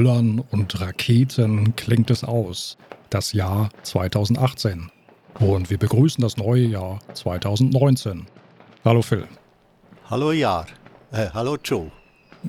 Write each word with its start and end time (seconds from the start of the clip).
Böllern 0.00 0.42
und 0.50 0.80
Raketen 0.80 1.76
klingt 1.76 2.10
es 2.10 2.24
aus. 2.24 2.78
Das 3.10 3.34
Jahr 3.34 3.68
2018. 3.82 4.90
Und 5.40 5.68
wir 5.68 5.76
begrüßen 5.76 6.22
das 6.22 6.38
neue 6.38 6.64
Jahr 6.64 7.00
2019. 7.12 8.24
Hallo 8.82 9.02
Phil. 9.02 9.26
Hallo 10.08 10.32
Jahr. 10.32 10.66
Äh, 11.12 11.28
hallo 11.34 11.58
Joe. 11.62 11.92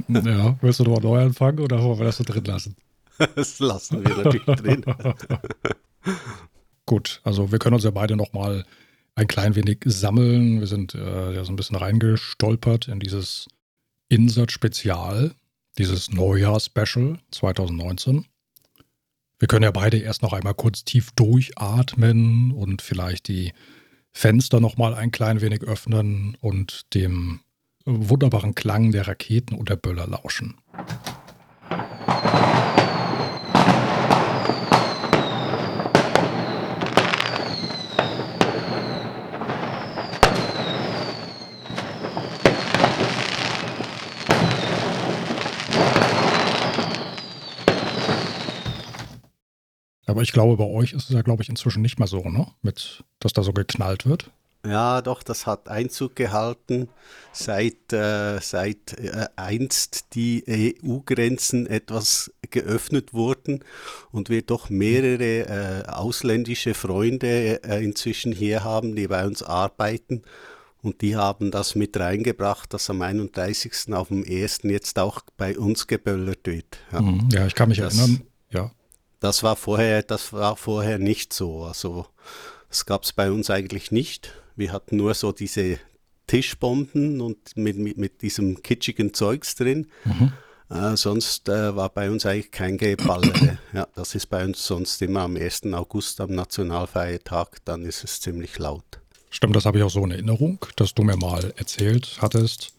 Ja, 0.07 0.55
willst 0.61 0.79
du 0.79 0.85
nochmal 0.85 1.01
neu 1.01 1.21
anfangen 1.23 1.59
oder 1.59 1.83
wollen 1.83 1.99
wir 1.99 2.05
das 2.05 2.15
so 2.15 2.23
drin 2.23 2.45
lassen? 2.45 2.77
das 3.35 3.59
lassen 3.59 4.01
wir 4.01 4.15
natürlich 4.15 4.45
drin. 4.45 4.85
Gut, 6.85 7.19
also 7.25 7.51
wir 7.51 7.59
können 7.59 7.75
uns 7.75 7.83
ja 7.83 7.91
beide 7.91 8.15
nochmal 8.15 8.63
ein 9.15 9.27
klein 9.27 9.57
wenig 9.57 9.79
sammeln. 9.83 10.61
Wir 10.61 10.67
sind 10.67 10.95
äh, 10.95 11.35
ja 11.35 11.43
so 11.43 11.51
ein 11.51 11.57
bisschen 11.57 11.75
reingestolpert 11.75 12.87
in 12.87 13.01
dieses 13.01 13.49
Insert-Spezial, 14.07 15.35
dieses 15.77 16.11
Neujahr-Special 16.11 17.19
2019. 17.31 18.25
Wir 19.39 19.47
können 19.47 19.63
ja 19.63 19.71
beide 19.71 19.97
erst 19.97 20.21
noch 20.21 20.33
einmal 20.33 20.53
kurz 20.53 20.83
tief 20.83 21.11
durchatmen 21.13 22.51
und 22.51 22.81
vielleicht 22.81 23.27
die 23.27 23.53
Fenster 24.11 24.59
nochmal 24.59 24.93
ein 24.93 25.11
klein 25.11 25.41
wenig 25.41 25.63
öffnen 25.63 26.37
und 26.41 26.93
dem 26.93 27.39
wunderbaren 27.85 28.53
Klang 28.53 28.91
der 28.91 29.07
Raketen 29.07 29.55
und 29.55 29.69
der 29.69 29.77
Böller 29.77 30.07
lauschen. 30.07 30.57
Aber 50.11 50.21
ich 50.21 50.33
glaube, 50.33 50.57
bei 50.57 50.69
euch 50.69 50.93
ist 50.93 51.09
es 51.09 51.15
ja, 51.15 51.21
glaube 51.21 51.41
ich, 51.41 51.49
inzwischen 51.49 51.81
nicht 51.81 51.97
mehr 51.97 52.07
so, 52.07 52.21
ne? 52.27 52.47
Mit, 52.61 53.03
dass 53.19 53.33
da 53.33 53.43
so 53.43 53.53
geknallt 53.53 54.05
wird. 54.05 54.29
Ja, 54.65 55.01
doch, 55.01 55.23
das 55.23 55.47
hat 55.47 55.69
Einzug 55.69 56.15
gehalten, 56.15 56.87
seit, 57.31 57.91
äh, 57.93 58.39
seit 58.41 58.93
äh, 58.99 59.25
einst 59.35 60.13
die 60.13 60.43
EU-Grenzen 60.83 61.65
etwas 61.65 62.31
geöffnet 62.51 63.13
wurden 63.13 63.63
und 64.11 64.29
wir 64.29 64.43
doch 64.43 64.69
mehrere 64.69 65.47
äh, 65.47 65.87
ausländische 65.87 66.75
Freunde 66.75 67.63
äh, 67.63 67.83
inzwischen 67.83 68.33
hier 68.33 68.63
haben, 68.63 68.95
die 68.95 69.07
bei 69.07 69.25
uns 69.25 69.41
arbeiten. 69.41 70.21
Und 70.83 71.01
die 71.01 71.15
haben 71.15 71.51
das 71.51 71.75
mit 71.75 71.97
reingebracht, 71.97 72.73
dass 72.73 72.89
am 72.89 73.01
31. 73.01 73.93
auf 73.93 74.09
dem 74.09 74.23
1. 74.27 74.59
jetzt 74.63 74.99
auch 74.99 75.21
bei 75.37 75.57
uns 75.57 75.87
geböllert 75.87 76.45
wird. 76.45 76.79
Ja, 76.91 77.01
mhm. 77.01 77.29
ja 77.31 77.47
ich 77.47 77.55
kann 77.55 77.69
mich 77.69 77.79
das, 77.79 77.97
erinnern. 77.97 78.21
Ja. 78.51 78.71
Das 79.21 79.43
war 79.43 79.55
vorher, 79.55 80.01
das 80.01 80.33
war 80.33 80.57
vorher 80.57 80.97
nicht 80.97 81.31
so. 81.31 81.63
Also 81.63 82.07
das 82.69 82.85
gab 82.85 83.03
es 83.03 83.13
bei 83.13 83.31
uns 83.31 83.49
eigentlich 83.51 83.91
nicht. 83.91 84.33
Wir 84.55 84.73
hatten 84.73 84.97
nur 84.97 85.13
so 85.13 85.31
diese 85.31 85.77
Tischbomben 86.25 87.21
und 87.21 87.55
mit, 87.55 87.77
mit, 87.77 87.97
mit 87.97 88.23
diesem 88.23 88.63
kitschigen 88.63 89.13
Zeugs 89.13 89.55
drin. 89.55 89.87
Mhm. 90.05 90.33
Äh, 90.71 90.97
sonst 90.97 91.49
äh, 91.49 91.75
war 91.75 91.89
bei 91.89 92.09
uns 92.09 92.25
eigentlich 92.25 92.49
kein 92.49 92.77
Geballere. 92.77 93.59
ja, 93.73 93.87
das 93.93 94.15
ist 94.15 94.25
bei 94.25 94.43
uns 94.43 94.65
sonst 94.65 94.99
immer 95.03 95.21
am 95.21 95.35
1. 95.35 95.65
August, 95.73 96.19
am 96.19 96.33
Nationalfeiertag, 96.33 97.63
dann 97.63 97.85
ist 97.85 98.03
es 98.03 98.21
ziemlich 98.21 98.57
laut. 98.57 99.01
Stimmt, 99.29 99.55
das 99.55 99.65
habe 99.65 99.77
ich 99.77 99.83
auch 99.83 99.91
so 99.91 100.03
in 100.03 100.11
Erinnerung, 100.11 100.65
dass 100.77 100.95
du 100.95 101.03
mir 101.03 101.15
mal 101.15 101.53
erzählt 101.57 102.17
hattest, 102.21 102.73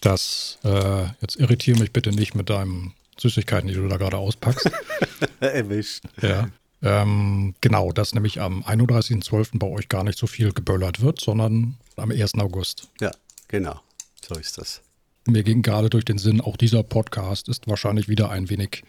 dass, 0.00 0.58
äh, 0.64 1.08
jetzt 1.20 1.36
irritiere 1.36 1.78
mich 1.78 1.92
bitte 1.92 2.10
nicht 2.10 2.34
mit 2.34 2.48
deinen 2.48 2.94
Süßigkeiten, 3.18 3.68
die 3.68 3.74
du 3.74 3.86
da 3.88 3.96
gerade 3.96 4.16
auspackst. 4.16 4.70
Erwischt. 5.40 6.04
Ja, 6.20 6.48
ähm, 6.84 7.54
genau, 7.62 7.92
dass 7.92 8.14
nämlich 8.14 8.40
am 8.40 8.62
31.12. 8.62 9.58
bei 9.58 9.66
euch 9.66 9.88
gar 9.88 10.04
nicht 10.04 10.18
so 10.18 10.26
viel 10.26 10.52
geböllert 10.52 11.00
wird, 11.00 11.18
sondern 11.18 11.78
am 11.96 12.10
1. 12.10 12.34
August. 12.34 12.88
Ja, 13.00 13.10
genau. 13.48 13.80
So 14.26 14.34
ist 14.34 14.58
das. 14.58 14.82
Mir 15.26 15.42
ging 15.42 15.62
gerade 15.62 15.88
durch 15.88 16.04
den 16.04 16.18
Sinn, 16.18 16.42
auch 16.42 16.58
dieser 16.58 16.82
Podcast 16.82 17.48
ist 17.48 17.66
wahrscheinlich 17.66 18.08
wieder 18.08 18.30
ein 18.30 18.50
wenig 18.50 18.82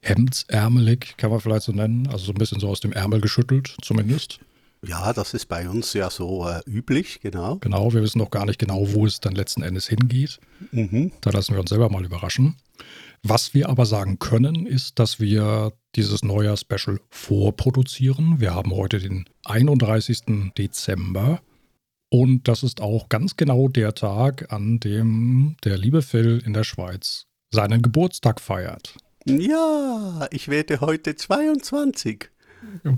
hemdsärmelig, 0.00 1.16
kann 1.18 1.30
man 1.30 1.40
vielleicht 1.40 1.64
so 1.64 1.72
nennen. 1.72 2.06
Also 2.06 2.24
so 2.24 2.32
ein 2.32 2.38
bisschen 2.38 2.60
so 2.60 2.68
aus 2.68 2.80
dem 2.80 2.92
Ärmel 2.92 3.20
geschüttelt, 3.20 3.76
zumindest. 3.82 4.40
Ja, 4.82 5.12
das 5.12 5.34
ist 5.34 5.46
bei 5.46 5.68
uns 5.68 5.92
ja 5.92 6.08
so 6.08 6.48
äh, 6.48 6.60
üblich, 6.66 7.20
genau. 7.20 7.56
Genau, 7.56 7.92
wir 7.92 8.02
wissen 8.02 8.18
noch 8.18 8.30
gar 8.30 8.46
nicht 8.46 8.58
genau, 8.58 8.94
wo 8.94 9.04
es 9.04 9.20
dann 9.20 9.34
letzten 9.34 9.62
Endes 9.62 9.88
hingeht. 9.88 10.38
Mhm. 10.70 11.12
Da 11.20 11.30
lassen 11.30 11.52
wir 11.52 11.60
uns 11.60 11.70
selber 11.70 11.90
mal 11.90 12.04
überraschen. 12.04 12.56
Was 13.28 13.54
wir 13.54 13.68
aber 13.68 13.86
sagen 13.86 14.20
können, 14.20 14.66
ist, 14.66 15.00
dass 15.00 15.18
wir 15.18 15.72
dieses 15.96 16.22
Neujahr-Special 16.22 17.00
vorproduzieren. 17.10 18.38
Wir 18.38 18.54
haben 18.54 18.70
heute 18.72 19.00
den 19.00 19.24
31. 19.44 20.52
Dezember. 20.56 21.40
Und 22.08 22.46
das 22.46 22.62
ist 22.62 22.80
auch 22.80 23.08
ganz 23.08 23.36
genau 23.36 23.66
der 23.66 23.94
Tag, 23.94 24.52
an 24.52 24.78
dem 24.78 25.56
der 25.64 25.76
liebe 25.76 26.02
Phil 26.02 26.40
in 26.46 26.52
der 26.52 26.62
Schweiz 26.62 27.26
seinen 27.50 27.82
Geburtstag 27.82 28.40
feiert. 28.40 28.94
Ja, 29.24 30.28
ich 30.30 30.46
werde 30.46 30.80
heute 30.80 31.16
22. 31.16 32.30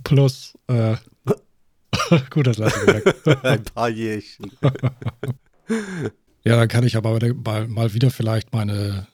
Plus, 0.05 0.59
äh, 0.67 0.97
gut, 2.29 2.49
das 2.49 2.59
lasse 2.59 2.79
ich 2.83 2.87
weg. 2.87 3.17
Ein 3.45 3.65
paar 3.65 3.89
Jährchen. 3.89 4.53
ja, 6.45 6.57
dann 6.57 6.69
kann 6.69 6.85
ich 6.85 6.97
aber 6.97 7.19
mal 7.67 7.95
wieder 7.95 8.11
vielleicht 8.11 8.53
meine 8.53 9.07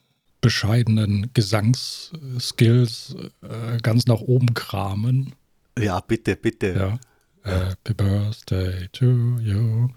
bescheidenen 0.45 1.31
Gesangsskills 1.33 3.15
äh, 3.41 3.77
ganz 3.81 4.05
nach 4.05 4.19
oben 4.19 4.53
kramen. 4.53 5.33
Ja, 5.75 5.99
bitte, 6.01 6.35
bitte. 6.35 6.75
Ja. 6.77 6.99
Happy 7.41 7.95
Birthday 7.95 8.87
to 8.91 9.39
you. 9.39 9.89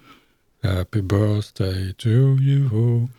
Happy 0.63 1.03
Birthday 1.03 1.93
to 1.99 2.37
you. 2.37 3.11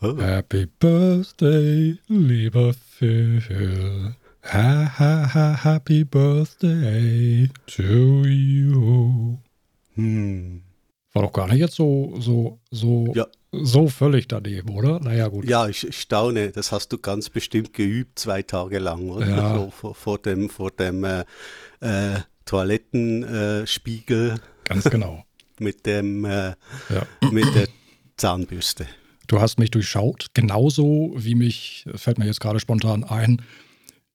Oh. 0.00 0.16
Happy 0.20 0.66
Birthday, 0.78 1.98
lieber 2.06 2.74
Phil. 2.74 4.14
Ha, 4.44 4.92
ha, 5.00 5.34
ha, 5.34 5.64
happy 5.64 6.04
Birthday 6.04 7.48
to 7.66 8.22
you. 8.24 9.36
Hm. 9.96 10.62
War 11.12 11.22
doch 11.22 11.32
gar 11.32 11.48
nicht 11.48 11.58
jetzt 11.58 11.74
so, 11.74 12.14
so, 12.20 12.60
so 12.70 13.12
ja 13.16 13.26
so 13.52 13.88
völlig 13.88 14.28
daneben, 14.28 14.70
oder? 14.70 14.98
Naja, 15.00 15.28
gut. 15.28 15.44
Ja, 15.44 15.68
ich 15.68 15.86
staune. 15.96 16.50
Das 16.50 16.72
hast 16.72 16.92
du 16.92 16.98
ganz 16.98 17.28
bestimmt 17.30 17.74
geübt, 17.74 18.18
zwei 18.18 18.42
Tage 18.42 18.78
lang, 18.78 19.10
oder? 19.10 19.28
Ja. 19.28 19.54
So 19.54 19.70
vor, 19.70 19.94
vor, 19.94 20.18
dem, 20.18 20.48
vor 20.48 20.70
dem 20.70 21.04
äh, 21.04 21.24
äh, 21.80 22.20
Toilettenspiegel. 22.46 24.40
ganz 24.64 24.84
genau. 24.84 25.24
mit, 25.58 25.86
dem, 25.86 26.24
äh, 26.24 26.54
ja. 26.88 27.06
mit 27.30 27.54
der 27.54 27.68
Zahnbürste. 28.16 28.86
Du 29.28 29.40
hast 29.40 29.58
mich 29.58 29.70
durchschaut, 29.70 30.28
genauso 30.34 31.12
wie 31.16 31.34
mich, 31.34 31.84
fällt 31.94 32.18
mir 32.18 32.26
jetzt 32.26 32.40
gerade 32.40 32.60
spontan 32.60 33.04
ein, 33.04 33.42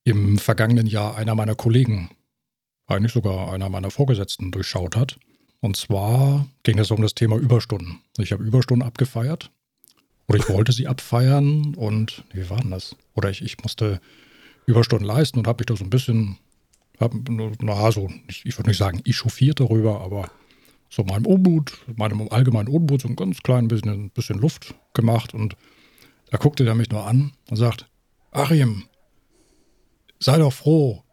im 0.04 0.38
vergangenen 0.38 0.88
Jahr 0.88 1.18
einer 1.18 1.36
meiner 1.36 1.56
Kollegen, 1.56 2.10
eigentlich 2.88 3.14
sogar 3.14 3.52
einer 3.52 3.70
meiner 3.70 3.92
Vorgesetzten 3.92 4.52
durchschaut 4.52 4.96
hat. 4.96 5.18
Und 5.60 5.76
zwar 5.76 6.48
ging 6.64 6.78
es 6.80 6.92
um 6.92 7.02
das 7.02 7.16
Thema 7.16 7.38
Überstunden. 7.38 8.00
Ich 8.18 8.32
habe 8.32 8.44
Überstunden 8.44 8.88
abgefeiert. 8.88 9.52
Oder 10.28 10.40
ich 10.40 10.50
wollte 10.50 10.74
sie 10.74 10.88
abfeiern 10.88 11.74
und 11.76 12.26
wie 12.34 12.50
war 12.50 12.60
denn 12.60 12.72
das? 12.72 12.96
Oder 13.16 13.30
ich, 13.30 13.42
ich 13.42 13.58
musste 13.64 14.02
Überstunden 14.66 15.08
leisten 15.08 15.40
und 15.40 15.48
habe 15.48 15.62
mich 15.62 15.68
da 15.68 15.76
so 15.78 15.86
ein 15.86 15.90
bisschen, 15.90 16.38
hab, 17.00 17.14
na, 17.30 17.92
so, 17.92 18.10
ich, 18.28 18.46
ich 18.46 18.58
würde 18.58 18.70
nicht 18.70 18.78
sagen, 18.78 19.02
ich 19.06 19.16
chauffiert 19.16 19.62
darüber, 19.62 20.02
aber 20.02 20.30
so 20.90 21.04
meinem 21.04 21.26
Unmut, 21.26 21.78
meinem 21.96 22.28
allgemeinen 22.30 22.68
Unmut 22.68 23.02
so 23.02 23.08
ein 23.08 23.16
ganz 23.16 23.42
klein 23.42 23.70
bisschen, 23.70 23.90
ein 23.90 24.10
bisschen 24.10 24.38
Luft 24.38 24.76
gemacht. 24.94 25.34
Und 25.34 25.56
da 26.30 26.38
guckte 26.38 26.66
der 26.66 26.76
mich 26.76 26.90
nur 26.90 27.08
an 27.08 27.32
und 27.50 27.56
sagt, 27.56 27.88
Achim, 28.32 28.84
sei 30.20 30.38
doch 30.38 30.54
froh. 30.54 31.04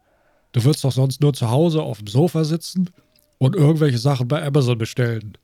Du 0.51 0.63
wirst 0.65 0.83
doch 0.83 0.91
sonst 0.91 1.21
nur 1.21 1.33
zu 1.33 1.49
Hause 1.49 1.81
auf 1.81 1.99
dem 1.99 2.07
Sofa 2.07 2.43
sitzen 2.43 2.89
und 3.45 3.55
irgendwelche 3.55 3.99
Sachen 3.99 4.27
bei 4.27 4.43
Amazon 4.43 4.77
bestellen. 4.77 5.37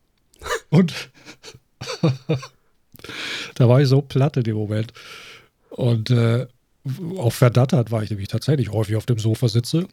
Und 0.69 1.11
da 3.55 3.69
war 3.69 3.79
ich 3.81 3.87
so 3.87 4.01
platt 4.01 4.37
in 4.37 4.43
dem 4.43 4.55
Moment. 4.55 4.91
Und 5.69 6.09
äh, 6.09 6.47
auch 7.17 7.33
verdattert 7.33 7.91
war 7.91 8.01
ich 8.01 8.09
nämlich 8.09 8.27
tatsächlich 8.27 8.71
häufig 8.71 8.95
auf 8.95 9.05
dem 9.05 9.19
Sofa 9.19 9.47
sitze 9.47 9.87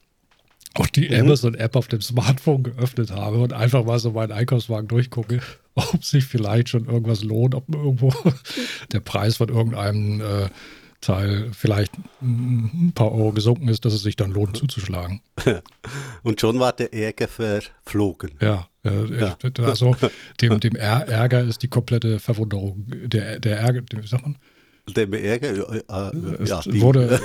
und 0.79 0.97
die 0.97 1.09
mhm. 1.09 1.21
Amazon-App 1.21 1.77
auf 1.77 1.89
dem 1.89 2.01
Smartphone 2.01 2.63
geöffnet 2.63 3.11
habe 3.11 3.39
und 3.39 3.53
einfach 3.53 3.85
mal 3.85 3.99
so 3.99 4.13
meinen 4.13 4.33
Einkaufswagen 4.33 4.89
durchgucke, 4.89 5.41
ob 5.75 6.03
sich 6.03 6.25
vielleicht 6.25 6.71
schon 6.71 6.87
irgendwas 6.87 7.23
lohnt, 7.23 7.55
ob 7.55 7.69
irgendwo 7.73 8.13
der 8.93 9.01
Preis 9.01 9.37
von 9.37 9.51
irgendeinem 9.51 10.23
äh, 10.23 10.49
Teil 11.00 11.50
vielleicht 11.53 11.93
ein 12.21 12.93
paar 12.95 13.12
Euro 13.12 13.33
gesunken 13.33 13.69
ist, 13.69 13.85
dass 13.85 13.93
es 13.93 14.03
sich 14.03 14.17
dann 14.17 14.33
lohnt 14.33 14.56
zuzuschlagen. 14.56 15.21
Und 16.23 16.41
schon 16.41 16.59
war 16.59 16.73
der 16.73 16.93
Ärger 16.93 17.29
verflogen. 17.29 18.33
Ja, 18.41 18.69
äh, 18.85 19.21
ja. 19.21 19.37
also 19.62 19.97
dem, 20.41 20.59
dem 20.61 20.75
Ärger 20.75 21.43
ist 21.43 21.62
die 21.62 21.69
komplette 21.69 22.19
Verwunderung. 22.19 22.87
Der, 22.89 23.39
der 23.39 23.59
Ärger, 23.59 23.83
wie 23.95 24.06
sagt 24.06 24.23
man? 24.23 24.39
Dem 24.95 25.12
Ärger, 25.12 25.73
äh, 25.73 25.79
äh, 25.79 26.45
ja, 26.45 26.62
wurde 26.67 27.21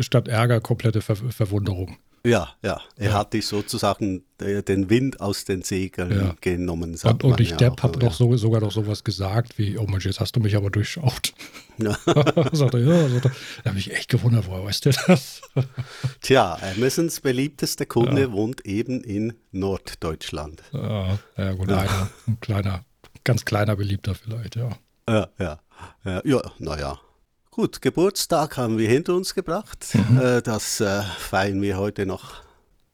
statt 0.00 0.28
Ärger 0.28 0.60
komplette 0.60 1.02
Ver 1.02 1.16
Verwunderung. 1.16 1.98
Ja, 2.24 2.50
ja. 2.62 2.80
Er 2.96 3.10
ja. 3.10 3.12
hat 3.14 3.32
dich 3.32 3.46
sozusagen 3.46 4.22
den 4.38 4.90
Wind 4.90 5.20
aus 5.20 5.44
den 5.44 5.62
Segeln 5.62 6.10
ja. 6.12 6.36
genommen. 6.40 6.96
Und, 7.02 7.24
und 7.24 7.40
ich 7.40 7.50
ja 7.50 7.56
Depp 7.56 7.82
hat 7.82 8.00
doch 8.00 8.12
so, 8.12 8.36
sogar 8.36 8.60
noch 8.60 8.70
sowas 8.70 9.02
gesagt 9.02 9.58
wie, 9.58 9.76
oh 9.76 9.86
Mensch, 9.86 10.06
jetzt 10.06 10.20
hast 10.20 10.36
du 10.36 10.40
mich 10.40 10.56
aber 10.56 10.70
durchschaut. 10.70 11.32
Ja. 11.78 11.96
sagt 12.52 12.74
er, 12.74 12.80
ja, 12.80 13.08
sagt 13.08 13.24
er, 13.24 13.32
da 13.64 13.70
habe 13.70 13.78
ich 13.78 13.92
echt 13.92 14.08
gewundert, 14.08 14.46
woher 14.46 14.64
weißt 14.64 14.86
du 14.86 14.90
das? 15.06 15.42
Tja, 16.20 16.58
Amazons 16.76 17.20
beliebteste 17.20 17.86
Kunde 17.86 18.32
wohnt 18.32 18.64
eben 18.66 19.02
in 19.02 19.34
Norddeutschland. 19.50 20.62
Ja, 20.72 21.18
ja 21.36 21.52
gut, 21.52 21.70
einer, 21.70 22.10
ein 22.28 22.38
kleiner, 22.40 22.84
ganz 23.24 23.44
kleiner 23.44 23.74
Beliebter 23.74 24.14
vielleicht, 24.14 24.56
ja. 24.56 24.70
Ja, 25.08 25.28
ja, 25.38 25.58
ja, 26.04 26.22
ja 26.24 26.42
naja. 26.58 27.00
Gut, 27.54 27.82
Geburtstag 27.82 28.56
haben 28.56 28.78
wir 28.78 28.88
hinter 28.88 29.14
uns 29.14 29.34
gebracht. 29.34 29.86
Mhm. 29.92 30.18
Äh, 30.18 30.40
das 30.40 30.80
äh, 30.80 31.02
feiern 31.02 31.60
wir 31.60 31.76
heute 31.76 32.06
noch 32.06 32.42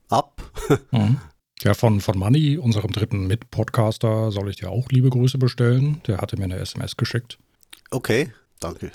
ab. 0.09 0.43
Mhm. 0.91 1.19
Ja, 1.63 1.75
von, 1.75 2.01
von 2.01 2.19
Manni, 2.19 2.59
unserem 2.59 2.93
dritten 2.93 3.27
Mitpodcaster, 3.27 4.31
soll 4.33 4.51
ich 4.51 4.57
dir 4.57 4.71
auch 4.71 4.89
liebe 4.91 5.11
Grüße 5.11 5.39
bestellen. 5.39 6.01
Der 6.07 6.19
hatte 6.19 6.37
mir 6.37 6.45
eine 6.45 6.57
SMS 6.57 6.97
geschickt. 6.97 7.39
Okay, 7.91 8.33
danke. 8.61 8.93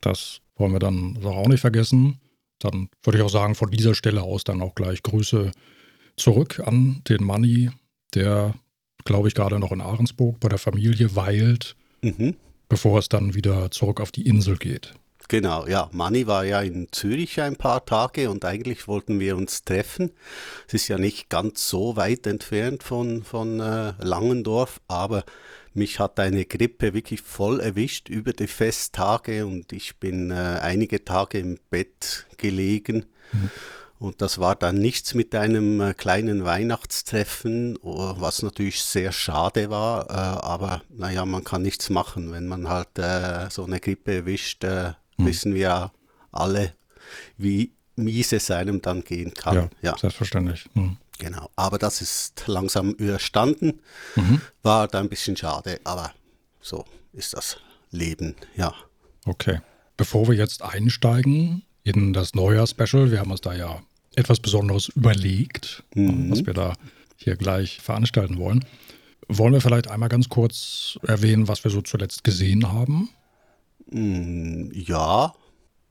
Das 0.00 0.40
wollen 0.56 0.72
wir 0.72 0.78
dann 0.78 1.18
auch 1.24 1.48
nicht 1.48 1.60
vergessen. 1.60 2.20
Dann 2.58 2.88
würde 3.02 3.18
ich 3.18 3.24
auch 3.24 3.30
sagen, 3.30 3.54
von 3.54 3.70
dieser 3.70 3.94
Stelle 3.94 4.22
aus 4.22 4.44
dann 4.44 4.62
auch 4.62 4.74
gleich 4.74 5.02
Grüße 5.02 5.52
zurück 6.16 6.60
an 6.60 7.02
den 7.08 7.22
Manni, 7.22 7.70
der, 8.14 8.54
glaube 9.04 9.28
ich, 9.28 9.34
gerade 9.34 9.58
noch 9.58 9.72
in 9.72 9.80
Ahrensburg 9.80 10.40
bei 10.40 10.48
der 10.48 10.58
Familie 10.58 11.14
weilt, 11.16 11.76
mhm. 12.02 12.34
bevor 12.68 12.98
es 12.98 13.08
dann 13.08 13.34
wieder 13.34 13.70
zurück 13.70 14.00
auf 14.00 14.10
die 14.10 14.26
Insel 14.26 14.56
geht. 14.56 14.94
Genau, 15.32 15.66
ja. 15.66 15.88
Manni 15.92 16.26
war 16.26 16.44
ja 16.44 16.60
in 16.60 16.88
Zürich 16.92 17.40
ein 17.40 17.56
paar 17.56 17.86
Tage 17.86 18.28
und 18.28 18.44
eigentlich 18.44 18.86
wollten 18.86 19.18
wir 19.18 19.34
uns 19.34 19.64
treffen. 19.64 20.10
Es 20.68 20.74
ist 20.74 20.88
ja 20.88 20.98
nicht 20.98 21.30
ganz 21.30 21.70
so 21.70 21.96
weit 21.96 22.26
entfernt 22.26 22.82
von, 22.82 23.22
von 23.22 23.58
äh, 23.58 23.94
Langendorf, 23.98 24.82
aber 24.88 25.24
mich 25.72 26.00
hat 26.00 26.20
eine 26.20 26.44
Grippe 26.44 26.92
wirklich 26.92 27.22
voll 27.22 27.60
erwischt 27.60 28.10
über 28.10 28.34
die 28.34 28.46
Festtage 28.46 29.46
und 29.46 29.72
ich 29.72 29.96
bin 29.96 30.30
äh, 30.32 30.34
einige 30.34 31.02
Tage 31.02 31.38
im 31.38 31.58
Bett 31.70 32.26
gelegen. 32.36 33.06
Mhm. 33.32 33.50
Und 33.98 34.20
das 34.20 34.38
war 34.38 34.54
dann 34.54 34.76
nichts 34.76 35.14
mit 35.14 35.34
einem 35.34 35.80
äh, 35.80 35.94
kleinen 35.94 36.44
Weihnachtstreffen, 36.44 37.78
was 37.82 38.42
natürlich 38.42 38.82
sehr 38.82 39.12
schade 39.12 39.70
war. 39.70 40.10
Äh, 40.10 40.44
aber 40.44 40.82
naja, 40.90 41.24
man 41.24 41.42
kann 41.42 41.62
nichts 41.62 41.88
machen, 41.88 42.32
wenn 42.32 42.48
man 42.48 42.68
halt 42.68 42.98
äh, 42.98 43.48
so 43.48 43.64
eine 43.64 43.80
Grippe 43.80 44.12
erwischt 44.12 44.64
äh, 44.64 44.92
hm. 45.16 45.26
wissen 45.26 45.54
wir 45.54 45.92
alle, 46.30 46.74
wie 47.36 47.72
mies 47.96 48.32
es 48.32 48.50
einem 48.50 48.80
dann 48.80 49.04
gehen 49.04 49.34
kann. 49.34 49.54
Ja, 49.54 49.68
ja. 49.82 49.98
selbstverständlich. 49.98 50.68
Hm. 50.74 50.96
Genau, 51.18 51.50
aber 51.54 51.78
das 51.78 52.00
ist 52.02 52.44
langsam 52.46 52.92
überstanden. 52.94 53.80
Mhm. 54.16 54.40
War 54.62 54.88
da 54.88 54.98
ein 54.98 55.08
bisschen 55.08 55.36
schade, 55.36 55.80
aber 55.84 56.12
so 56.60 56.84
ist 57.12 57.34
das 57.34 57.58
Leben, 57.92 58.34
ja. 58.56 58.74
Okay. 59.24 59.60
Bevor 59.96 60.26
wir 60.26 60.34
jetzt 60.34 60.62
einsteigen 60.62 61.62
in 61.84 62.12
das 62.12 62.34
Neujahr-Special, 62.34 63.12
wir 63.12 63.20
haben 63.20 63.30
uns 63.30 63.40
da 63.40 63.54
ja 63.54 63.82
etwas 64.16 64.40
Besonderes 64.40 64.88
überlegt, 64.88 65.84
mhm. 65.94 66.30
was 66.30 66.44
wir 66.44 66.54
da 66.54 66.72
hier 67.16 67.36
gleich 67.36 67.80
veranstalten 67.80 68.38
wollen. 68.38 68.64
Wollen 69.28 69.52
wir 69.52 69.60
vielleicht 69.60 69.88
einmal 69.88 70.08
ganz 70.08 70.28
kurz 70.28 70.98
erwähnen, 71.06 71.46
was 71.46 71.62
wir 71.62 71.70
so 71.70 71.82
zuletzt 71.82 72.24
gesehen 72.24 72.72
haben? 72.72 73.10
Ja, 73.92 75.34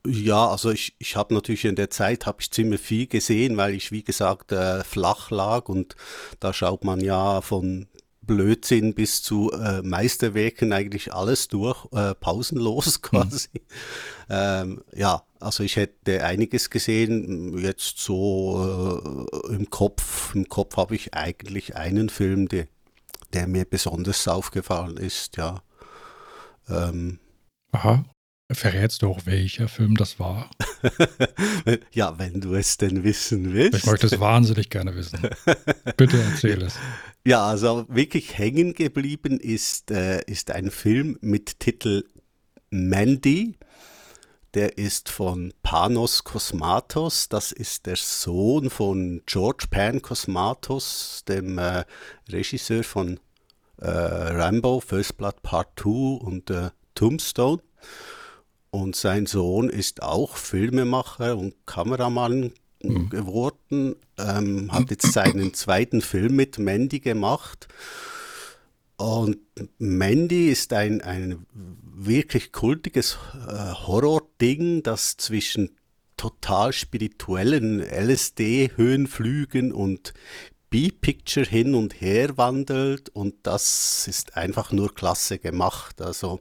ja, 0.05 0.47
also 0.47 0.71
ich, 0.71 0.95
ich 0.97 1.15
habe 1.15 1.33
natürlich 1.33 1.65
in 1.65 1.75
der 1.75 1.91
Zeit 1.91 2.25
habe 2.25 2.41
ich 2.41 2.51
ziemlich 2.51 2.81
viel 2.81 3.07
gesehen, 3.07 3.57
weil 3.57 3.75
ich 3.75 3.91
wie 3.91 4.03
gesagt 4.03 4.51
äh, 4.51 4.83
flach 4.83 5.29
lag 5.29 5.69
und 5.69 5.95
da 6.39 6.53
schaut 6.53 6.83
man 6.83 7.01
ja 7.01 7.41
von 7.41 7.87
Blödsinn 8.21 8.93
bis 8.95 9.21
zu 9.21 9.51
äh, 9.51 9.81
Meisterwerken 9.81 10.73
eigentlich 10.73 11.13
alles 11.13 11.47
durch, 11.49 11.85
äh, 11.91 12.15
pausenlos 12.15 12.97
mhm. 12.97 13.01
quasi. 13.01 13.49
Mhm. 13.53 13.59
Ähm, 14.29 14.83
ja, 14.95 15.23
also 15.39 15.63
ich 15.63 15.75
hätte 15.75 16.23
einiges 16.23 16.69
gesehen. 16.69 17.57
Jetzt 17.57 17.99
so 17.99 19.27
äh, 19.49 19.53
im 19.53 19.69
Kopf, 19.69 20.33
im 20.33 20.47
Kopf 20.47 20.77
habe 20.77 20.95
ich 20.95 21.13
eigentlich 21.13 21.75
einen 21.75 22.09
Film, 22.09 22.47
der, 22.47 22.67
der 23.33 23.47
mir 23.47 23.65
besonders 23.65 24.27
aufgefallen 24.27 24.97
ist, 24.97 25.37
ja. 25.37 25.61
Ähm, 26.69 27.19
Aha. 27.71 28.05
Verrätst 28.53 29.01
du 29.01 29.07
auch, 29.07 29.25
welcher 29.25 29.69
Film 29.69 29.95
das 29.95 30.19
war? 30.19 30.49
ja, 31.91 32.19
wenn 32.19 32.41
du 32.41 32.53
es 32.53 32.77
denn 32.77 33.03
wissen 33.03 33.53
willst. 33.53 33.77
Ich 33.77 33.85
möchte 33.85 34.07
es 34.07 34.19
wahnsinnig 34.19 34.69
gerne 34.69 34.93
wissen. 34.95 35.19
Bitte 35.97 36.21
erzähl 36.21 36.61
es. 36.61 36.75
Ja, 37.25 37.45
also 37.45 37.85
wirklich 37.87 38.37
hängen 38.37 38.73
geblieben 38.73 39.39
ist, 39.39 39.91
äh, 39.91 40.21
ist 40.25 40.51
ein 40.51 40.69
Film 40.69 41.17
mit 41.21 41.59
Titel 41.59 42.03
Mandy. 42.71 43.57
Der 44.53 44.77
ist 44.77 45.07
von 45.07 45.53
Panos 45.63 46.25
Kosmatos. 46.25 47.29
Das 47.29 47.53
ist 47.53 47.85
der 47.85 47.95
Sohn 47.95 48.69
von 48.69 49.21
George 49.27 49.67
Pan 49.69 50.01
Kosmatos, 50.01 51.23
dem 51.25 51.57
äh, 51.57 51.85
Regisseur 52.27 52.83
von 52.83 53.17
äh, 53.77 53.87
Rambo, 53.87 54.81
First 54.81 55.15
Blood 55.15 55.41
Part 55.41 55.79
2 55.79 55.89
und 55.89 56.49
äh, 56.49 56.71
Tombstone. 56.95 57.61
Und 58.69 58.95
sein 58.95 59.25
Sohn 59.25 59.69
ist 59.69 60.01
auch 60.01 60.37
Filmemacher 60.37 61.37
und 61.37 61.55
Kameramann 61.65 62.53
mhm. 62.81 63.09
geworden, 63.09 63.95
ähm, 64.17 64.71
hat 64.71 64.89
jetzt 64.91 65.11
seinen 65.11 65.53
zweiten 65.53 66.01
Film 66.01 66.35
mit 66.35 66.57
Mandy 66.57 66.99
gemacht. 66.99 67.67
Und 68.95 69.37
Mandy 69.79 70.49
ist 70.49 70.73
ein, 70.73 71.01
ein 71.01 71.45
wirklich 71.53 72.51
kultiges 72.51 73.17
äh, 73.47 73.73
Horror-Ding, 73.73 74.83
das 74.83 75.17
zwischen 75.17 75.71
total 76.17 76.71
spirituellen 76.71 77.81
LSD-Höhenflügen 77.81 79.73
und 79.73 80.13
B-Picture 80.69 81.45
hin 81.45 81.73
und 81.75 81.99
her 81.99 82.37
wandelt 82.37 83.09
und 83.09 83.35
das 83.43 84.07
ist 84.07 84.37
einfach 84.37 84.71
nur 84.71 84.93
klasse 84.93 85.39
gemacht. 85.39 86.01
Also 86.01 86.39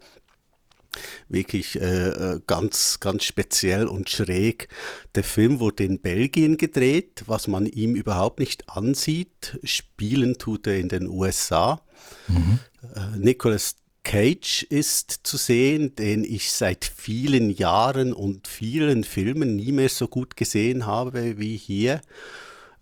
wirklich 1.28 1.80
äh, 1.80 2.08
äh, 2.08 2.40
ganz, 2.46 3.00
ganz 3.00 3.24
speziell 3.24 3.86
und 3.86 4.10
schräg. 4.10 4.68
Der 5.14 5.24
Film 5.24 5.60
wurde 5.60 5.84
in 5.84 6.00
Belgien 6.00 6.56
gedreht, 6.56 7.24
was 7.26 7.48
man 7.48 7.66
ihm 7.66 7.94
überhaupt 7.94 8.40
nicht 8.40 8.68
ansieht. 8.68 9.58
Spielen 9.64 10.38
tut 10.38 10.66
er 10.66 10.78
in 10.78 10.88
den 10.88 11.08
USA. 11.08 11.80
Mhm. 12.28 12.58
Äh, 12.94 13.18
Nicolas 13.18 13.76
Cage 14.02 14.64
ist 14.64 15.20
zu 15.24 15.36
sehen, 15.36 15.94
den 15.94 16.24
ich 16.24 16.50
seit 16.50 16.84
vielen 16.84 17.50
Jahren 17.50 18.12
und 18.12 18.48
vielen 18.48 19.04
Filmen 19.04 19.56
nie 19.56 19.72
mehr 19.72 19.90
so 19.90 20.08
gut 20.08 20.36
gesehen 20.36 20.86
habe 20.86 21.38
wie 21.38 21.56
hier. 21.56 22.00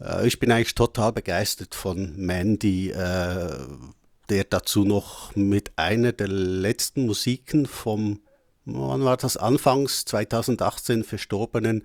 Äh, 0.00 0.26
ich 0.26 0.38
bin 0.38 0.52
eigentlich 0.52 0.74
total 0.74 1.12
begeistert 1.12 1.74
von 1.74 2.14
Mandy. 2.16 2.90
Äh, 2.90 3.56
der 4.28 4.44
dazu 4.44 4.84
noch 4.84 5.34
mit 5.34 5.72
einer 5.76 6.12
der 6.12 6.28
letzten 6.28 7.06
Musiken 7.06 7.66
vom, 7.66 8.20
wann 8.64 9.04
war 9.04 9.16
das, 9.16 9.36
anfangs 9.36 10.04
2018 10.04 11.04
verstorbenen 11.04 11.84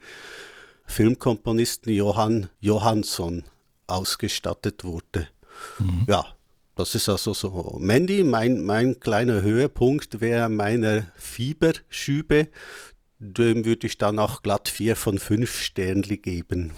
Filmkomponisten 0.86 1.94
Johann 1.94 2.50
Johansson 2.60 3.44
ausgestattet 3.88 4.84
wurde. 4.84 5.28
Mhm. 5.80 6.06
Ja, 6.08 6.26
das 6.76 6.96
ist 6.96 7.08
also 7.08 7.34
so. 7.34 7.78
Mandy, 7.80 8.24
mein, 8.24 8.64
mein 8.64 9.00
kleiner 9.00 9.42
Höhepunkt 9.42 10.22
wäre 10.22 10.50
meine 10.50 11.12
Fieberschübe. 11.16 12.50
Dem 13.20 13.64
würde 13.64 13.88
ich 13.88 13.98
dann 13.98 14.20
auch 14.20 14.42
glatt 14.42 14.68
vier 14.68 14.96
von 14.96 15.20
fünf 15.20 15.62
Sternli 15.62 16.18
geben. 16.18 16.72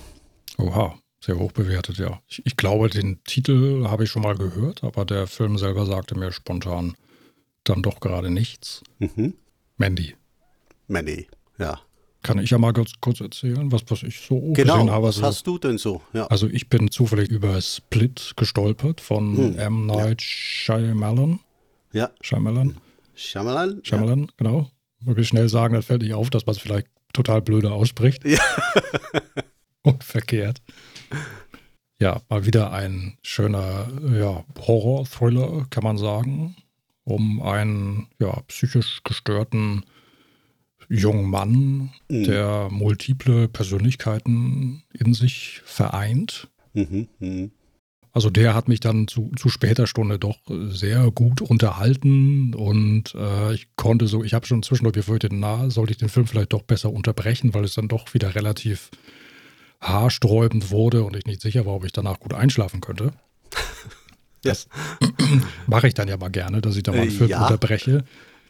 Oha. 0.57 0.99
Sehr 1.25 1.39
hoch 1.39 1.51
bewertet, 1.53 1.97
ja. 1.97 2.21
Ich, 2.27 2.45
ich, 2.45 2.55
glaube, 2.55 2.87
den 2.87 3.23
Titel 3.23 3.87
habe 3.87 4.03
ich 4.03 4.11
schon 4.11 4.21
mal 4.21 4.35
gehört, 4.35 4.83
aber 4.83 5.05
der 5.05 5.25
Film 5.25 5.57
selber 5.57 5.87
sagte 5.87 6.15
mir 6.15 6.31
spontan 6.31 6.93
dann 7.63 7.81
doch 7.81 7.99
gerade 7.99 8.29
nichts. 8.29 8.83
Mhm. 8.99 9.33
Mandy. 9.77 10.13
Mandy, 10.85 11.27
ja. 11.57 11.79
Kann 12.21 12.37
ich 12.37 12.51
ja 12.51 12.59
mal 12.59 12.73
kurz, 12.73 12.91
kurz 13.01 13.21
erzählen, 13.21 13.71
was, 13.71 13.81
was 13.87 14.03
ich 14.03 14.19
so 14.19 14.39
genau, 14.53 14.75
gesehen 14.75 14.91
habe. 14.91 15.07
Was 15.07 15.15
also, 15.15 15.27
hast 15.27 15.47
du 15.47 15.57
denn 15.57 15.79
so? 15.79 16.03
Ja. 16.13 16.27
Also 16.27 16.47
ich 16.47 16.69
bin 16.69 16.91
zufällig 16.91 17.29
über 17.29 17.59
Split 17.59 18.33
gestolpert 18.35 19.01
von 19.01 19.35
hm. 19.35 19.57
M. 19.57 19.85
Night 19.87 20.21
ja. 20.21 20.27
Shyamalan. 20.27 21.39
Ja. 21.91 22.11
Shyamalan. 22.21 22.77
Shyamalan. 23.15 23.79
Shyamalan, 23.83 24.19
ja. 24.19 24.27
genau. 24.37 24.69
Wirklich 24.99 25.27
schnell 25.27 25.49
sagen, 25.49 25.73
dann 25.73 25.81
fällt 25.81 26.03
nicht 26.03 26.13
auf, 26.13 26.29
dass 26.29 26.45
man 26.45 26.55
es 26.55 26.61
vielleicht 26.61 26.87
total 27.13 27.41
blöde 27.41 27.71
ausspricht. 27.71 28.23
Ja. 28.25 28.39
Und 29.85 30.03
verkehrt. 30.03 30.61
Ja, 32.01 32.21
mal 32.27 32.45
wieder 32.45 32.73
ein 32.73 33.17
schöner 33.21 33.87
ja, 34.11 34.43
Horror-Thriller, 34.59 35.67
kann 35.69 35.83
man 35.83 35.97
sagen, 35.97 36.55
um 37.03 37.41
einen 37.41 38.07
ja, 38.19 38.41
psychisch 38.47 39.01
gestörten 39.03 39.85
jungen 40.89 41.29
Mann, 41.29 41.91
mhm. 42.09 42.23
der 42.23 42.69
multiple 42.71 43.47
Persönlichkeiten 43.47 44.83
in 44.93 45.13
sich 45.13 45.61
vereint. 45.63 46.49
Mhm, 46.73 47.07
mh. 47.19 47.49
Also 48.11 48.29
der 48.29 48.55
hat 48.55 48.69
mich 48.69 48.79
dann 48.79 49.09
zu, 49.09 49.29
zu 49.37 49.49
später 49.49 49.87
Stunde 49.87 50.17
doch 50.17 50.39
sehr 50.69 51.11
gut 51.11 51.41
unterhalten 51.41 52.53
und 52.53 53.13
äh, 53.13 53.53
ich 53.53 53.75
konnte 53.75 54.07
so, 54.07 54.23
ich 54.23 54.33
habe 54.33 54.45
schon 54.45 54.63
zwischendurch 54.63 54.93
gefürchtet, 54.93 55.33
na, 55.33 55.69
sollte 55.69 55.91
ich 55.91 55.97
den 55.97 56.07
Film 56.07 56.25
vielleicht 56.25 56.53
doch 56.53 56.61
besser 56.61 56.93
unterbrechen, 56.93 57.53
weil 57.53 57.65
es 57.65 57.73
dann 57.73 57.89
doch 57.89 58.13
wieder 58.13 58.33
relativ 58.33 58.89
haarsträubend 59.87 60.71
wurde 60.71 61.03
und 61.03 61.15
ich 61.15 61.25
nicht 61.25 61.41
sicher 61.41 61.65
war, 61.65 61.75
ob 61.75 61.85
ich 61.85 61.91
danach 61.91 62.19
gut 62.19 62.33
einschlafen 62.33 62.81
könnte. 62.81 63.11
Das 64.41 64.67
mache 65.65 65.87
ich 65.87 65.95
dann 65.95 66.07
ja 66.07 66.17
mal 66.17 66.29
gerne, 66.29 66.61
dass 66.61 66.75
ich 66.75 66.83
da 66.83 66.91
mal 66.91 67.01
einen 67.01 67.09
Film 67.09 67.31
ja. 67.31 67.41
unterbreche. 67.41 68.05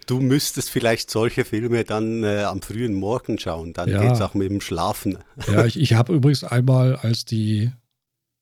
Du 0.07 0.19
müsstest 0.19 0.69
vielleicht 0.69 1.09
solche 1.09 1.45
Filme 1.45 1.85
dann 1.85 2.21
äh, 2.25 2.43
am 2.43 2.61
frühen 2.61 2.93
Morgen 2.95 3.39
schauen, 3.39 3.71
dann 3.71 3.87
ja. 3.87 4.01
geht 4.01 4.11
es 4.11 4.19
auch 4.19 4.33
mit 4.33 4.51
dem 4.51 4.59
Schlafen. 4.59 5.19
Ja, 5.47 5.63
ich, 5.63 5.79
ich 5.79 5.93
habe 5.93 6.13
übrigens 6.13 6.43
einmal, 6.43 6.97
als 6.97 7.23
die 7.23 7.71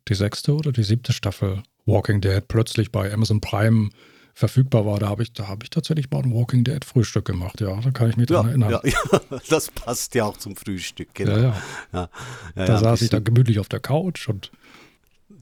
die 0.07 0.15
sechste 0.15 0.55
oder 0.55 0.71
die 0.71 0.83
siebte 0.83 1.13
Staffel 1.13 1.61
Walking 1.85 2.21
Dead 2.21 2.41
plötzlich 2.47 2.91
bei 2.91 3.13
Amazon 3.13 3.39
Prime 3.39 3.89
verfügbar 4.33 4.85
war, 4.85 4.99
da 4.99 5.09
habe 5.09 5.23
ich, 5.23 5.31
hab 5.39 5.63
ich 5.63 5.69
tatsächlich 5.69 6.09
mal 6.09 6.23
ein 6.23 6.33
Walking 6.33 6.63
Dead 6.63 6.83
Frühstück 6.83 7.25
gemacht. 7.25 7.61
Ja, 7.61 7.79
da 7.79 7.91
kann 7.91 8.09
ich 8.09 8.17
mich 8.17 8.27
dran 8.27 8.47
erinnern. 8.47 8.71
Ja, 8.71 8.81
ja, 8.83 9.39
das 9.49 9.69
passt 9.71 10.15
ja 10.15 10.25
auch 10.25 10.37
zum 10.37 10.55
Frühstück, 10.55 11.09
genau. 11.13 11.37
Ja, 11.37 11.55
ja. 11.93 12.09
ja 12.55 12.65
da 12.65 12.77
saß 12.79 13.01
ich 13.03 13.09
dann 13.09 13.23
gemütlich 13.23 13.59
auf 13.59 13.69
der 13.69 13.79
Couch 13.79 14.27
und 14.27 14.51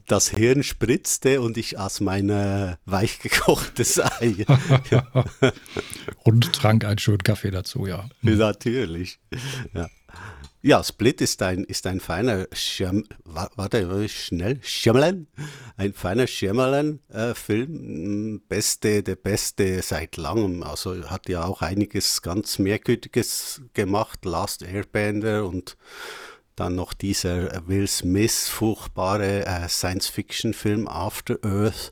das 0.06 0.28
Hirn 0.28 0.62
spritzte 0.62 1.40
und 1.40 1.56
ich 1.56 1.78
aß 1.78 2.00
mein 2.00 2.28
weichgekochtes 2.84 4.00
Ei. 4.20 4.44
und 6.24 6.52
trank 6.52 6.84
einen 6.84 6.98
schönen 6.98 7.22
Kaffee 7.22 7.50
dazu, 7.50 7.86
ja. 7.86 8.08
Natürlich. 8.20 9.20
Ja. 9.74 9.88
Ja, 10.64 10.84
Split 10.84 11.20
ist 11.20 11.42
ein, 11.42 11.64
ist 11.64 11.88
ein 11.88 11.98
feiner 11.98 12.46
Schirm, 12.52 13.02
warte, 13.24 14.08
schnell, 14.08 14.60
Schirmlen, 14.62 15.26
ein 15.76 15.92
feiner 15.92 16.28
Schirmlen-Film, 16.28 18.36
äh, 18.36 18.40
beste, 18.46 19.02
der 19.02 19.16
beste 19.16 19.82
seit 19.82 20.16
langem, 20.16 20.62
also 20.62 21.10
hat 21.10 21.28
ja 21.28 21.46
auch 21.46 21.62
einiges 21.62 22.22
ganz 22.22 22.60
Merkwürdiges 22.60 23.62
gemacht, 23.74 24.24
Last 24.24 24.62
Airbender 24.62 25.46
und 25.46 25.76
dann 26.54 26.76
noch 26.76 26.92
dieser 26.92 27.66
Will 27.66 27.88
Smith 27.88 28.48
furchtbare 28.48 29.44
äh, 29.44 29.68
Science-Fiction-Film 29.68 30.86
After 30.86 31.40
Earth, 31.42 31.90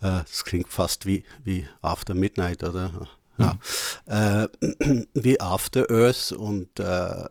äh, 0.00 0.24
das 0.24 0.46
klingt 0.46 0.72
fast 0.72 1.04
wie, 1.04 1.24
wie 1.44 1.68
After 1.82 2.14
Midnight, 2.14 2.64
oder? 2.64 3.06
Ja. 3.38 3.58
Äh, 4.06 4.48
wie 5.14 5.40
After 5.40 5.90
Earth 5.90 6.32
und 6.32 6.78
äh, 6.78 7.24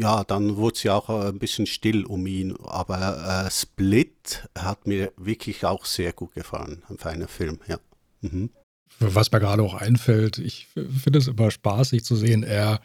ja, 0.00 0.24
dann 0.24 0.56
wurde 0.56 0.74
es 0.76 0.82
ja 0.82 0.94
auch 0.94 1.08
ein 1.08 1.38
bisschen 1.38 1.66
still 1.66 2.04
um 2.04 2.26
ihn. 2.26 2.56
Aber 2.62 3.46
äh, 3.46 3.50
Split 3.50 4.48
hat 4.56 4.86
mir 4.86 5.12
wirklich 5.16 5.64
auch 5.64 5.84
sehr 5.84 6.12
gut 6.12 6.34
gefallen. 6.34 6.82
Ein 6.88 6.98
feiner 6.98 7.28
Film, 7.28 7.58
ja. 7.66 7.78
Mhm. 8.20 8.50
Was 9.00 9.32
mir 9.32 9.40
gerade 9.40 9.62
auch 9.62 9.74
einfällt, 9.74 10.38
ich 10.38 10.68
finde 10.68 11.18
es 11.18 11.28
immer 11.28 11.50
spaßig 11.50 12.04
zu 12.04 12.14
sehen, 12.14 12.42
er 12.42 12.80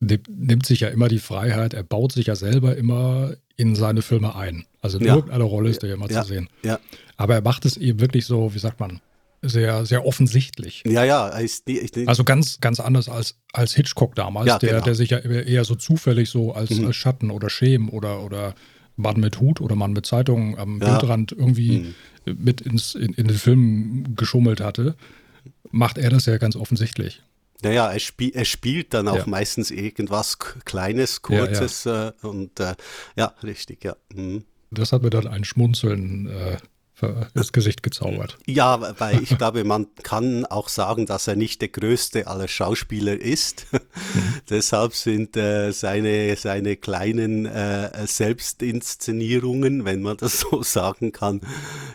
nimmt 0.00 0.66
sich 0.66 0.80
ja 0.80 0.88
immer 0.88 1.08
die 1.08 1.18
Freiheit, 1.18 1.74
er 1.74 1.82
baut 1.82 2.12
sich 2.12 2.26
ja 2.26 2.34
selber 2.34 2.76
immer 2.76 3.34
in 3.56 3.74
seine 3.74 4.02
Filme 4.02 4.34
ein. 4.34 4.66
Also 4.80 4.98
in 4.98 5.04
ja. 5.04 5.14
irgendeiner 5.14 5.44
Rolle 5.44 5.70
ist 5.70 5.82
er 5.82 5.90
ja 5.90 5.94
immer 5.94 6.10
ja. 6.10 6.22
zu 6.22 6.28
sehen. 6.28 6.48
Ja. 6.62 6.78
Aber 7.16 7.34
er 7.34 7.42
macht 7.42 7.66
es 7.66 7.76
eben 7.76 8.00
wirklich 8.00 8.24
so, 8.24 8.54
wie 8.54 8.58
sagt 8.58 8.80
man, 8.80 9.00
sehr, 9.42 9.86
sehr 9.86 10.04
offensichtlich. 10.04 10.82
Ja, 10.86 11.04
ja. 11.04 11.38
Ich, 11.40 11.62
ich, 11.66 12.08
also 12.08 12.24
ganz, 12.24 12.60
ganz 12.60 12.80
anders 12.80 13.08
als, 13.08 13.36
als 13.52 13.74
Hitchcock 13.74 14.14
damals, 14.14 14.48
ja, 14.48 14.58
der, 14.58 14.70
genau. 14.70 14.84
der 14.84 14.94
sich 14.94 15.10
ja 15.10 15.18
eher 15.18 15.64
so 15.64 15.74
zufällig 15.74 16.28
so 16.30 16.52
als, 16.52 16.70
mhm. 16.70 16.86
als 16.86 16.96
Schatten 16.96 17.30
oder 17.30 17.48
Schemen 17.48 17.88
oder, 17.88 18.22
oder 18.22 18.54
Mann 18.96 19.18
mit 19.18 19.40
Hut 19.40 19.60
oder 19.60 19.76
Mann 19.76 19.92
mit 19.92 20.06
Zeitung 20.06 20.58
am 20.58 20.80
ja. 20.80 20.90
Bildrand 20.90 21.32
irgendwie 21.32 21.94
mhm. 22.26 22.36
mit 22.38 22.60
ins, 22.60 22.94
in, 22.94 23.14
in 23.14 23.28
den 23.28 23.36
Film 23.36 24.14
geschummelt 24.14 24.60
hatte, 24.60 24.94
macht 25.70 25.98
er 25.98 26.10
das 26.10 26.26
ja 26.26 26.36
ganz 26.38 26.56
offensichtlich. 26.56 27.22
Naja, 27.62 27.90
er, 27.90 27.98
spiel, 27.98 28.32
er 28.34 28.44
spielt 28.44 28.94
dann 28.94 29.08
auch 29.08 29.16
ja. 29.16 29.26
meistens 29.26 29.70
irgendwas 29.70 30.38
Kleines, 30.38 31.22
Kurzes 31.22 31.84
ja, 31.84 32.04
ja. 32.04 32.08
Äh, 32.22 32.26
und 32.26 32.58
äh, 32.60 32.74
ja, 33.16 33.34
richtig, 33.42 33.84
ja. 33.84 33.96
Mhm. 34.14 34.44
Das 34.70 34.92
hat 34.92 35.02
mir 35.02 35.10
dann 35.10 35.26
ein 35.26 35.44
Schmunzeln 35.44 36.28
äh, 36.28 36.56
ins 37.34 37.52
Gesicht 37.52 37.82
gezaubert. 37.82 38.38
Ja, 38.46 38.98
weil 38.98 39.22
ich 39.22 39.36
glaube, 39.36 39.64
man 39.64 39.86
kann 40.02 40.44
auch 40.46 40.68
sagen, 40.68 41.06
dass 41.06 41.26
er 41.26 41.36
nicht 41.36 41.60
der 41.60 41.68
größte 41.68 42.26
aller 42.26 42.48
Schauspieler 42.48 43.20
ist. 43.20 43.66
Mhm. 44.14 44.40
Deshalb 44.48 44.94
sind 44.94 45.36
äh, 45.36 45.72
seine, 45.72 46.34
seine 46.36 46.76
kleinen 46.76 47.46
äh, 47.46 48.06
Selbstinszenierungen, 48.06 49.84
wenn 49.84 50.02
man 50.02 50.16
das 50.16 50.40
so 50.50 50.62
sagen 50.62 51.12
kann, 51.12 51.42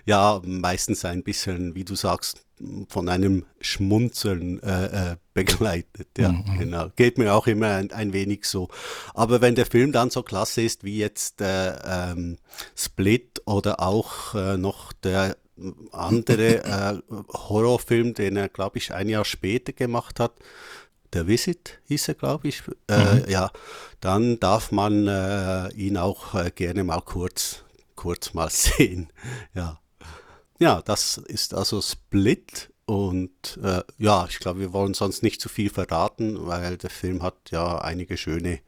ja, 0.06 0.42
meistens 0.46 1.04
ein 1.04 1.24
bisschen, 1.24 1.76
wie 1.76 1.84
du 1.84 1.96
sagst, 1.96 2.46
von 2.88 3.10
einem 3.10 3.46
Schmunzeln 3.60 4.62
äh, 4.64 5.12
äh, 5.12 5.16
begleitet. 5.36 6.08
Ja, 6.18 6.32
mhm. 6.32 6.58
genau. 6.58 6.88
Geht 6.96 7.20
mir 7.20 7.36
auch 7.36 7.46
immer 7.46 7.76
ein, 7.76 7.92
ein, 7.92 8.14
wenig 8.14 8.46
so. 8.46 8.70
Aber 9.14 9.42
wenn 9.42 9.54
der 9.54 9.68
Film 9.68 9.92
dann 9.92 10.10
so 10.10 10.24
klasse 10.24 10.62
ist 10.62 10.84
wie 10.84 10.98
jetzt 10.98 11.42
äh, 11.42 11.76
ähm, 11.86 12.38
Split 12.76 13.42
oder 13.46 13.82
auch 13.82 14.34
äh, 14.34 14.58
noch 14.58 14.94
der 14.94 15.38
andere 15.92 16.64
äh, 17.10 17.16
Horrorfilm, 17.34 18.14
den 18.14 18.38
er, 18.38 18.50
glaube 18.50 18.78
ich, 18.78 18.94
ein 18.94 19.10
Jahr 19.10 19.26
später 19.26 19.74
gemacht 19.74 20.20
hat, 20.20 20.34
der 21.14 21.28
Visit 21.28 21.80
hieß 21.88 22.08
er, 22.08 22.14
glaube 22.16 22.48
ich. 22.48 22.64
Äh, 22.88 23.16
mhm. 23.16 23.30
Ja, 23.30 23.52
dann 24.00 24.40
darf 24.40 24.72
man 24.72 25.08
ihn 25.76 25.98
auch 25.98 26.34
gerne 26.56 26.84
mal 26.84 27.02
kurz, 27.02 27.64
kurz 27.96 28.34
mal 28.34 28.50
sehen. 28.52 29.12
Ja. 29.54 29.80
Ja, 30.60 30.82
das 30.82 31.18
ist 31.18 31.54
also 31.54 31.82
Split 31.82 32.70
und 32.86 33.60
äh, 33.64 33.82
ja, 33.98 34.28
ich 34.30 34.40
glaube, 34.40 34.60
wir 34.60 34.74
wollen 34.74 34.94
sonst 34.94 35.24
nicht 35.24 35.42
zu 35.42 35.50
viel 35.50 35.70
verraten, 35.70 36.46
weil 36.46 36.78
der 36.78 36.90
Film 36.90 37.24
hat 37.24 37.36
ja 37.50 37.80
einige 37.80 38.18
schöne, 38.18 38.60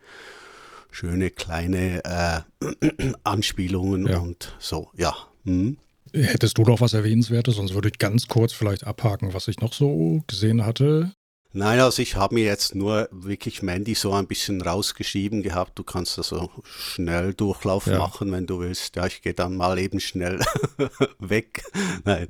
schöne 0.90 1.30
kleine 1.30 2.04
äh, 2.04 3.12
Anspielungen 3.24 4.08
ja. 4.08 4.18
und 4.18 4.56
so, 4.60 4.90
ja. 4.96 5.16
Hm. 5.46 5.78
Hättest 6.14 6.58
du 6.58 6.64
noch 6.64 6.82
was 6.82 6.94
Erwähnenswertes, 6.94 7.56
sonst 7.56 7.74
würde 7.74 7.90
ich 7.90 8.00
ganz 8.00 8.28
kurz 8.28 8.54
vielleicht 8.54 8.88
abhaken, 8.88 9.34
was 9.34 9.48
ich 9.48 9.60
noch 9.60 9.74
so 9.74 10.24
gesehen 10.26 10.66
hatte. 10.66 11.12
Nein, 11.54 11.80
also 11.80 12.02
ich 12.02 12.16
habe 12.16 12.36
mir 12.36 12.44
jetzt 12.44 12.76
nur 12.76 13.08
wirklich 13.12 13.62
Mandy 13.64 13.96
so 13.96 14.14
ein 14.14 14.28
bisschen 14.28 14.62
rausgeschrieben 14.62 15.44
gehabt. 15.44 15.80
Du 15.80 15.84
kannst 15.84 16.18
also 16.18 16.52
schnell 16.66 17.34
Durchlauf 17.34 17.88
ja. 17.88 17.98
machen, 17.98 18.32
wenn 18.32 18.46
du 18.46 18.60
willst. 18.60 18.96
Ja, 18.98 19.08
ich 19.08 19.22
gehe 19.22 19.34
dann 19.34 19.56
mal 19.56 19.80
eben 19.80 20.00
schnell 20.00 20.40
weg. 21.20 21.64
Nein. 22.04 22.28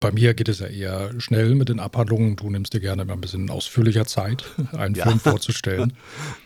Bei 0.00 0.10
mir 0.10 0.34
geht 0.34 0.48
es 0.48 0.58
ja 0.58 0.66
eher 0.66 1.18
schnell 1.20 1.54
mit 1.54 1.68
den 1.68 1.78
Abhandlungen. 1.78 2.36
Du 2.36 2.50
nimmst 2.50 2.74
dir 2.74 2.80
gerne 2.80 3.04
mal 3.04 3.14
ein 3.14 3.20
bisschen 3.20 3.50
ausführlicher 3.50 4.04
Zeit, 4.04 4.44
einen 4.72 4.94
ja. 4.94 5.04
Film 5.04 5.20
vorzustellen. 5.20 5.92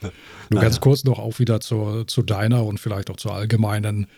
Nur 0.51 0.61
ganz 0.61 0.77
ja. 0.77 0.81
kurz 0.81 1.05
noch 1.05 1.19
auch 1.19 1.39
wieder 1.39 1.61
zur, 1.61 2.07
zu 2.07 2.23
deiner 2.23 2.65
und 2.65 2.79
vielleicht 2.79 3.09
auch 3.11 3.17
zur 3.17 3.35
allgemeinen 3.35 4.09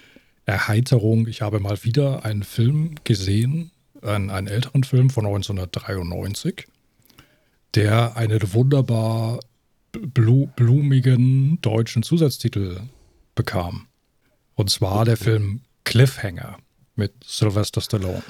Erheiterung. 0.44 1.28
Ich 1.28 1.40
habe 1.40 1.60
mal 1.60 1.82
wieder 1.84 2.24
einen 2.24 2.42
Film 2.42 2.96
gesehen, 3.04 3.70
einen, 4.02 4.30
einen 4.30 4.48
älteren 4.48 4.82
Film 4.82 5.10
von 5.10 5.26
1993 5.26 6.66
der 7.74 8.16
einen 8.16 8.52
wunderbar 8.52 9.40
blu 9.92 10.46
blumigen 10.56 11.60
deutschen 11.60 12.02
Zusatztitel 12.02 12.80
bekam. 13.34 13.86
Und 14.54 14.70
zwar 14.70 15.04
der 15.04 15.16
Film 15.16 15.60
Cliffhanger 15.84 16.58
mit 16.94 17.12
Sylvester 17.24 17.80
Stallone. 17.80 18.22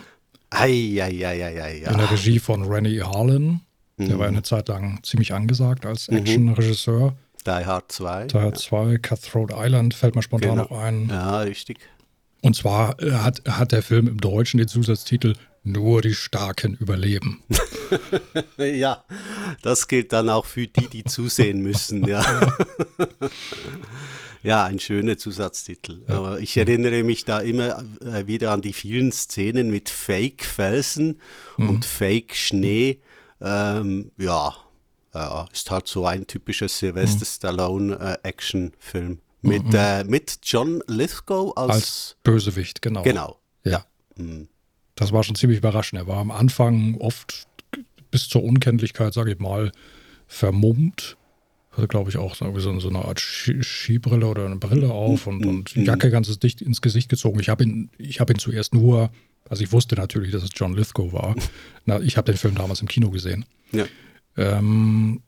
Ei, 0.51 0.99
ei, 1.01 1.27
ei, 1.27 1.63
ei, 1.63 1.77
In 1.79 1.99
der 1.99 2.11
Regie 2.11 2.39
von 2.39 2.65
Rennie 2.65 3.01
Harlan. 3.03 3.61
Der 3.99 4.17
mhm. 4.17 4.19
war 4.19 4.29
eine 4.29 4.43
Zeit 4.43 4.69
lang 4.69 5.03
ziemlich 5.03 5.33
angesagt 5.33 5.87
als 5.87 6.09
mhm. 6.09 6.19
Actionregisseur. 6.19 7.15
Die 7.47 7.51
Hard 7.51 7.91
2. 7.91 8.27
Die 8.27 8.39
Hard 8.39 8.59
2, 8.59 8.99
Cutthroat 8.99 9.53
Island 9.55 9.95
fällt 9.95 10.15
mir 10.15 10.23
spontan 10.23 10.51
genau. 10.51 10.63
noch 10.63 10.71
ein. 10.71 11.09
Ja, 11.09 11.41
richtig. 11.41 11.79
Und 12.41 12.55
zwar 12.55 13.01
äh, 13.03 13.13
hat, 13.13 13.43
hat 13.49 13.73
der 13.73 13.83
Film 13.83 14.07
im 14.07 14.21
Deutschen 14.21 14.59
den 14.59 14.69
Zusatztitel 14.69 15.35
nur 15.65 16.03
die 16.03 16.15
Starken 16.15 16.75
überleben. 16.75 17.43
ja, 18.57 19.05
das 19.63 19.89
gilt 19.89 20.13
dann 20.13 20.29
auch 20.29 20.47
für 20.47 20.67
die, 20.67 20.89
die 20.89 21.05
zusehen 21.05 21.61
müssen. 21.61 22.07
Ja, 22.07 22.25
ja 24.43 24.65
ein 24.65 24.81
schöner 24.81 25.19
Zusatztitel. 25.19 26.03
Aber 26.09 26.41
ich 26.41 26.57
erinnere 26.57 27.05
mich 27.05 27.25
da 27.25 27.41
immer 27.41 27.85
äh, 28.01 28.27
wieder 28.27 28.51
an 28.51 28.61
die 28.61 28.73
vielen 28.73 29.13
Szenen 29.13 29.71
mit 29.71 29.89
Fake-Felsen 29.89 31.21
mhm. 31.57 31.69
und 31.69 31.85
Fake-Schnee. 31.85 33.01
Ähm, 33.41 34.11
ja, 34.19 34.57
äh, 35.15 35.45
ist 35.53 35.71
halt 35.71 35.87
so 35.87 36.07
ein 36.07 36.27
typischer 36.27 36.69
Sylvester 36.69 37.25
mhm. 37.25 37.57
Stallone-Action-Film. 37.57 39.13
Äh, 39.13 39.19
mit, 39.45 39.65
mhm. 39.65 39.75
äh, 39.75 40.05
mit 40.05 40.39
John 40.43 40.83
Lithgow 40.87 41.57
als, 41.57 41.75
als 41.75 42.17
Bösewicht, 42.23 42.83
genau. 42.83 43.03
Genau. 43.03 43.41
Ja. 43.65 43.71
ja. 43.71 43.87
Mhm 44.17 44.49
das 45.03 45.13
war 45.13 45.25
schon 45.25 45.35
ziemlich 45.35 45.59
überraschend. 45.59 46.01
Er 46.01 46.07
war 46.07 46.19
am 46.19 46.31
Anfang 46.31 46.97
oft 46.99 47.47
bis 48.11 48.29
zur 48.29 48.45
Unkenntlichkeit, 48.45 49.13
sage 49.13 49.33
ich 49.33 49.39
mal, 49.39 49.73
vermummt 50.27 51.17
hatte, 51.73 51.89
glaube 51.89 52.11
ich, 52.11 52.19
auch 52.19 52.35
so, 52.35 52.59
so 52.59 52.89
eine 52.89 53.05
Art 53.05 53.19
Skibrille 53.19 54.27
oder 54.27 54.45
eine 54.45 54.57
Brille 54.57 54.93
auf 54.93 55.27
und, 55.27 55.45
und 55.47 55.75
Jacke 55.75 56.11
ganz 56.11 56.39
dicht 56.39 56.61
ins 56.61 56.83
Gesicht 56.83 57.09
gezogen. 57.09 57.41
Ich 57.41 57.49
habe 57.49 57.65
ihn, 57.65 57.91
hab 58.19 58.31
ihn 58.31 58.39
zuerst 58.39 58.75
nur, 58.75 59.11
also 59.49 59.65
ich 59.65 59.73
wusste 59.73 59.97
natürlich, 59.97 60.33
dass 60.33 60.43
es 60.43 60.51
John 60.55 60.75
Lithgow 60.75 61.13
war. 61.13 61.35
Na, 61.87 61.99
ich 62.01 62.17
habe 62.17 62.31
den 62.31 62.37
Film 62.37 62.55
damals 62.55 62.83
im 62.83 62.89
Kino 62.89 63.11
gesehen. 63.11 63.47
Ja. 63.73 63.87
Ähm, 64.37 65.23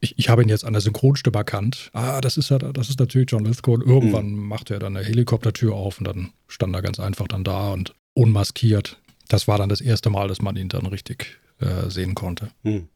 ich, 0.00 0.18
ich 0.18 0.30
habe 0.30 0.42
ihn 0.42 0.48
jetzt 0.48 0.64
an 0.64 0.72
der 0.72 0.80
Synchronstimme 0.80 1.36
erkannt. 1.36 1.90
Ah, 1.92 2.22
das 2.22 2.38
ist 2.38 2.48
ja, 2.48 2.58
das 2.58 2.88
ist 2.88 2.98
natürlich 2.98 3.30
John 3.30 3.44
Lithgow. 3.44 3.74
Und 3.74 3.86
irgendwann 3.86 4.30
mhm. 4.30 4.48
machte 4.48 4.74
er 4.74 4.80
dann 4.80 4.96
eine 4.96 5.06
Helikoptertür 5.06 5.74
auf 5.74 5.98
und 5.98 6.06
dann 6.06 6.30
stand 6.48 6.74
er 6.74 6.80
ganz 6.80 6.98
einfach 6.98 7.28
dann 7.28 7.44
da 7.44 7.72
und 7.72 7.94
unmaskiert. 8.14 8.99
Das 9.30 9.46
war 9.46 9.58
dann 9.58 9.68
das 9.68 9.80
erste 9.80 10.10
Mal, 10.10 10.26
dass 10.26 10.42
man 10.42 10.56
ihn 10.56 10.68
dann 10.68 10.86
richtig 10.86 11.38
äh, 11.60 11.88
sehen 11.88 12.16
konnte. 12.16 12.50
Mhm. 12.64 12.88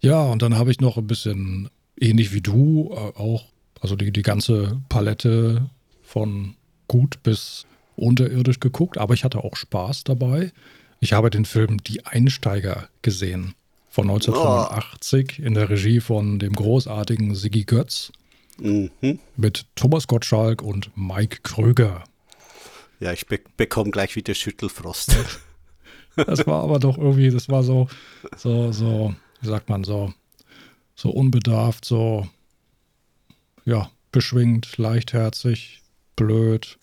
Ja, 0.00 0.24
und 0.24 0.42
dann 0.42 0.58
habe 0.58 0.72
ich 0.72 0.80
noch 0.80 0.96
ein 0.96 1.06
bisschen 1.06 1.70
ähnlich 1.98 2.34
wie 2.34 2.40
du 2.40 2.90
äh, 2.92 2.96
auch, 3.16 3.44
also 3.80 3.94
die, 3.94 4.10
die 4.10 4.22
ganze 4.22 4.80
Palette 4.88 5.70
von 6.02 6.56
gut 6.88 7.22
bis 7.22 7.66
unterirdisch 7.94 8.58
geguckt, 8.58 8.98
aber 8.98 9.14
ich 9.14 9.22
hatte 9.22 9.44
auch 9.44 9.54
Spaß 9.54 10.02
dabei. 10.04 10.50
Ich 10.98 11.12
habe 11.12 11.30
den 11.30 11.44
Film 11.44 11.80
Die 11.84 12.04
Einsteiger 12.04 12.88
gesehen 13.02 13.54
von 13.90 14.10
1985 14.10 15.38
oh. 15.38 15.46
in 15.46 15.54
der 15.54 15.70
Regie 15.70 16.00
von 16.00 16.40
dem 16.40 16.54
großartigen 16.54 17.36
Siggi 17.36 17.64
Götz 17.64 18.10
mhm. 18.58 18.90
mit 19.36 19.66
Thomas 19.76 20.08
Gottschalk 20.08 20.62
und 20.62 20.90
Mike 20.96 21.42
Kröger. 21.44 22.02
Ja, 22.98 23.12
ich 23.12 23.28
be 23.28 23.38
bekomme 23.56 23.92
gleich 23.92 24.16
wieder 24.16 24.34
Schüttelfrost. 24.34 25.14
Das 26.16 26.46
war 26.46 26.62
aber 26.64 26.78
doch 26.78 26.98
irgendwie, 26.98 27.30
das 27.30 27.48
war 27.48 27.62
so, 27.62 27.88
so, 28.36 28.72
so, 28.72 29.14
wie 29.40 29.46
sagt 29.46 29.68
man, 29.68 29.84
so 29.84 30.12
so 31.00 31.10
unbedarft, 31.10 31.84
so 31.84 32.28
ja, 33.64 33.90
beschwingt, 34.12 34.76
leichtherzig, 34.76 35.82
blöd. 36.14 36.78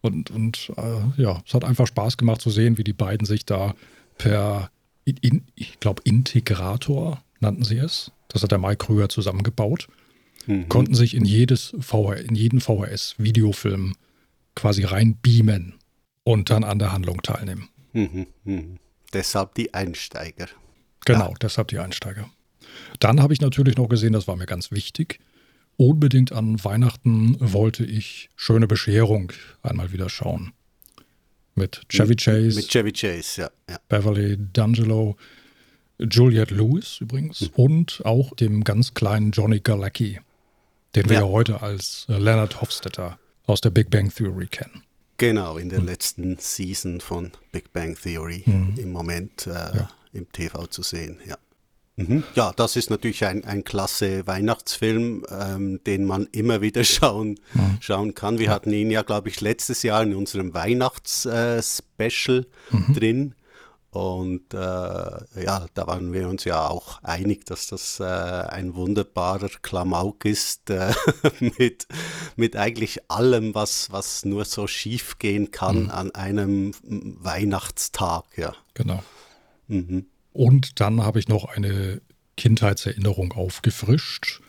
Und, 0.00 0.30
und 0.30 0.72
äh, 0.76 1.20
ja, 1.20 1.42
es 1.46 1.52
hat 1.52 1.64
einfach 1.64 1.86
Spaß 1.86 2.16
gemacht 2.16 2.40
zu 2.40 2.50
sehen, 2.50 2.78
wie 2.78 2.84
die 2.84 2.92
beiden 2.92 3.26
sich 3.26 3.44
da 3.44 3.74
per, 4.18 4.70
in, 5.04 5.44
ich 5.54 5.80
glaube, 5.80 6.02
Integrator 6.04 7.22
nannten 7.40 7.64
sie 7.64 7.78
es. 7.78 8.10
Das 8.28 8.42
hat 8.42 8.52
der 8.52 8.58
Mike 8.58 8.86
Krüger 8.86 9.08
zusammengebaut. 9.08 9.88
Mhm. 10.46 10.68
Konnten 10.68 10.94
sich 10.94 11.14
in 11.14 11.24
jedes 11.24 11.74
VR, 11.78 12.18
in 12.18 12.34
jeden 12.34 12.60
VHS-Videofilm 12.60 13.94
quasi 14.54 14.84
reinbeamen 14.84 15.74
und 16.24 16.50
dann 16.50 16.64
an 16.64 16.78
der 16.78 16.92
Handlung 16.92 17.20
teilnehmen. 17.22 17.68
Mhm, 17.96 18.26
mh. 18.44 18.62
Deshalb 19.14 19.54
die 19.54 19.72
Einsteiger. 19.72 20.48
Genau, 21.06 21.30
ja. 21.30 21.34
deshalb 21.40 21.68
die 21.68 21.78
Einsteiger. 21.78 22.28
Dann 23.00 23.22
habe 23.22 23.32
ich 23.32 23.40
natürlich 23.40 23.76
noch 23.76 23.88
gesehen, 23.88 24.12
das 24.12 24.28
war 24.28 24.36
mir 24.36 24.44
ganz 24.44 24.70
wichtig. 24.70 25.18
Unbedingt 25.78 26.30
an 26.32 26.62
Weihnachten 26.62 27.36
wollte 27.40 27.84
ich 27.84 28.28
Schöne 28.36 28.66
Bescherung 28.66 29.32
einmal 29.62 29.92
wieder 29.92 30.10
schauen. 30.10 30.52
Mit 31.54 31.82
Chevy 31.88 32.16
Chase. 32.16 32.56
Mit 32.56 32.68
Chevy 32.68 32.92
Chase, 32.92 33.42
ja. 33.42 33.50
ja. 33.70 33.78
Beverly 33.88 34.34
D'Angelo, 34.34 35.16
Juliette 35.98 36.54
Lewis 36.54 37.00
übrigens 37.00 37.40
mhm. 37.40 37.48
und 37.54 38.02
auch 38.04 38.34
dem 38.36 38.62
ganz 38.62 38.92
kleinen 38.92 39.30
Johnny 39.30 39.60
Galecki, 39.60 40.20
den 40.94 41.08
wir 41.08 41.20
ja, 41.20 41.24
heute 41.24 41.62
als 41.62 42.04
Leonard 42.08 42.60
Hofstetter 42.60 43.18
aus 43.46 43.62
der 43.62 43.70
Big 43.70 43.88
Bang 43.88 44.10
Theory 44.14 44.48
kennen. 44.48 44.82
Genau, 45.18 45.56
in 45.56 45.68
der 45.68 45.80
mhm. 45.80 45.86
letzten 45.86 46.36
Season 46.38 47.00
von 47.00 47.32
Big 47.52 47.72
Bang 47.72 47.96
Theory 47.96 48.42
mhm. 48.44 48.74
im 48.76 48.92
Moment 48.92 49.46
äh, 49.46 49.50
ja. 49.50 49.90
im 50.12 50.30
TV 50.30 50.66
zu 50.66 50.82
sehen, 50.82 51.18
ja. 51.26 51.36
Mhm. 51.98 52.24
Ja, 52.34 52.52
das 52.54 52.76
ist 52.76 52.90
natürlich 52.90 53.24
ein, 53.24 53.44
ein 53.44 53.64
klasse 53.64 54.26
Weihnachtsfilm, 54.26 55.24
ähm, 55.30 55.80
den 55.84 56.04
man 56.04 56.28
immer 56.32 56.60
wieder 56.60 56.84
schauen, 56.84 57.40
mhm. 57.54 57.78
schauen 57.80 58.14
kann. 58.14 58.38
Wir 58.38 58.50
hatten 58.50 58.70
ihn 58.72 58.90
ja, 58.90 59.02
glaube 59.02 59.30
ich, 59.30 59.40
letztes 59.40 59.82
Jahr 59.82 60.02
in 60.02 60.14
unserem 60.14 60.52
Weihnachtsspecial 60.52 62.46
äh, 62.70 62.76
mhm. 62.76 62.94
drin. 62.94 63.34
Und 63.96 64.52
äh, 64.52 64.56
ja, 64.58 65.66
da 65.72 65.86
waren 65.86 66.12
wir 66.12 66.28
uns 66.28 66.44
ja 66.44 66.68
auch 66.68 67.02
einig, 67.02 67.46
dass 67.46 67.68
das 67.68 67.98
äh, 67.98 68.04
ein 68.04 68.74
wunderbarer 68.74 69.48
Klamauk 69.62 70.26
ist 70.26 70.68
äh, 70.68 70.92
mit, 71.58 71.86
mit 72.36 72.56
eigentlich 72.56 73.10
allem, 73.10 73.54
was, 73.54 73.90
was 73.90 74.26
nur 74.26 74.44
so 74.44 74.66
schief 74.66 75.16
gehen 75.18 75.50
kann 75.50 75.84
mhm. 75.84 75.90
an 75.90 76.14
einem 76.14 76.72
Weihnachtstag. 76.82 78.24
Ja. 78.36 78.54
Genau. 78.74 79.02
Mhm. 79.68 80.04
Und 80.34 80.78
dann 80.78 81.02
habe 81.02 81.18
ich 81.18 81.28
noch 81.28 81.46
eine 81.46 82.02
Kindheitserinnerung 82.36 83.32
aufgefrischt. 83.32 84.42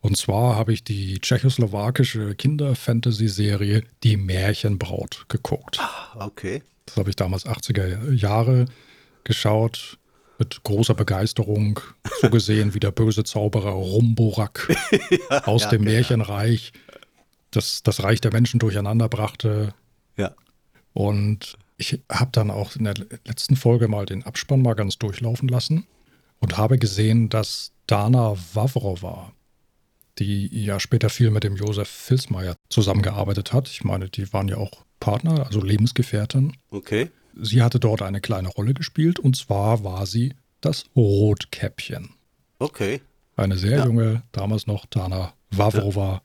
Und 0.00 0.16
zwar 0.16 0.56
habe 0.56 0.72
ich 0.72 0.84
die 0.84 1.18
tschechoslowakische 1.18 2.34
Kinder-Fantasy-Serie 2.34 3.82
Die 4.04 4.16
Märchenbraut 4.16 5.26
geguckt. 5.28 5.80
Ah, 5.80 6.24
okay. 6.24 6.62
Das 6.90 6.96
habe 6.96 7.10
ich 7.10 7.16
damals 7.16 7.46
80er 7.46 8.12
Jahre 8.12 8.66
geschaut, 9.22 9.98
mit 10.38 10.62
großer 10.64 10.94
Begeisterung, 10.94 11.78
so 12.20 12.30
gesehen 12.30 12.74
wie 12.74 12.80
der 12.80 12.90
böse 12.90 13.22
Zauberer 13.22 13.70
Rumborak 13.70 14.68
ja, 15.30 15.44
aus 15.44 15.62
ja, 15.62 15.68
dem 15.70 15.82
genau. 15.82 15.92
Märchenreich, 15.92 16.72
das 17.52 17.84
das 17.84 18.02
Reich 18.02 18.20
der 18.20 18.32
Menschen 18.32 18.58
durcheinander 18.58 19.08
brachte. 19.08 19.74
Ja. 20.16 20.34
Und 20.94 21.58
ich 21.76 22.00
habe 22.10 22.30
dann 22.32 22.50
auch 22.50 22.74
in 22.74 22.84
der 22.84 22.94
letzten 23.24 23.54
Folge 23.54 23.86
mal 23.86 24.04
den 24.04 24.24
Abspann 24.24 24.62
mal 24.62 24.74
ganz 24.74 24.98
durchlaufen 24.98 25.48
lassen 25.48 25.86
und 26.40 26.58
habe 26.58 26.78
gesehen, 26.78 27.28
dass 27.28 27.72
Dana 27.86 28.34
Wavrova, 28.54 29.32
die 30.18 30.48
ja 30.64 30.80
später 30.80 31.08
viel 31.08 31.30
mit 31.30 31.44
dem 31.44 31.56
Josef 31.56 31.88
Filsmeier 31.88 32.56
zusammengearbeitet 32.68 33.52
hat, 33.52 33.68
ich 33.68 33.84
meine, 33.84 34.08
die 34.08 34.32
waren 34.32 34.48
ja 34.48 34.56
auch 34.56 34.84
Partner, 34.98 35.46
also 35.46 35.62
Lebensgefährten. 35.62 36.56
Okay. 36.70 37.10
Sie 37.40 37.62
hatte 37.62 37.80
dort 37.80 38.02
eine 38.02 38.20
kleine 38.20 38.48
Rolle 38.48 38.74
gespielt 38.74 39.18
und 39.18 39.36
zwar 39.36 39.84
war 39.84 40.06
sie 40.06 40.34
das 40.60 40.84
Rotkäppchen. 40.94 42.10
Okay. 42.58 43.00
Eine 43.36 43.56
sehr 43.56 43.78
ja. 43.78 43.86
junge, 43.86 44.22
damals 44.32 44.66
noch 44.66 44.84
Dana 44.86 45.32
Wavrova, 45.50 46.12
ja 46.14 46.22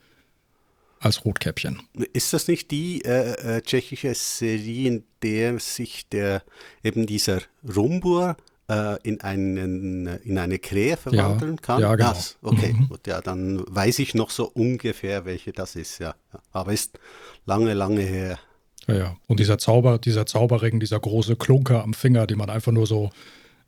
als 1.06 1.24
Rotkäppchen. 1.24 1.82
Ist 2.14 2.34
das 2.34 2.48
nicht 2.48 2.72
die 2.72 3.04
äh, 3.06 3.58
äh, 3.58 3.62
tschechische 3.62 4.16
Serie, 4.16 4.88
in 4.88 5.04
der 5.22 5.60
sich 5.60 6.10
der 6.10 6.44
eben 6.84 7.06
dieser 7.06 7.42
Rumbur 7.76 8.36
äh, 8.70 8.98
in, 9.04 9.22
einen, 9.22 10.08
in 10.08 10.38
eine 10.38 10.60
Krähe 10.60 10.98
verwandeln 10.98 11.56
ja, 11.56 11.62
kann? 11.62 11.82
Ja, 11.82 11.96
genau. 11.96 12.10
Das, 12.10 12.38
okay, 12.42 12.74
mhm. 12.74 12.90
gut, 12.90 13.08
ja, 13.08 13.22
dann 13.22 13.64
weiß 13.68 14.00
ich 14.00 14.16
noch 14.16 14.30
so 14.30 14.46
ungefähr, 14.46 15.26
welche 15.26 15.52
das 15.52 15.76
ist, 15.76 16.00
ja. 16.00 16.16
Aber 16.52 16.74
ist 16.74 17.00
lange, 17.46 17.74
lange 17.74 18.02
her. 18.02 18.40
Ja, 18.88 18.96
ja. 18.96 19.18
Und 19.28 19.40
dieser 19.40 19.58
Zauber, 19.58 19.98
dieser 19.98 20.26
Zauberring, 20.26 20.80
dieser 20.80 21.00
große 21.00 21.36
Klunker 21.36 21.84
am 21.84 21.94
Finger, 21.94 22.28
den 22.28 22.38
man 22.38 22.50
einfach 22.50 22.72
nur 22.72 22.88
so 22.88 23.12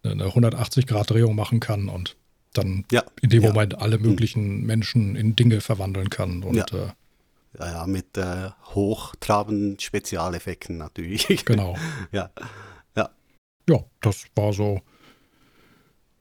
eine 0.04 0.26
180-Grad-Drehung 0.26 1.36
machen 1.36 1.60
kann 1.60 1.90
und 1.90 2.16
dann 2.54 2.86
ja, 2.92 3.04
in 3.22 3.30
dem 3.30 3.44
ja. 3.44 3.50
Moment 3.50 3.80
alle 3.80 3.98
mhm. 3.98 4.06
möglichen 4.06 4.66
Menschen 4.66 5.16
in 5.16 5.36
Dinge 5.36 5.62
verwandeln 5.62 6.10
kann. 6.10 6.44
Und 6.44 6.56
ja. 6.56 6.66
äh, 6.74 6.88
ja, 7.60 7.72
ja, 7.72 7.88
mit 7.88 8.18
äh, 8.18 8.50
hochtrabenden 8.76 9.80
Spezialeffekten 9.80 10.78
natürlich. 10.78 11.46
Genau. 11.46 11.76
ja. 12.12 12.30
Ja. 13.70 13.84
Das 14.02 14.26
war 14.36 14.54
so 14.54 14.82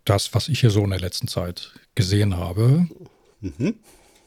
das, 0.04 0.34
was 0.34 0.48
ich 0.48 0.60
hier 0.60 0.70
so 0.70 0.84
in 0.84 0.90
der 0.90 1.00
letzten 1.00 1.28
Zeit 1.28 1.72
gesehen 1.94 2.36
habe. 2.36 2.88
Mhm. 3.40 3.74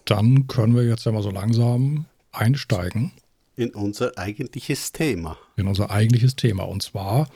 Dann 0.05 0.47
können 0.47 0.75
wir 0.75 0.83
jetzt 0.83 1.05
ja 1.05 1.11
mal 1.11 1.23
so 1.23 1.31
langsam 1.31 2.05
einsteigen. 2.31 3.11
In 3.55 3.71
unser 3.71 4.17
eigentliches 4.17 4.91
Thema. 4.91 5.37
In 5.55 5.67
unser 5.67 5.91
eigentliches 5.91 6.35
Thema. 6.35 6.63
Und 6.63 6.81
zwar 6.81 7.27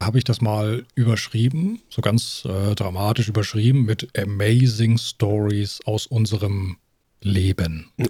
habe 0.00 0.18
ich 0.18 0.24
das 0.24 0.40
mal 0.40 0.84
überschrieben, 0.94 1.80
so 1.88 2.02
ganz 2.02 2.44
äh, 2.44 2.74
dramatisch 2.74 3.28
überschrieben 3.28 3.84
mit 3.84 4.16
Amazing 4.18 4.98
Stories 4.98 5.80
aus 5.84 6.06
unserem 6.06 6.76
Leben. 7.20 7.90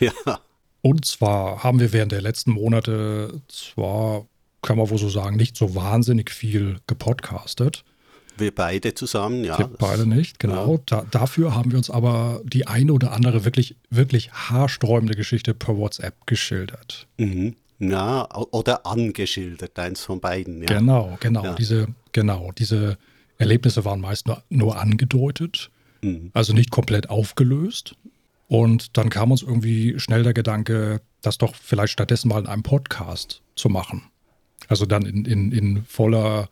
Ja. 0.00 0.40
Und 0.80 1.04
zwar 1.04 1.62
haben 1.62 1.78
wir 1.78 1.92
während 1.92 2.12
der 2.12 2.22
letzten 2.22 2.52
Monate 2.52 3.42
zwar, 3.48 4.26
kann 4.62 4.78
man 4.78 4.90
wohl 4.90 4.98
so 4.98 5.08
sagen, 5.08 5.36
nicht 5.36 5.56
so 5.56 5.74
wahnsinnig 5.74 6.30
viel 6.30 6.78
gepodcastet. 6.86 7.84
Wir 8.36 8.54
beide 8.54 8.94
zusammen, 8.94 9.44
ja. 9.44 9.58
Wir 9.58 9.66
beide 9.66 10.06
nicht, 10.06 10.38
genau. 10.38 10.74
Ja. 10.74 10.80
Da, 10.86 11.04
dafür 11.10 11.54
haben 11.54 11.72
wir 11.72 11.78
uns 11.78 11.90
aber 11.90 12.40
die 12.44 12.66
eine 12.66 12.92
oder 12.92 13.12
andere 13.12 13.44
wirklich, 13.44 13.76
wirklich 13.90 14.32
haarsträubende 14.32 15.14
Geschichte 15.14 15.54
per 15.54 15.76
WhatsApp 15.76 16.26
geschildert. 16.26 17.06
Mhm. 17.18 17.56
Ja, 17.80 18.28
oder 18.50 18.86
angeschildert, 18.86 19.78
eins 19.78 20.02
von 20.02 20.20
beiden. 20.20 20.62
Ja. 20.62 20.78
Genau, 20.78 21.16
genau. 21.20 21.44
Ja. 21.44 21.54
Diese, 21.54 21.88
genau, 22.12 22.50
diese 22.56 22.98
Erlebnisse 23.38 23.84
waren 23.84 24.00
meist 24.00 24.26
nur, 24.26 24.42
nur 24.48 24.80
angedeutet, 24.80 25.70
mhm. 26.02 26.30
also 26.34 26.52
nicht 26.52 26.70
komplett 26.70 27.08
aufgelöst. 27.10 27.94
Und 28.48 28.96
dann 28.96 29.10
kam 29.10 29.30
uns 29.30 29.42
irgendwie 29.42 29.98
schnell 30.00 30.22
der 30.22 30.32
Gedanke, 30.32 31.00
das 31.22 31.38
doch 31.38 31.54
vielleicht 31.54 31.92
stattdessen 31.92 32.28
mal 32.28 32.40
in 32.40 32.46
einem 32.46 32.62
Podcast 32.62 33.42
zu 33.54 33.68
machen. 33.68 34.02
Also 34.68 34.86
dann 34.86 35.04
in, 35.04 35.24
in, 35.24 35.52
in 35.52 35.84
voller 35.84 36.48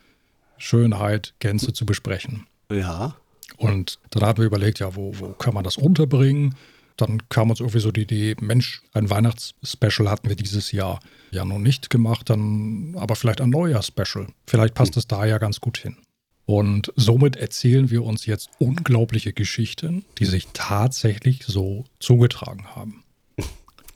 Schönheit, 0.59 1.35
Gänze 1.39 1.73
zu 1.73 1.87
besprechen. 1.87 2.47
Ja. 2.71 3.17
Und 3.59 3.99
dann 4.11 4.23
haben 4.25 4.39
wir 4.39 4.47
überlegt, 4.47 4.81
ja, 4.81 4.97
wo, 4.97 5.13
wo 5.19 5.29
kann 5.35 5.55
man 5.55 5.65
das 5.65 5.77
unterbringen? 5.77 6.55
Dann 6.97 7.29
kam 7.29 7.51
uns 7.51 7.61
irgendwie 7.61 7.81
so 7.81 7.93
die 7.93 8.03
Idee, 8.03 8.37
Mensch, 8.41 8.83
ein 8.95 9.11
Weihnachtsspecial 9.11 10.11
hatten 10.11 10.29
wir 10.29 10.37
dieses 10.37 10.73
Jahr 10.73 11.01
ja 11.31 11.45
noch 11.45 11.59
nicht 11.59 11.91
gemacht, 11.91 12.31
dann 12.31 12.95
aber 12.97 13.17
vielleicht 13.17 13.43
ein 13.43 13.51
Neujahr-Special. 13.51 14.29
Vielleicht 14.47 14.75
passt 14.75 14.95
hm. 14.95 15.01
es 15.01 15.07
da 15.07 15.27
ja 15.27 15.39
ganz 15.39 15.61
gut 15.61 15.79
hin. 15.79 15.97
Und 16.47 16.93
somit 16.95 17.37
erzählen 17.37 17.91
wir 17.91 18.05
uns 18.05 18.25
jetzt 18.25 18.51
unglaubliche 18.59 19.33
Geschichten, 19.33 20.05
die 20.19 20.25
sich 20.25 20.47
tatsächlich 20.53 21.45
so 21.45 21.85
zugetragen 21.99 22.75
haben. 22.75 23.03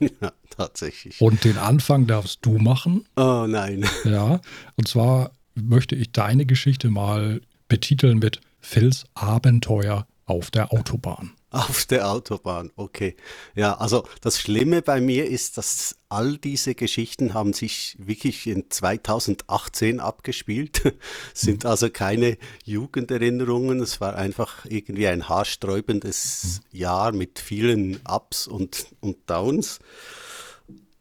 Ja, 0.21 0.31
tatsächlich. 0.49 1.21
Und 1.21 1.43
den 1.43 1.57
Anfang 1.57 2.07
darfst 2.07 2.39
du 2.43 2.57
machen. 2.57 3.05
Oh 3.15 3.45
nein. 3.47 3.85
Ja, 4.03 4.41
und 4.75 4.87
zwar 4.87 5.31
möchte 5.53 5.95
ich 5.95 6.11
deine 6.11 6.45
Geschichte 6.45 6.89
mal 6.89 7.41
betiteln 7.67 8.19
mit 8.19 8.41
Phils 8.59 9.05
Abenteuer 9.13 10.07
auf 10.25 10.51
der 10.51 10.73
Autobahn. 10.73 11.31
Auf 11.53 11.85
der 11.85 12.09
Autobahn, 12.09 12.71
okay. 12.77 13.17
Ja, 13.55 13.73
also 13.73 14.07
das 14.21 14.39
Schlimme 14.39 14.81
bei 14.81 15.01
mir 15.01 15.25
ist, 15.25 15.57
dass 15.57 15.97
all 16.07 16.37
diese 16.37 16.75
Geschichten 16.75 17.33
haben 17.33 17.51
sich 17.51 17.97
wirklich 17.99 18.47
in 18.47 18.69
2018 18.69 19.99
abgespielt, 19.99 20.81
sind 21.33 21.65
also 21.65 21.89
keine 21.89 22.37
Jugenderinnerungen. 22.63 23.81
Es 23.81 23.99
war 23.99 24.15
einfach 24.15 24.65
irgendwie 24.65 25.07
ein 25.07 25.27
haarsträubendes 25.27 26.61
Jahr 26.71 27.11
mit 27.11 27.37
vielen 27.37 27.99
Ups 28.09 28.47
und, 28.47 28.85
und 29.01 29.17
Downs. 29.29 29.79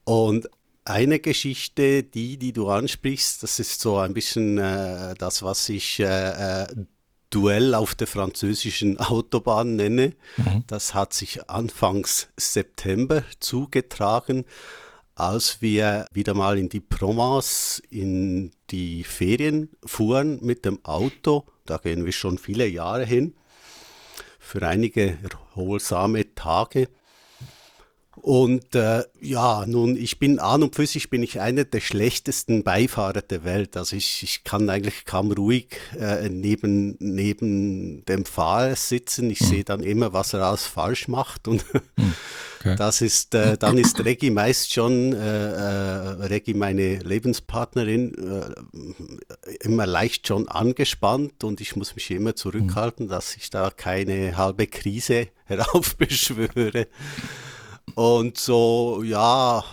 Und 0.02 0.50
eine 0.84 1.20
Geschichte, 1.20 2.02
die, 2.02 2.38
die 2.38 2.52
du 2.52 2.68
ansprichst, 2.68 3.44
das 3.44 3.60
ist 3.60 3.80
so 3.80 3.98
ein 3.98 4.14
bisschen 4.14 4.58
äh, 4.58 5.14
das, 5.16 5.44
was 5.44 5.68
ich 5.68 6.00
äh, 6.00 6.62
äh 6.64 6.66
Duell 7.30 7.74
auf 7.74 7.94
der 7.94 8.06
französischen 8.06 8.98
Autobahn 8.98 9.76
nenne. 9.76 10.14
Mhm. 10.36 10.64
Das 10.66 10.94
hat 10.94 11.14
sich 11.14 11.48
anfangs 11.48 12.28
September 12.36 13.24
zugetragen, 13.38 14.44
als 15.14 15.62
wir 15.62 16.06
wieder 16.12 16.34
mal 16.34 16.58
in 16.58 16.68
die 16.68 16.80
Provence 16.80 17.82
in 17.90 18.52
die 18.70 19.04
Ferien 19.04 19.70
fuhren 19.84 20.38
mit 20.42 20.64
dem 20.64 20.84
Auto. 20.84 21.46
Da 21.66 21.78
gehen 21.78 22.04
wir 22.04 22.12
schon 22.12 22.38
viele 22.38 22.66
Jahre 22.66 23.04
hin 23.04 23.34
für 24.38 24.66
einige 24.66 25.16
erholsame 25.22 26.34
Tage. 26.34 26.88
Und 28.22 28.74
äh, 28.74 29.04
ja, 29.22 29.64
nun, 29.66 29.96
ich 29.96 30.18
bin 30.18 30.40
an 30.40 30.62
und 30.62 30.74
für 30.74 30.86
sich 30.86 31.08
bin 31.08 31.22
ich 31.22 31.40
einer 31.40 31.64
der 31.64 31.80
schlechtesten 31.80 32.62
Beifahrer 32.64 33.22
der 33.22 33.44
Welt. 33.44 33.78
Also 33.78 33.96
ich, 33.96 34.22
ich 34.22 34.44
kann 34.44 34.68
eigentlich 34.68 35.06
kaum 35.06 35.32
ruhig 35.32 35.78
äh, 35.98 36.28
neben, 36.28 36.96
neben 36.98 38.04
dem 38.04 38.26
Fahrer 38.26 38.76
sitzen. 38.76 39.30
Ich 39.30 39.40
mhm. 39.40 39.46
sehe 39.46 39.64
dann 39.64 39.82
immer, 39.82 40.12
was 40.12 40.34
er 40.34 40.42
alles 40.42 40.66
falsch 40.66 41.08
macht. 41.08 41.48
Und 41.48 41.64
mhm. 41.72 41.80
okay. 42.60 42.76
das 42.76 43.00
ist, 43.00 43.34
äh, 43.34 43.56
dann 43.56 43.78
ist 43.78 44.04
Reggie 44.04 44.30
meist 44.30 44.74
schon, 44.74 45.14
äh, 45.14 45.16
äh, 45.16 46.26
Reggie, 46.26 46.52
meine 46.52 46.98
Lebenspartnerin, 46.98 48.14
äh, 48.14 49.64
immer 49.64 49.86
leicht 49.86 50.26
schon 50.26 50.46
angespannt 50.46 51.42
und 51.42 51.62
ich 51.62 51.74
muss 51.74 51.94
mich 51.94 52.10
immer 52.10 52.36
zurückhalten, 52.36 53.06
mhm. 53.06 53.10
dass 53.10 53.34
ich 53.34 53.48
da 53.48 53.70
keine 53.70 54.36
halbe 54.36 54.66
Krise 54.66 55.28
heraufbeschwöre. 55.46 56.86
Und 57.94 58.38
so, 58.38 59.02
ja, 59.04 59.64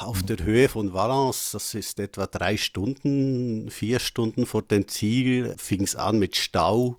auf 0.00 0.22
der 0.22 0.38
Höhe 0.44 0.68
von 0.68 0.92
Valence, 0.92 1.52
das 1.52 1.74
ist 1.74 2.00
etwa 2.00 2.26
drei 2.26 2.56
Stunden, 2.56 3.70
vier 3.70 3.98
Stunden 3.98 4.46
vor 4.46 4.62
dem 4.62 4.88
Ziel, 4.88 5.54
fing 5.58 5.82
es 5.82 5.96
an 5.96 6.18
mit 6.18 6.36
Stau 6.36 6.96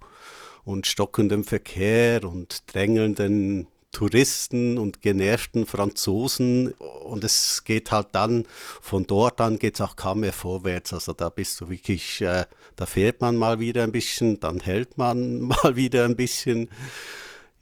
und 0.65 0.87
stockendem 0.87 1.43
Verkehr 1.43 2.23
und 2.23 2.63
drängelnden 2.73 3.67
Touristen 3.91 4.77
und 4.79 5.01
genervten 5.01 5.65
Franzosen. 5.65 6.71
Und 6.71 7.23
es 7.23 7.63
geht 7.63 7.91
halt 7.91 8.07
dann, 8.13 8.45
von 8.81 9.05
dort 9.05 9.39
an 9.39 9.59
geht 9.59 9.75
es 9.75 9.81
auch 9.81 9.95
kaum 9.95 10.21
mehr 10.21 10.33
vorwärts. 10.33 10.93
Also 10.93 11.13
da 11.13 11.29
bist 11.29 11.61
du 11.61 11.69
wirklich, 11.69 12.21
äh, 12.21 12.45
da 12.75 12.85
fährt 12.85 13.21
man 13.21 13.37
mal 13.37 13.59
wieder 13.59 13.83
ein 13.83 13.91
bisschen, 13.91 14.39
dann 14.39 14.59
hält 14.59 14.97
man 14.97 15.41
mal 15.41 15.75
wieder 15.75 16.05
ein 16.05 16.15
bisschen. 16.15 16.69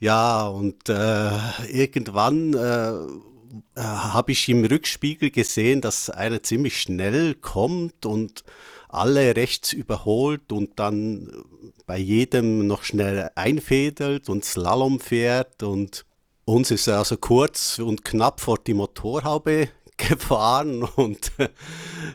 Ja, 0.02 0.48
und 0.48 0.88
äh, 0.88 1.30
irgendwann 1.70 2.54
äh, 2.54 2.90
äh, 2.90 3.80
habe 3.80 4.32
ich 4.32 4.48
im 4.48 4.64
Rückspiegel 4.64 5.30
gesehen, 5.30 5.80
dass 5.80 6.10
einer 6.10 6.42
ziemlich 6.42 6.80
schnell 6.82 7.36
kommt 7.36 8.04
und 8.04 8.42
alle 8.88 9.36
rechts 9.36 9.72
überholt 9.72 10.50
und 10.50 10.80
dann 10.80 11.30
bei 11.86 11.98
jedem 11.98 12.66
noch 12.66 12.82
schnell 12.82 13.30
einfädelt 13.36 14.28
und 14.28 14.44
Slalom 14.44 14.98
fährt 14.98 15.62
und 15.62 16.04
uns 16.46 16.72
ist 16.72 16.88
er 16.88 16.98
also 16.98 17.16
kurz 17.16 17.78
und 17.78 18.04
knapp 18.04 18.40
vor 18.40 18.58
die 18.58 18.74
Motorhaube 18.74 19.68
gefahren 19.98 20.82
und 20.82 21.30
äh, 21.38 21.48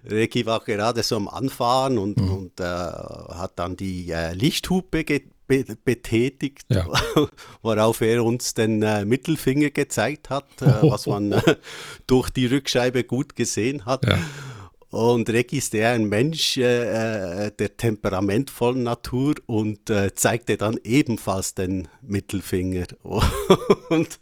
Regi 0.06 0.45
war 0.45 0.60
gerade 0.60 1.04
so 1.04 1.15
am 1.15 1.30
Anfahren 1.30 1.97
und, 2.00 2.17
mhm. 2.17 2.34
und 2.34 2.60
äh, 2.60 2.65
hat 2.65 3.54
dann 3.56 3.78
die 3.78 4.12
äh, 4.12 4.34
Lichthupe 4.34 5.06
be 5.48 5.66
betätigt, 5.84 6.66
ja. 6.70 6.88
worauf 7.62 8.02
er 8.02 8.24
uns 8.24 8.54
den 8.54 8.82
äh, 8.84 9.06
Mittelfinger 9.06 9.70
gezeigt 9.70 10.30
hat, 10.30 10.46
äh, 10.62 10.66
was 10.82 11.08
man 11.08 11.32
äh, 11.32 11.56
durch 12.08 12.30
die 12.30 12.46
Rückscheibe 12.46 13.04
gut 13.04 13.36
gesehen 13.36 13.86
hat. 13.86 14.06
Ja. 14.06 14.20
Und 14.90 15.30
Regi 15.30 15.58
ist 15.58 15.76
eher 15.76 15.92
ein 15.92 16.06
Mensch 16.08 16.58
äh, 16.58 17.48
äh, 17.48 17.52
der 17.52 17.76
temperamentvollen 17.76 18.84
Natur 18.84 19.36
und 19.46 19.90
äh, 19.90 20.14
zeigte 20.16 20.56
dann 20.56 20.80
ebenfalls 20.84 21.54
den 21.56 21.90
Mittelfinger. 22.02 22.88
und 23.90 24.20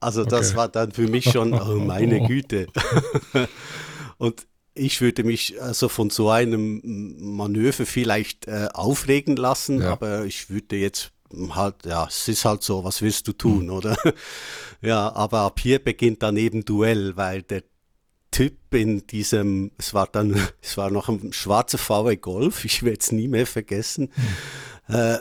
also 0.00 0.24
das 0.24 0.48
okay. 0.48 0.56
war 0.56 0.68
dann 0.68 0.90
für 0.90 1.06
mich 1.06 1.30
schon, 1.30 1.54
oh 1.54 1.78
meine 1.78 2.26
Güte. 2.26 2.66
und 4.18 4.46
ich 4.74 5.00
würde 5.00 5.24
mich 5.24 5.60
also 5.60 5.88
von 5.88 6.10
so 6.10 6.30
einem 6.30 6.80
Manöver 7.18 7.86
vielleicht 7.86 8.48
äh, 8.48 8.68
aufregen 8.72 9.36
lassen, 9.36 9.80
ja. 9.80 9.92
aber 9.92 10.24
ich 10.24 10.50
würde 10.50 10.76
jetzt 10.76 11.12
halt, 11.50 11.84
ja, 11.84 12.06
es 12.06 12.28
ist 12.28 12.44
halt 12.44 12.62
so, 12.62 12.84
was 12.84 13.02
willst 13.02 13.26
du 13.28 13.32
tun, 13.32 13.66
mhm. 13.66 13.72
oder? 13.72 13.96
ja, 14.80 15.12
aber 15.12 15.40
ab 15.40 15.60
hier 15.60 15.78
beginnt 15.78 16.22
dann 16.22 16.36
eben 16.36 16.64
Duell, 16.64 17.16
weil 17.16 17.42
der 17.42 17.64
Typ 18.30 18.74
in 18.74 19.06
diesem, 19.06 19.72
es 19.78 19.92
war 19.92 20.06
dann, 20.06 20.48
es 20.62 20.76
war 20.76 20.90
noch 20.90 21.08
ein 21.08 21.32
schwarzer 21.32 21.78
VW 21.78 22.16
Golf, 22.16 22.64
ich 22.64 22.82
werde 22.82 22.98
es 23.00 23.12
nie 23.12 23.28
mehr 23.28 23.46
vergessen, 23.46 24.10
mhm. 24.88 24.94
äh, 24.94 25.18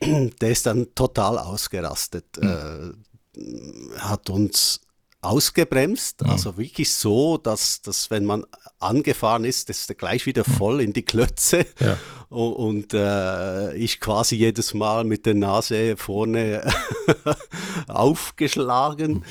der 0.40 0.50
ist 0.50 0.66
dann 0.66 0.94
total 0.94 1.38
ausgerastet, 1.38 2.24
mhm. 2.40 2.96
äh, 3.36 3.98
hat 3.98 4.30
uns 4.30 4.80
ausgebremst, 5.20 6.22
mhm. 6.22 6.30
also 6.30 6.56
wirklich 6.56 6.92
so, 6.92 7.38
dass, 7.38 7.82
dass 7.82 8.10
wenn 8.10 8.24
man 8.24 8.44
angefahren 8.78 9.44
ist, 9.44 9.68
ist 9.68 9.88
er 9.90 9.96
gleich 9.96 10.26
wieder 10.26 10.44
mhm. 10.46 10.52
voll 10.52 10.80
in 10.80 10.92
die 10.92 11.04
Klötze 11.04 11.66
ja. 11.80 11.98
und, 12.28 12.94
äh, 12.94 13.74
ich 13.74 14.00
quasi 14.00 14.36
jedes 14.36 14.74
Mal 14.74 15.04
mit 15.04 15.26
der 15.26 15.34
Nase 15.34 15.96
vorne 15.96 16.62
aufgeschlagen, 17.88 19.24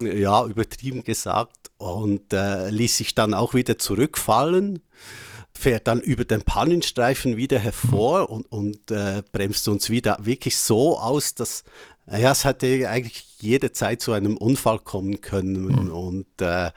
mhm. 0.00 0.16
ja, 0.16 0.44
übertrieben 0.46 1.02
gesagt, 1.02 1.70
und 1.78 2.32
äh, 2.32 2.70
ließ 2.70 2.96
sich 2.96 3.14
dann 3.14 3.34
auch 3.34 3.54
wieder 3.54 3.78
zurückfallen 3.78 4.82
fährt 5.54 5.86
dann 5.86 6.00
über 6.00 6.24
den 6.24 6.42
Pannenstreifen 6.42 7.36
wieder 7.36 7.58
hervor 7.58 8.30
und, 8.30 8.50
und 8.50 8.90
äh, 8.90 9.22
bremst 9.32 9.68
uns 9.68 9.90
wieder 9.90 10.18
wirklich 10.20 10.56
so 10.56 10.98
aus, 10.98 11.34
dass 11.34 11.62
ja, 12.18 12.32
es 12.32 12.44
hätte 12.44 12.88
eigentlich 12.88 13.24
jederzeit 13.40 14.00
zu 14.00 14.12
einem 14.12 14.36
Unfall 14.36 14.78
kommen 14.78 15.20
können. 15.20 15.64
Mhm. 15.64 15.90
Und 15.90 16.40
äh, 16.40 16.70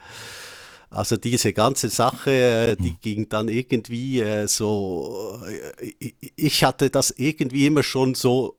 also 0.90 1.16
diese 1.16 1.52
ganze 1.52 1.88
Sache, 1.88 2.30
äh, 2.30 2.76
die 2.76 2.92
mhm. 2.92 2.98
ging 3.02 3.28
dann 3.28 3.48
irgendwie 3.48 4.20
äh, 4.20 4.48
so, 4.48 5.40
äh, 5.46 6.12
ich 6.36 6.64
hatte 6.64 6.90
das 6.90 7.12
irgendwie 7.16 7.66
immer 7.66 7.82
schon 7.82 8.14
so 8.14 8.56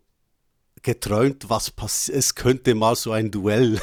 geträumt, 0.83 1.49
was 1.49 1.71
passiert, 1.71 2.17
es 2.17 2.35
könnte 2.35 2.75
mal 2.75 2.95
so 2.95 3.11
ein 3.11 3.31
Duell 3.31 3.79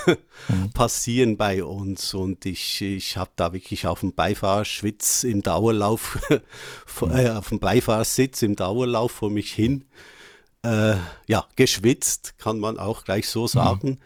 mhm. 0.48 0.70
passieren 0.74 1.37
bei 1.37 1.64
uns 1.64 2.14
und 2.14 2.46
ich, 2.46 2.80
ich 2.80 3.16
habe 3.16 3.30
da 3.37 3.52
wirklich 3.52 3.87
auf 3.87 4.00
dem 4.00 4.14
Beifahrerschwitz 4.14 5.24
im 5.24 5.42
Dauerlauf, 5.42 6.18
mhm. 7.00 7.11
äh, 7.11 7.30
auf 7.30 7.48
dem 7.48 7.59
Beifahrersitz 7.59 8.42
im 8.42 8.57
Dauerlauf 8.57 9.12
vor 9.12 9.30
mich 9.30 9.52
hin 9.52 9.85
äh, 10.64 10.96
ja, 11.27 11.46
geschwitzt, 11.57 12.38
kann 12.38 12.59
man 12.59 12.79
auch 12.79 13.05
gleich 13.05 13.29
so 13.29 13.46
sagen. 13.46 13.88
Mhm. 13.90 13.98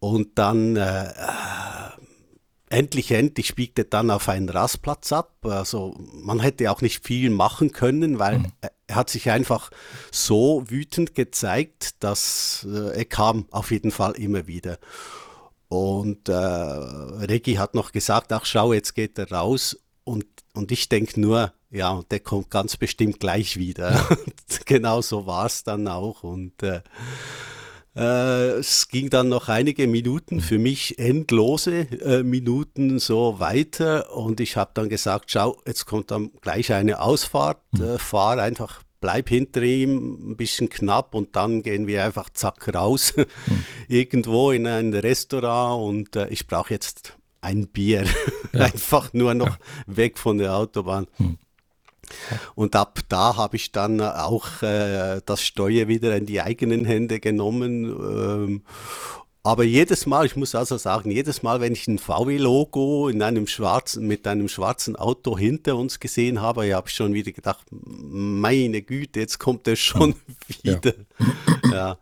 Und 0.00 0.38
dann 0.38 0.76
äh, 0.76 1.12
endlich, 2.68 3.10
endlich 3.12 3.54
biegt 3.54 3.78
er 3.78 3.84
dann 3.84 4.10
auf 4.10 4.28
einen 4.28 4.48
Rastplatz 4.48 5.12
ab. 5.12 5.36
Also 5.42 5.94
man 6.12 6.40
hätte 6.40 6.70
auch 6.70 6.80
nicht 6.80 7.04
viel 7.06 7.30
machen 7.30 7.72
können, 7.72 8.18
weil 8.18 8.40
mhm. 8.40 8.52
er 8.86 8.96
hat 8.96 9.10
sich 9.10 9.30
einfach 9.30 9.70
so 10.10 10.64
wütend 10.66 11.14
gezeigt, 11.14 12.02
dass 12.02 12.66
äh, 12.68 12.96
er 12.96 13.04
kam 13.04 13.46
auf 13.50 13.70
jeden 13.70 13.90
Fall 13.90 14.12
immer 14.12 14.46
wieder. 14.46 14.78
Und 15.68 16.28
äh, 16.28 16.34
Regi 16.34 17.54
hat 17.54 17.74
noch 17.74 17.92
gesagt, 17.92 18.32
ach 18.32 18.44
schau, 18.44 18.72
jetzt 18.72 18.94
geht 18.94 19.18
er 19.18 19.30
raus 19.30 19.78
und, 20.04 20.26
und 20.54 20.72
ich 20.72 20.88
denke 20.88 21.20
nur, 21.20 21.52
ja, 21.70 22.02
der 22.10 22.20
kommt 22.20 22.50
ganz 22.50 22.76
bestimmt 22.76 23.18
gleich 23.18 23.56
wieder. 23.56 24.08
genau 24.66 25.02
so 25.02 25.26
war 25.26 25.46
es 25.46 25.64
dann 25.64 25.88
auch. 25.88 26.22
Und 26.22 26.62
äh, 26.62 26.82
äh, 27.96 28.58
es 28.58 28.88
ging 28.88 29.10
dann 29.10 29.28
noch 29.28 29.48
einige 29.48 29.86
Minuten, 29.88 30.40
für 30.40 30.58
mich 30.58 30.98
endlose 30.98 31.80
äh, 32.00 32.22
Minuten 32.22 33.00
so 33.00 33.40
weiter. 33.40 34.14
Und 34.16 34.40
ich 34.40 34.56
habe 34.56 34.70
dann 34.74 34.88
gesagt, 34.88 35.32
schau, 35.32 35.60
jetzt 35.66 35.86
kommt 35.86 36.12
dann 36.12 36.30
gleich 36.40 36.72
eine 36.72 37.00
Ausfahrt, 37.00 37.58
hm. 37.76 37.84
äh, 37.84 37.98
fahr 37.98 38.38
einfach 38.38 38.82
bleib 39.00 39.28
hinter 39.28 39.60
ihm, 39.60 40.30
ein 40.30 40.36
bisschen 40.36 40.70
knapp 40.70 41.14
und 41.14 41.36
dann 41.36 41.62
gehen 41.62 41.86
wir 41.86 42.04
einfach 42.04 42.30
zack 42.30 42.74
raus, 42.74 43.12
hm. 43.16 43.26
irgendwo 43.88 44.50
in 44.50 44.66
ein 44.66 44.94
Restaurant 44.94 45.84
und 45.84 46.16
äh, 46.16 46.28
ich 46.28 46.46
brauche 46.46 46.72
jetzt 46.72 47.18
ein 47.44 47.68
Bier, 47.68 48.04
ja. 48.52 48.60
einfach 48.60 49.12
nur 49.12 49.34
noch 49.34 49.58
ja. 49.58 49.58
weg 49.86 50.18
von 50.18 50.38
der 50.38 50.54
Autobahn. 50.54 51.06
Hm. 51.16 51.38
Und 52.54 52.76
ab 52.76 53.00
da 53.08 53.36
habe 53.36 53.56
ich 53.56 53.72
dann 53.72 54.00
auch 54.00 54.62
äh, 54.62 55.20
das 55.24 55.42
Steuer 55.42 55.88
wieder 55.88 56.16
in 56.16 56.26
die 56.26 56.42
eigenen 56.42 56.84
Hände 56.84 57.20
genommen 57.20 57.84
ähm, 57.84 58.62
aber 59.46 59.62
jedes 59.62 60.06
Mal, 60.06 60.24
ich 60.24 60.36
muss 60.36 60.54
also 60.54 60.78
sagen, 60.78 61.10
jedes 61.10 61.42
Mal, 61.42 61.60
wenn 61.60 61.74
ich 61.74 61.86
ein 61.86 61.98
VW-Logo 61.98 63.10
in 63.10 63.20
einem 63.20 63.46
schwarzen, 63.46 64.06
mit 64.06 64.26
einem 64.26 64.48
schwarzen 64.48 64.96
Auto 64.96 65.36
hinter 65.36 65.76
uns 65.76 66.00
gesehen 66.00 66.40
habe, 66.40 66.74
habe 66.74 66.88
ich 66.88 66.94
schon 66.94 67.12
wieder 67.12 67.30
gedacht, 67.30 67.66
meine 67.70 68.80
Güte, 68.80 69.20
jetzt 69.20 69.38
kommt 69.38 69.68
er 69.68 69.76
schon 69.76 70.14
wieder. 70.62 70.94
Ja. 71.62 71.70
ja. 71.70 71.98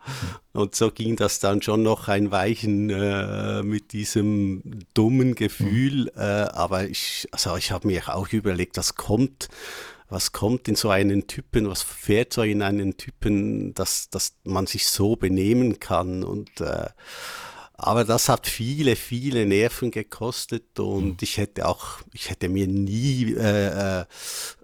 Und 0.53 0.77
so 0.77 0.93
ging 0.93 1.17
das 1.17 1.41
dann 1.41 1.63
schon 1.63 1.83
noch 1.83 2.07
ein 2.07 2.31
Weichen 2.31 2.91
äh, 2.91 3.65
mit 3.65 3.93
diesem 3.93 4.63
dummen 4.95 5.35
Gefühl. 5.35 6.13
Äh, 6.15 6.21
aber 6.21 6.89
ich, 6.89 7.27
also 7.33 7.57
ich 7.57 7.73
habe 7.73 7.89
mir 7.89 8.15
auch 8.15 8.29
überlegt, 8.29 8.77
das 8.77 8.95
kommt 8.95 9.49
was 10.13 10.33
kommt 10.33 10.69
in 10.69 10.77
so 10.77 10.91
einen 10.91 11.27
Typen, 11.27 11.69
was 11.69 11.83
fährt 11.83 12.35
so 12.35 12.43
in 12.43 12.63
einen 12.63 12.97
Typen, 12.97 13.75
dass, 13.75 14.11
dass 14.11 14.35
man 14.45 14.67
sich 14.67 14.87
so 14.87 15.17
benehmen 15.17 15.81
kann. 15.81 16.23
Und 16.23 16.61
äh, 16.61 16.91
aber 17.75 18.05
das 18.05 18.29
hat 18.29 18.47
viele, 18.47 18.95
viele 18.95 19.47
Nerven 19.47 19.91
gekostet 19.91 20.79
und 20.79 21.05
mhm. 21.05 21.17
ich 21.21 21.39
hätte 21.39 21.67
auch, 21.67 22.03
ich 22.13 22.31
hätte 22.31 22.49
mir 22.49 22.69
nie 22.69 23.33
äh, 23.33 24.01
äh, 24.01 24.05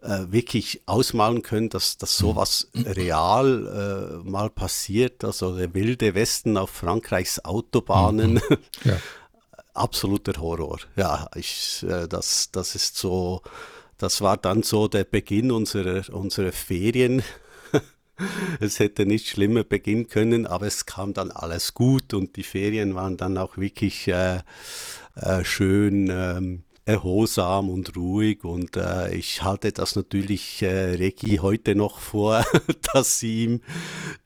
äh 0.03 0.31
wirklich 0.31 0.83
ausmalen 0.87 1.43
können, 1.43 1.71
dass, 1.71 1.97
dass 1.97 2.21
hm. 2.21 2.27
sowas 2.27 2.71
real 2.77 4.21
äh, 4.23 4.29
mal 4.29 4.51
passiert. 4.51 5.25
Also 5.25 5.57
der 5.57 5.75
wilde 5.75 6.15
Westen 6.15 6.57
auf 6.57 6.71
Frankreichs 6.71 7.45
Autobahnen. 7.45 8.35
Mhm. 8.35 8.59
Ja. 8.85 9.01
Absoluter 9.75 10.41
Horror. 10.41 10.79
Ja, 10.97 11.29
ich, 11.35 11.85
äh, 11.89 12.07
das, 12.07 12.51
das 12.53 12.75
ist 12.75 12.97
so 12.97 13.43
das 13.99 14.21
war 14.21 14.37
dann 14.37 14.63
so 14.63 14.89
der 14.89 15.05
Beginn 15.05 15.51
unserer, 15.51 16.13
unserer 16.15 16.53
Ferien. 16.53 17.23
es 18.61 18.79
hätte 18.79 19.07
nicht 19.07 19.29
schlimmer 19.29 19.65
beginnen 19.65 20.09
können, 20.09 20.47
aber 20.47 20.67
es 20.67 20.87
kam 20.87 21.13
dann 21.13 21.31
alles 21.31 21.75
gut 21.75 22.15
und 22.15 22.37
die 22.37 22.45
Ferien 22.45 22.95
waren 22.95 23.17
dann 23.17 23.37
auch 23.37 23.57
wirklich 23.57 24.09
äh, 24.09 24.41
äh, 25.17 25.45
schön 25.45 26.09
ähm, 26.11 26.63
erholsam 26.89 27.69
und 27.69 27.97
ruhig 27.97 28.45
und 28.45 28.77
äh, 28.79 29.15
ich 29.15 29.43
halte 29.43 29.73
das 29.73 29.95
natürlich 29.95 30.63
äh, 30.63 30.95
Regi 30.95 31.37
heute 31.37 31.75
noch 31.75 31.99
vor, 32.01 32.47
dass 32.95 33.21
sie 33.21 33.45
ihm 33.45 33.61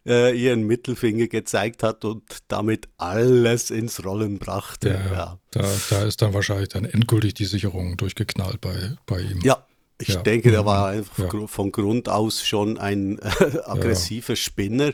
äh, 0.07 0.33
ihren 0.39 0.63
Mittelfinger 0.63 1.27
gezeigt 1.27 1.83
hat 1.83 2.05
und 2.05 2.23
damit 2.47 2.89
alles 2.99 3.73
ins 3.73 4.05
Rollen 4.05 4.39
brachte. 4.39 4.91
Ja, 4.91 5.13
ja. 5.13 5.39
Da, 5.51 5.69
da, 5.91 6.05
ist 6.05 6.23
dann 6.23 6.35
wahrscheinlich 6.35 6.69
dann 6.69 6.85
endgültig 6.85 7.35
die 7.35 7.47
Sicherung 7.47 7.97
durchgeknallt 7.97 8.61
bei, 8.61 8.93
bei 9.07 9.21
ihm. 9.21 9.41
Ja, 9.43 9.67
ich 9.99 10.09
ja. 10.09 10.23
denke, 10.23 10.53
der 10.53 10.65
war 10.65 10.87
einfach 10.87 11.35
ja. 11.35 11.47
von 11.49 11.73
Grund 11.73 12.09
aus 12.09 12.45
schon 12.45 12.79
ein 12.79 13.19
äh, 13.19 13.59
aggressiver. 13.65 14.37
Spinner 14.37 14.93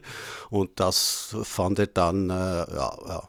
und 0.49 0.81
das 0.81 1.37
fand 1.43 1.79
er 1.79 1.87
dann, 1.89 2.31
äh, 2.31 2.33
ja, 2.33 2.99
ja. 3.09 3.29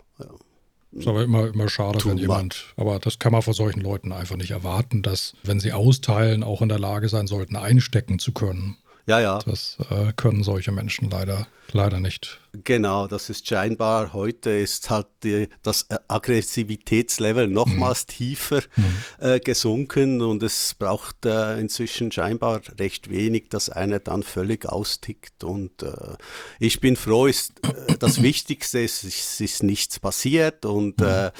Ist 0.91 1.07
aber 1.07 1.23
immer, 1.23 1.47
immer 1.47 1.69
schade, 1.69 2.03
wenn 2.05 2.17
jemand, 2.17 2.73
aber 2.75 2.97
das 2.99 3.19
kann 3.19 3.31
man 3.31 3.43
vor 3.43 3.53
solchen 3.53 3.81
Leuten 3.81 4.11
einfach 4.11 4.37
nicht 4.37 4.51
erwarten, 4.51 5.03
dass, 5.03 5.33
wenn 5.43 5.59
sie 5.59 5.71
austeilen, 5.71 6.43
auch 6.43 6.63
in 6.63 6.69
der 6.69 6.79
Lage 6.79 7.09
sein 7.09 7.27
sollten, 7.27 7.55
einstecken 7.55 8.17
zu 8.17 8.31
können. 8.31 8.77
Ja, 9.09 9.19
ja. 9.19 9.39
Das 9.39 9.75
äh, 9.89 10.13
können 10.15 10.43
solche 10.43 10.71
Menschen 10.71 11.09
leider, 11.09 11.47
leider 11.71 11.99
nicht. 11.99 12.39
Genau, 12.63 13.07
das 13.07 13.29
ist 13.29 13.47
scheinbar, 13.47 14.13
heute 14.13 14.49
ist 14.49 14.89
halt 14.89 15.07
die, 15.23 15.49
das 15.61 15.87
Aggressivitätslevel 16.07 17.47
nochmals 17.47 18.03
mhm. 18.03 18.11
tiefer 18.11 18.61
mhm. 18.75 18.95
Äh, 19.19 19.39
gesunken 19.39 20.21
und 20.21 20.41
es 20.41 20.73
braucht 20.73 21.25
äh, 21.25 21.59
inzwischen 21.59 22.11
scheinbar 22.11 22.61
recht 22.79 23.09
wenig, 23.09 23.49
dass 23.49 23.69
einer 23.69 23.99
dann 23.99 24.23
völlig 24.23 24.65
austickt. 24.65 25.43
Und 25.43 25.83
äh, 25.83 26.15
ich 26.59 26.79
bin 26.79 26.95
froh, 26.95 27.27
ist, 27.27 27.53
äh, 27.63 27.97
das 27.99 28.21
Wichtigste 28.23 28.79
ist, 28.79 29.03
es 29.03 29.39
ist 29.39 29.63
nichts 29.63 29.99
passiert 29.99 30.65
und 30.65 30.99
mhm. 30.99 31.05
Äh, 31.05 31.31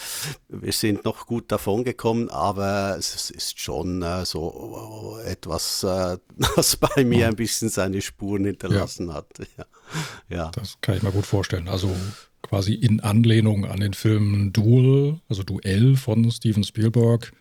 wir 0.47 0.71
sind 0.73 1.05
noch 1.05 1.27
gut 1.27 1.51
davon 1.51 1.83
gekommen, 1.83 2.29
aber 2.29 2.95
es 2.97 3.29
ist 3.29 3.59
schon 3.59 4.03
so 4.25 5.19
etwas, 5.25 5.81
das 6.55 6.75
bei 6.77 7.03
mir 7.03 7.25
mhm. 7.25 7.31
ein 7.31 7.35
bisschen 7.35 7.58
seine 7.67 8.01
Spuren 8.01 8.45
hinterlassen 8.45 9.09
ja. 9.09 9.13
hat. 9.15 9.27
Ja. 9.57 9.65
ja. 10.29 10.51
Das 10.51 10.77
kann 10.81 10.97
ich 10.97 11.03
mir 11.03 11.11
gut 11.11 11.25
vorstellen. 11.25 11.67
Also 11.67 11.93
quasi 12.43 12.73
in 12.75 12.99
Anlehnung 12.99 13.65
an 13.65 13.79
den 13.79 13.93
Film 13.93 14.53
Duel, 14.53 15.19
also 15.27 15.43
Duell 15.43 15.95
von 15.95 16.29
Steven 16.31 16.63
Spielberg, 16.63 17.33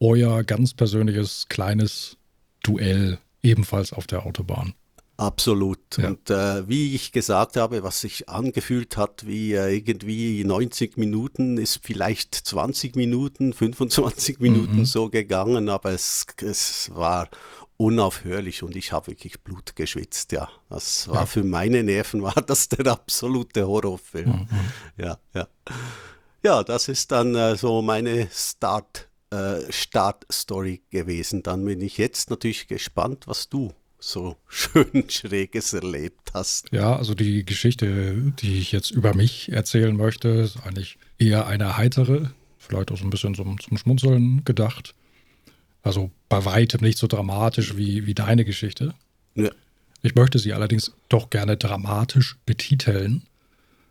euer 0.00 0.42
ganz 0.42 0.74
persönliches 0.74 1.46
kleines 1.48 2.16
Duell 2.64 3.18
ebenfalls 3.42 3.92
auf 3.92 4.06
der 4.06 4.26
Autobahn. 4.26 4.74
Absolut. 5.16 5.78
Ja. 5.98 6.08
Und 6.08 6.30
äh, 6.30 6.68
wie 6.68 6.94
ich 6.94 7.12
gesagt 7.12 7.56
habe, 7.56 7.82
was 7.82 8.00
sich 8.00 8.28
angefühlt 8.28 8.96
hat 8.96 9.26
wie 9.26 9.52
äh, 9.52 9.76
irgendwie 9.76 10.42
90 10.42 10.96
Minuten, 10.96 11.58
ist 11.58 11.80
vielleicht 11.82 12.34
20 12.34 12.96
Minuten, 12.96 13.52
25 13.52 14.40
Minuten 14.40 14.78
mhm. 14.78 14.84
so 14.84 15.10
gegangen, 15.10 15.68
aber 15.68 15.90
es, 15.92 16.26
es 16.40 16.90
war 16.94 17.28
unaufhörlich 17.82 18.62
und 18.62 18.76
ich 18.76 18.92
habe 18.92 19.08
wirklich 19.08 19.40
Blut 19.40 19.74
geschwitzt, 19.74 20.32
ja. 20.32 20.48
Das 20.70 21.08
war 21.08 21.20
ja. 21.20 21.26
für 21.26 21.42
meine 21.42 21.82
Nerven 21.82 22.22
war 22.22 22.34
das 22.34 22.68
der 22.68 22.86
absolute 22.86 23.66
Horrorfilm. 23.66 24.30
Mhm. 24.30 24.48
Ja, 24.96 25.18
ja. 25.34 25.48
Ja, 26.44 26.62
das 26.64 26.88
ist 26.88 27.12
dann 27.12 27.34
äh, 27.34 27.56
so 27.56 27.82
meine 27.82 28.28
Start, 28.32 29.08
äh, 29.30 29.70
Start-Story 29.70 30.82
gewesen. 30.90 31.42
Dann 31.42 31.64
bin 31.64 31.80
ich 31.80 31.98
jetzt 31.98 32.30
natürlich 32.30 32.66
gespannt, 32.66 33.26
was 33.26 33.48
du 33.48 33.72
so 33.98 34.36
schön 34.48 35.08
Schräges 35.08 35.72
erlebt 35.72 36.30
hast. 36.34 36.66
Ja, 36.72 36.96
also 36.96 37.14
die 37.14 37.44
Geschichte, 37.44 38.32
die 38.40 38.58
ich 38.58 38.72
jetzt 38.72 38.90
über 38.90 39.14
mich 39.14 39.50
erzählen 39.52 39.96
möchte, 39.96 40.28
ist 40.28 40.64
eigentlich 40.64 40.98
eher 41.18 41.46
eine 41.46 41.76
heitere, 41.76 42.30
vielleicht 42.58 42.90
auch 42.90 42.98
so 42.98 43.04
ein 43.04 43.10
bisschen 43.10 43.34
zum, 43.34 43.58
zum 43.60 43.76
Schmunzeln 43.76 44.44
gedacht. 44.44 44.94
Also 45.82 46.10
bei 46.28 46.44
weitem 46.44 46.80
nicht 46.80 46.98
so 46.98 47.06
dramatisch 47.06 47.76
wie, 47.76 48.06
wie 48.06 48.14
deine 48.14 48.44
Geschichte. 48.44 48.94
Ja. 49.34 49.50
Ich 50.02 50.14
möchte 50.14 50.38
sie 50.38 50.52
allerdings 50.52 50.92
doch 51.08 51.30
gerne 51.30 51.56
dramatisch 51.56 52.36
betiteln. 52.46 53.22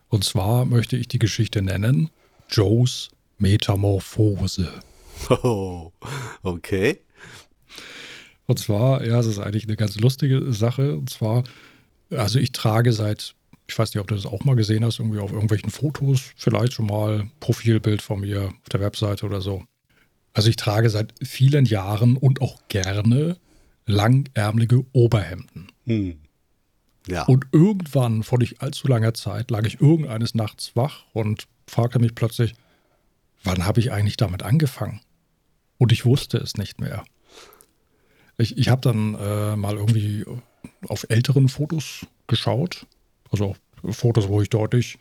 Und 0.10 0.24
zwar 0.24 0.66
möchte 0.66 0.98
ich 0.98 1.08
die 1.08 1.20
Geschichte 1.20 1.62
nennen 1.62 2.10
Joes 2.50 3.10
Metamorphose. 3.38 4.72
Oh, 5.30 5.92
okay. 6.42 7.00
Und 8.48 8.58
zwar, 8.58 9.06
ja, 9.06 9.20
es 9.20 9.28
ist 9.28 9.40
eigentlich 9.40 9.66
eine 9.66 9.76
ganz 9.76 10.00
lustige 10.00 10.52
Sache. 10.52 10.98
Und 10.98 11.10
zwar, 11.10 11.44
also 12.10 12.40
ich 12.40 12.52
trage 12.52 12.92
seit, 12.92 13.36
ich 13.68 13.78
weiß 13.78 13.94
nicht, 13.94 14.02
ob 14.02 14.08
du 14.08 14.16
das 14.16 14.26
auch 14.26 14.44
mal 14.44 14.56
gesehen 14.56 14.84
hast, 14.84 15.00
irgendwie 15.00 15.20
auf 15.20 15.32
irgendwelchen 15.32 15.70
Fotos, 15.70 16.34
vielleicht 16.36 16.74
schon 16.74 16.88
mal 16.88 17.30
Profilbild 17.40 18.02
von 18.02 18.22
mir 18.22 18.46
auf 18.48 18.70
der 18.70 18.82
Webseite 18.82 19.26
oder 19.26 19.42
so. 19.42 19.64
Also 20.34 20.50
ich 20.50 20.56
trage 20.56 20.90
seit 20.90 21.14
vielen 21.22 21.66
Jahren 21.66 22.18
und 22.18 22.42
auch 22.42 22.60
gerne 22.68 23.38
langärmelige 23.86 24.86
Oberhemden. 24.94 25.68
Hm. 25.86 26.20
Ja. 27.08 27.24
Und 27.24 27.48
irgendwann, 27.52 28.24
vor 28.24 28.38
nicht 28.38 28.62
allzu 28.62 28.88
langer 28.88 29.14
Zeit, 29.14 29.52
lag 29.52 29.66
ich 29.66 29.82
irgendeines 29.82 30.36
Nachts 30.36 30.76
wach 30.76 31.04
und 31.14 31.48
fragte 31.68 32.00
mich 32.00 32.16
plötzlich, 32.16 32.54
wann 33.44 33.66
habe 33.66 33.80
ich 33.80 33.92
eigentlich 33.92 34.18
damit 34.18 34.44
angefangen? 34.44 35.02
Und 35.78 35.92
ich 35.92 36.06
wusste 36.06 36.38
es 36.38 36.58
nicht 36.58 36.80
mehr. 36.80 37.04
Ich, 38.38 38.58
ich 38.58 38.70
habe 38.70 38.82
dann 38.82 39.16
äh, 39.16 39.56
mal 39.56 39.76
irgendwie 39.78 40.26
auf 40.88 41.06
älteren 41.10 41.50
Fotos 41.50 42.06
geschaut, 42.28 42.86
also 43.32 43.56
Fotos, 43.84 44.28
wo 44.28 44.42
ich 44.42 44.50
deutlich, 44.50 45.00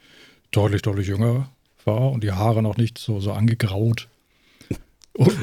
deutlich, 0.51 0.83
deutlich 0.83 1.07
jünger 1.07 1.51
war 1.85 2.11
und 2.13 2.25
die 2.25 2.33
Haare 2.33 2.63
noch 2.63 2.77
nicht 2.77 2.99
so, 2.99 3.21
so 3.21 3.33
angegraut 3.33 4.09
und, 5.25 5.39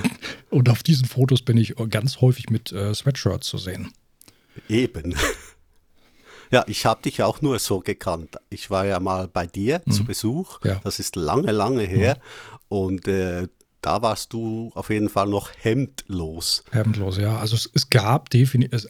und, 0.50 0.70
auf 0.70 0.84
diesen 0.84 1.08
Fotos 1.08 1.42
bin 1.42 1.58
ich 1.58 1.76
ganz 1.90 2.22
häufig 2.22 2.50
mit 2.50 2.72
äh, 2.72 2.94
Sweatshirts 2.94 3.48
zu 3.48 3.58
sehen. 3.58 3.92
Eben. 4.70 5.16
Ja, 6.50 6.63
ich 6.66 6.86
habe 6.86 7.02
dich 7.02 7.22
auch 7.24 7.42
nur 7.42 7.60
so 7.60 7.82
gekannt. 7.82 8.38
Ich 8.50 8.70
war 8.70 8.86
ja 8.86 9.02
mal 9.02 9.28
bei 9.28 9.46
dir 9.46 9.82
mhm. 9.84 9.92
zu 9.92 10.06
Besuch. 10.06 10.63
Ja. 10.63 10.80
Das 10.82 10.98
ist 10.98 11.18
lange, 11.18 11.52
lange 11.52 11.84
her. 11.84 12.16
Mhm. 12.16 12.58
Und 12.70 13.08
äh, 13.10 13.50
da 13.82 14.02
warst 14.02 14.34
du 14.34 14.72
auf 14.74 14.90
jeden 14.90 15.10
Fall 15.10 15.28
noch 15.28 15.52
hemdlos. 15.60 16.63
Hemdlos, 16.72 17.18
ja. 17.18 17.38
Also 17.38 17.58
es, 17.58 17.70
es 17.74 17.90
gab 17.90 18.30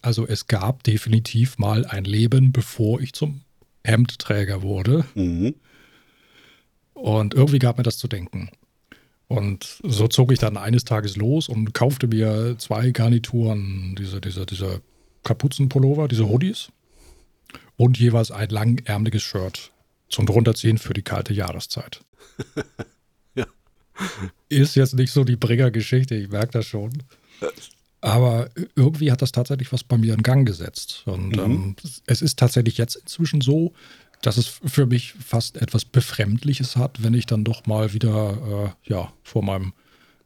also 0.04 0.28
es 0.28 0.48
gab 0.48 0.84
definitiv 0.84 1.58
mal 1.58 1.86
ein 1.86 2.04
Leben, 2.04 2.52
bevor 2.52 3.02
ich 3.02 3.14
zum 3.14 3.42
Hemdträger 3.84 4.62
wurde. 4.62 5.06
Mhm. 5.16 5.56
Und 6.94 7.34
irgendwie 7.34 7.60
gab 7.60 7.78
mir 7.78 7.84
das 7.84 7.98
zu 7.98 8.08
denken. 8.08 8.50
Und 9.28 9.80
so 9.84 10.08
zog 10.08 10.32
ich 10.32 10.40
dann 10.40 10.56
eines 10.56 10.86
Tages 10.86 11.18
los 11.18 11.50
und 11.50 11.74
kaufte 11.74 12.08
mir 12.08 12.56
zwei 12.58 12.92
Garnituren, 12.92 13.96
diese, 13.98 14.22
diese, 14.22 14.46
diese 14.46 14.82
Kapuzenpullover, 15.24 16.08
diese 16.08 16.30
Hoodies 16.30 16.70
und 17.76 18.00
jeweils 18.00 18.32
ein 18.32 18.50
langärmliches 18.50 19.24
Shirt 19.24 19.72
zum 20.08 20.26
drunterziehen 20.26 20.78
für 20.78 20.94
die 20.94 21.02
kalte 21.02 21.34
Jahreszeit. 21.34 22.02
ja. 23.36 23.46
Ist 24.48 24.76
jetzt 24.76 24.96
nicht 24.96 25.12
so 25.12 25.26
die 25.26 25.36
Bringer-Geschichte, 25.36 26.16
ich 26.16 26.30
merke 26.30 26.54
das 26.54 26.66
schon. 26.66 26.94
Aber 28.00 28.50
irgendwie 28.76 29.12
hat 29.12 29.22
das 29.22 29.34
tatsächlich 29.34 29.74
was 29.74 29.84
bei 29.84 29.98
mir 29.98 30.14
in 30.14 30.24
Gang 30.24 30.48
gesetzt. 30.48 31.04
Und 31.06 31.36
mhm. 31.36 31.40
ähm, 31.40 31.76
es 32.06 32.22
ist 32.22 32.40
tatsächlich 32.40 32.78
jetzt 32.78 32.96
inzwischen 32.96 33.42
so, 33.42 33.74
dass 34.22 34.38
es 34.38 34.48
für 34.48 34.86
mich 34.86 35.14
fast 35.14 35.58
etwas 35.58 35.86
Befremdliches 35.86 36.76
hat, 36.76 37.04
wenn 37.04 37.14
ich 37.14 37.26
dann 37.26 37.44
doch 37.44 37.66
mal 37.66 37.94
wieder 37.94 38.76
äh, 38.86 38.90
ja, 38.90 39.14
vor 39.24 39.44
meinem 39.44 39.74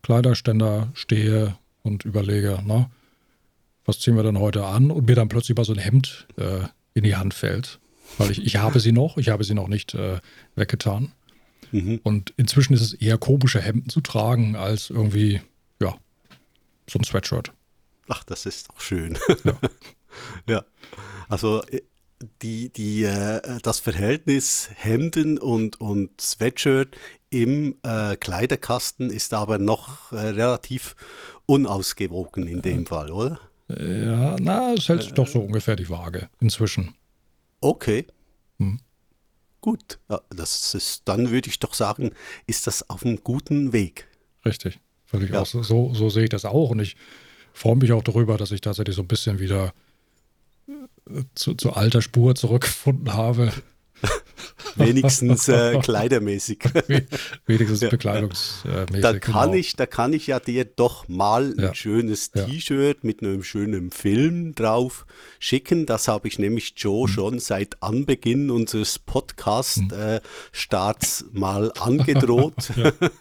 Kleiderständer 0.01 0.89
stehe 0.93 1.57
und 1.83 2.05
überlege, 2.05 2.59
na, 2.65 2.89
was 3.85 3.99
ziehen 3.99 4.15
wir 4.15 4.23
denn 4.23 4.39
heute 4.39 4.65
an? 4.65 4.91
Und 4.91 5.07
mir 5.07 5.15
dann 5.15 5.29
plötzlich 5.29 5.57
mal 5.57 5.65
so 5.65 5.73
ein 5.73 5.79
Hemd 5.79 6.27
äh, 6.37 6.61
in 6.93 7.03
die 7.03 7.15
Hand 7.15 7.33
fällt. 7.33 7.79
Weil 8.17 8.31
ich, 8.31 8.43
ich 8.43 8.57
habe 8.57 8.79
sie 8.79 8.91
noch, 8.91 9.17
ich 9.17 9.29
habe 9.29 9.43
sie 9.43 9.53
noch 9.53 9.67
nicht 9.67 9.93
äh, 9.93 10.19
weggetan. 10.55 11.11
Mhm. 11.71 11.99
Und 12.03 12.33
inzwischen 12.37 12.73
ist 12.73 12.81
es 12.81 12.93
eher 12.93 13.17
komische 13.17 13.61
Hemden 13.61 13.89
zu 13.89 14.01
tragen, 14.01 14.55
als 14.55 14.89
irgendwie, 14.89 15.41
ja, 15.81 15.95
so 16.89 16.99
ein 16.99 17.03
Sweatshirt. 17.03 17.53
Ach, 18.09 18.23
das 18.23 18.45
ist 18.45 18.69
doch 18.69 18.81
schön. 18.81 19.17
Ja. 19.43 19.57
ja. 20.47 20.65
Also 21.29 21.63
äh, 21.63 21.81
die, 22.41 22.69
die, 22.69 23.03
äh, 23.03 23.59
das 23.61 23.79
Verhältnis 23.79 24.69
Hemden 24.75 25.37
und, 25.37 25.79
und 25.79 26.19
Sweatshirt 26.19 26.95
im 27.29 27.75
äh, 27.83 28.15
Kleiderkasten 28.17 29.09
ist 29.09 29.33
aber 29.33 29.57
noch 29.57 30.11
äh, 30.11 30.17
relativ 30.17 30.95
unausgewogen 31.45 32.47
in 32.47 32.61
dem 32.61 32.85
Fall, 32.85 33.11
oder? 33.11 33.39
Ja, 33.69 34.35
na, 34.39 34.73
es 34.73 34.89
hält 34.89 35.03
sich 35.03 35.13
doch 35.13 35.27
so 35.27 35.39
ungefähr 35.39 35.75
die 35.75 35.89
Waage 35.89 36.29
inzwischen. 36.41 36.93
Okay. 37.61 38.05
Hm. 38.57 38.79
Gut, 39.61 39.99
ja, 40.09 40.19
das 40.29 40.73
ist, 40.73 41.03
dann 41.05 41.31
würde 41.31 41.49
ich 41.49 41.59
doch 41.59 41.73
sagen, 41.73 42.11
ist 42.47 42.67
das 42.67 42.89
auf 42.89 43.05
einem 43.05 43.23
guten 43.23 43.73
Weg. 43.73 44.07
Richtig, 44.43 44.79
völlig 45.05 45.29
ja. 45.29 45.41
aus. 45.41 45.51
So, 45.51 45.93
so 45.93 46.09
sehe 46.09 46.23
ich 46.23 46.29
das 46.29 46.45
auch 46.45 46.71
und 46.71 46.79
ich 46.79 46.97
freue 47.53 47.75
mich 47.75 47.91
auch 47.91 48.03
darüber, 48.03 48.37
dass 48.37 48.51
ich 48.51 48.61
tatsächlich 48.61 48.95
so 48.95 49.03
ein 49.03 49.07
bisschen 49.07 49.39
wieder 49.39 49.73
zu, 51.35 51.55
zu 51.55 51.73
alter 51.73 52.01
Spur 52.01 52.35
zurückgefunden 52.35 53.13
habe. 53.13 53.51
Wenigstens 54.75 55.47
äh, 55.47 55.79
kleidermäßig. 55.83 56.59
Wenigstens 57.45 57.81
bekleidungsmäßig. 57.81 59.01
Da 59.01 59.19
kann, 59.19 59.51
genau. 59.51 59.53
ich, 59.53 59.75
da 59.75 59.85
kann 59.85 60.13
ich 60.13 60.25
ja 60.27 60.39
dir 60.39 60.63
doch 60.65 61.07
mal 61.07 61.53
ja. 61.57 61.69
ein 61.69 61.75
schönes 61.75 62.31
ja. 62.33 62.45
T-Shirt 62.45 63.03
mit 63.03 63.21
einem 63.21 63.43
schönen 63.43 63.91
Film 63.91 64.55
drauf 64.55 65.05
schicken. 65.39 65.85
Das 65.85 66.07
habe 66.07 66.27
ich 66.27 66.39
nämlich 66.39 66.73
Joe 66.77 67.07
mhm. 67.07 67.11
schon 67.11 67.37
seit 67.39 67.83
Anbeginn 67.83 68.49
unseres 68.49 68.97
Podcast-Starts 68.99 71.23
mhm. 71.23 71.35
äh, 71.35 71.39
mal 71.39 71.71
angedroht. 71.79 72.71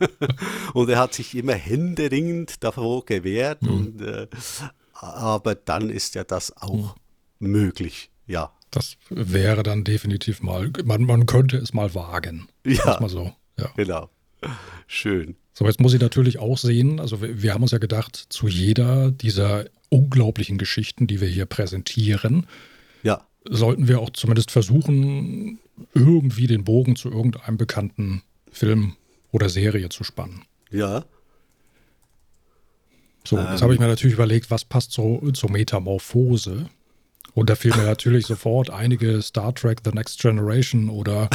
und 0.75 0.89
er 0.89 0.99
hat 0.99 1.15
sich 1.15 1.35
immer 1.35 1.55
händeringend 1.55 2.63
davor 2.65 3.05
gewehrt. 3.05 3.63
Mhm. 3.63 3.71
Und, 3.71 4.03
äh, 4.03 4.29
aber 4.93 5.55
dann 5.55 5.91
ist 5.91 6.15
ja 6.15 6.25
das 6.25 6.57
auch 6.57 6.95
mhm. 6.95 7.01
Möglich. 7.41 8.11
Ja. 8.27 8.53
Das 8.71 8.97
wäre 9.09 9.65
dann 9.65 9.83
definitiv 9.83 10.43
mal, 10.43 10.71
man, 10.85 11.03
man 11.03 11.27
könnte 11.27 11.57
es 11.57 11.75
mal 11.75 11.95
wagen. 11.95 12.49
Ja, 12.65 12.99
mal 13.01 13.09
so. 13.09 13.33
ja. 13.59 13.71
genau. 13.77 14.09
Schön. 14.87 15.37
So, 15.53 15.67
jetzt 15.67 15.81
muss 15.81 15.93
ich 15.93 16.01
natürlich 16.01 16.39
auch 16.39 16.57
sehen, 16.57 17.01
also 17.01 17.21
wir, 17.21 17.43
wir 17.43 17.53
haben 17.53 17.63
uns 17.63 17.73
ja 17.73 17.79
gedacht, 17.79 18.17
zu 18.29 18.47
jeder 18.47 19.11
dieser 19.11 19.65
unglaublichen 19.89 20.57
Geschichten, 20.57 21.07
die 21.07 21.21
wir 21.21 21.29
hier 21.29 21.47
präsentieren, 21.47 22.47
ja. 23.03 23.27
sollten 23.49 23.89
wir 23.89 24.01
auch 24.01 24.11
zumindest 24.11 24.51
versuchen, 24.51 25.59
irgendwie 25.95 26.47
den 26.47 26.65
Bogen 26.65 26.97
zu 26.97 27.11
irgendeinem 27.11 27.57
bekannten 27.57 28.23
Film 28.53 28.97
oder 29.33 29.49
Serie 29.49 29.89
zu 29.89 30.05
spannen. 30.05 30.43
Ja. 30.71 31.05
So, 33.27 33.37
ähm. 33.37 33.49
jetzt 33.51 33.63
habe 33.63 33.75
ich 33.75 33.81
mir 33.81 33.89
natürlich 33.89 34.15
überlegt, 34.15 34.51
was 34.51 34.65
passt 34.65 34.93
so 34.93 35.31
zur 35.33 35.51
Metamorphose. 35.51 36.71
Und 37.35 37.51
da 37.51 37.55
fiel 37.55 37.75
mir 37.77 37.85
natürlich 37.85 38.27
sofort 38.27 38.71
einige 38.71 39.23
Star 39.23 39.55
Trek 39.55 39.81
The 39.85 39.91
Next 39.93 40.21
Generation 40.21 40.89
oder 40.89 41.29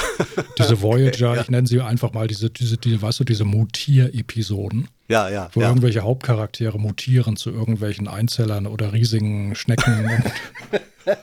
diese 0.58 0.82
Voyager, 0.82 1.30
okay, 1.30 1.36
ja. 1.38 1.42
ich 1.42 1.50
nenne 1.50 1.68
sie 1.68 1.82
einfach 1.82 2.14
mal 2.14 2.28
diese, 2.28 2.50
diese, 2.50 2.78
die, 2.78 3.02
weißt 3.02 3.22
du, 3.22 3.24
diese 3.24 3.46
Mutier-Episoden. 3.46 4.88
Ja, 5.08 5.30
ja. 5.30 5.50
Wo 5.54 5.62
ja. 5.62 5.70
irgendwelche 5.70 6.02
Hauptcharaktere 6.02 6.80
mutieren 6.80 7.36
zu 7.38 7.52
irgendwelchen 7.52 8.08
Einzellern 8.08 8.68
oder 8.68 8.94
riesigen 8.94 9.56
Schnecken. 9.56 10.24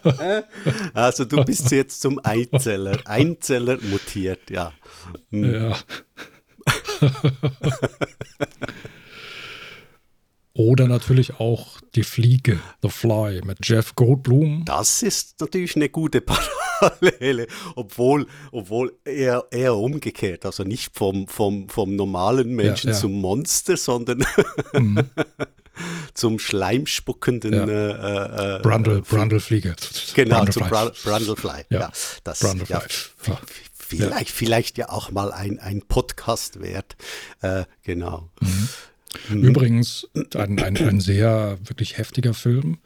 also 0.95 1.25
du 1.25 1.45
bist 1.45 1.71
jetzt 1.71 2.01
zum 2.01 2.19
Einzeller. 2.23 2.99
Einzeller 3.05 3.79
mutiert, 3.83 4.51
ja. 4.51 4.73
Hm. 5.31 5.55
Ja. 5.55 5.77
Oder 10.55 10.87
natürlich 10.87 11.41
auch 11.41 11.81
Die 11.95 12.05
Fliege, 12.05 12.59
The 12.81 12.89
Fly 12.89 13.43
mit 13.45 13.59
Jeff 13.63 13.95
Goldblum. 13.95 14.65
Das 14.65 15.03
ist 15.03 15.39
natürlich 15.41 15.77
eine 15.77 15.91
gute 15.91 16.21
Parallele, 16.81 17.47
obwohl, 17.75 18.27
obwohl 18.51 18.97
eher, 19.05 19.45
eher 19.51 19.77
umgekehrt. 19.77 20.47
Also 20.47 20.65
nicht 20.65 20.97
vom, 20.97 21.29
vom, 21.29 21.69
vom 21.69 21.95
normalen 21.95 22.55
Menschen 22.55 22.89
ja, 22.89 22.95
ja. 22.95 22.99
zum 22.99 23.13
Monster, 23.13 23.77
sondern 23.77 24.25
mhm. 24.73 25.11
zum 26.15 26.39
schleimspuckenden 26.39 27.53
ja. 27.53 27.67
äh, 27.67 28.57
äh, 28.57 28.63
Brundle, 28.63 28.99
äh, 28.99 29.01
Brundlefliege. 29.03 29.77
Genau, 30.15 30.45
Brundlefly. 30.45 30.93
zum 31.03 31.11
Brundlefly. 31.11 31.65
Ja, 31.69 31.81
ja 31.81 31.93
das 32.25 32.41
Brundlefly. 32.41 32.75
Ja, 33.27 33.39
vielleicht, 33.75 34.31
vielleicht 34.31 34.79
ja 34.79 34.89
auch 34.89 35.11
mal 35.11 35.31
ein, 35.31 35.59
ein 35.59 35.83
Podcast 35.83 36.63
wert. 36.63 36.97
Äh, 37.43 37.65
genau. 37.83 38.31
Mhm. 38.41 38.69
Mhm. 39.29 39.43
Übrigens 39.43 40.09
ein, 40.35 40.59
ein, 40.59 40.77
ein, 40.77 41.01
sehr 41.01 41.59
wirklich 41.65 41.99
heftiger 41.99 42.35
Film, 42.35 42.79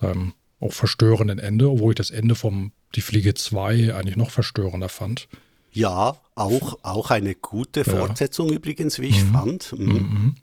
einem 0.00 0.34
auch 0.60 0.72
verstörenden 0.72 1.38
Ende, 1.38 1.70
obwohl 1.70 1.92
ich 1.92 1.96
das 1.96 2.10
Ende 2.10 2.34
vom 2.34 2.72
Die 2.94 3.00
Fliege 3.00 3.34
2 3.34 3.94
eigentlich 3.94 4.16
noch 4.16 4.30
verstörender 4.30 4.88
fand. 4.88 5.28
Ja, 5.72 6.16
auch, 6.34 6.78
auch 6.82 7.10
eine 7.10 7.34
gute 7.34 7.84
Fortsetzung 7.84 8.50
ja. 8.50 8.56
übrigens, 8.56 8.98
wie 8.98 9.06
ich 9.06 9.24
mhm. 9.24 9.32
fand. 9.32 9.72
Mhm. 9.78 9.86
mhm. 9.86 10.34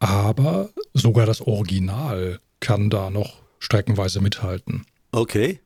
Aber 0.00 0.70
sogar 0.92 1.24
das 1.24 1.40
Original 1.40 2.40
kann 2.60 2.90
da 2.90 3.10
noch 3.10 3.40
streckenweise 3.58 4.20
mithalten. 4.20 4.84
Okay. 5.12 5.60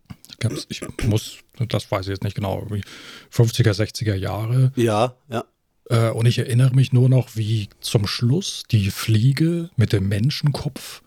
Ich 0.69 0.83
muss, 1.05 1.39
das 1.69 1.91
weiß 1.91 2.07
ich 2.07 2.11
jetzt 2.11 2.23
nicht 2.23 2.37
genau, 2.37 2.65
50er, 3.33 3.73
60er 3.73 4.15
Jahre. 4.15 4.73
Ja, 4.77 5.17
ja. 5.29 5.45
Äh, 5.89 6.11
und 6.11 6.27
ich 6.27 6.39
erinnere 6.39 6.75
mich 6.75 6.93
nur 6.93 7.09
noch, 7.09 7.37
wie 7.37 7.69
zum 7.81 8.07
Schluss 8.07 8.65
die 8.71 8.91
Fliege 8.91 9.71
mit 9.77 9.93
dem 9.93 10.09
Menschenkopf 10.09 11.03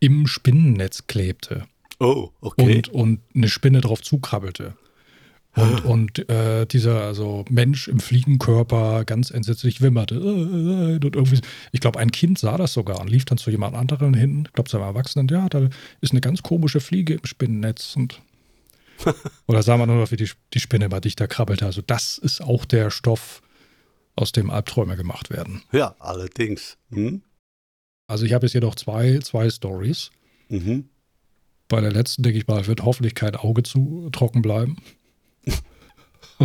im 0.00 0.26
Spinnennetz 0.26 1.06
klebte. 1.06 1.66
Oh, 2.00 2.30
okay. 2.40 2.76
Und, 2.76 2.88
und 2.88 3.20
eine 3.34 3.48
Spinne 3.48 3.80
drauf 3.80 4.02
zukrabbelte. 4.02 4.74
Und, 5.56 5.84
und 5.84 6.28
äh, 6.28 6.66
dieser 6.66 7.02
also 7.02 7.44
Mensch 7.48 7.86
im 7.86 8.00
Fliegenkörper 8.00 9.04
ganz 9.04 9.30
entsetzlich 9.30 9.80
wimmerte. 9.80 10.18
Und 10.18 11.04
irgendwie, 11.04 11.40
ich 11.70 11.80
glaube, 11.80 12.00
ein 12.00 12.10
Kind 12.10 12.40
sah 12.40 12.56
das 12.56 12.72
sogar 12.72 13.00
und 13.00 13.08
lief 13.08 13.24
dann 13.24 13.38
zu 13.38 13.50
jemand 13.50 13.76
anderem 13.76 14.14
hin, 14.14 14.44
ich 14.46 14.52
glaube 14.52 14.68
zu 14.68 14.78
einem 14.78 14.86
Erwachsenen, 14.86 15.28
ja, 15.28 15.48
da 15.48 15.68
ist 16.00 16.10
eine 16.10 16.20
ganz 16.20 16.42
komische 16.42 16.80
Fliege 16.80 17.14
im 17.14 17.24
Spinnennetz. 17.24 17.94
Und 17.94 18.20
oder 19.46 19.62
sah 19.62 19.76
man 19.76 19.88
nur 19.88 19.98
noch, 19.98 20.10
wie 20.10 20.16
die, 20.16 20.30
die 20.52 20.60
Spinne 20.60 20.86
immer 20.86 21.00
dichter 21.00 21.28
krabbelte. 21.28 21.66
Also 21.66 21.82
das 21.86 22.18
ist 22.18 22.40
auch 22.40 22.64
der 22.64 22.90
Stoff, 22.90 23.40
aus 24.16 24.32
dem 24.32 24.50
Albträume 24.50 24.96
gemacht 24.96 25.30
werden. 25.30 25.62
Ja, 25.72 25.96
allerdings. 25.98 26.76
Hm? 26.90 27.22
Also 28.06 28.24
ich 28.26 28.32
habe 28.32 28.46
jetzt 28.46 28.52
hier 28.52 28.60
noch 28.60 28.74
zwei, 28.74 29.18
zwei 29.18 29.50
Stories. 29.50 30.10
Mhm. 30.48 30.88
Bei 31.68 31.80
der 31.80 31.92
letzten, 31.92 32.22
denke 32.22 32.38
ich 32.38 32.46
mal, 32.46 32.66
wird 32.66 32.84
hoffentlich 32.84 33.14
kein 33.14 33.34
Auge 33.36 33.62
zu 33.62 34.10
trocken 34.12 34.42
bleiben. 34.42 34.76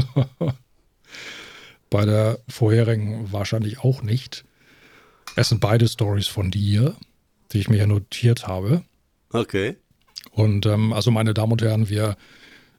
Bei 1.90 2.06
der 2.06 2.40
vorherigen 2.48 3.32
wahrscheinlich 3.32 3.80
auch 3.80 4.02
nicht. 4.02 4.46
Es 5.36 5.50
sind 5.50 5.60
beide 5.60 5.88
Stories 5.88 6.28
von 6.28 6.52
dir, 6.52 6.96
die 7.52 7.60
ich 7.60 7.70
mir 7.70 7.78
hier 7.78 7.88
notiert 7.88 8.48
habe. 8.48 8.84
Okay. 9.32 9.76
Und 10.32 10.66
ähm, 10.66 10.94
also 10.94 11.12
meine 11.12 11.34
Damen 11.34 11.52
und 11.54 11.62
Herren, 11.62 11.90
wir, 11.90 12.16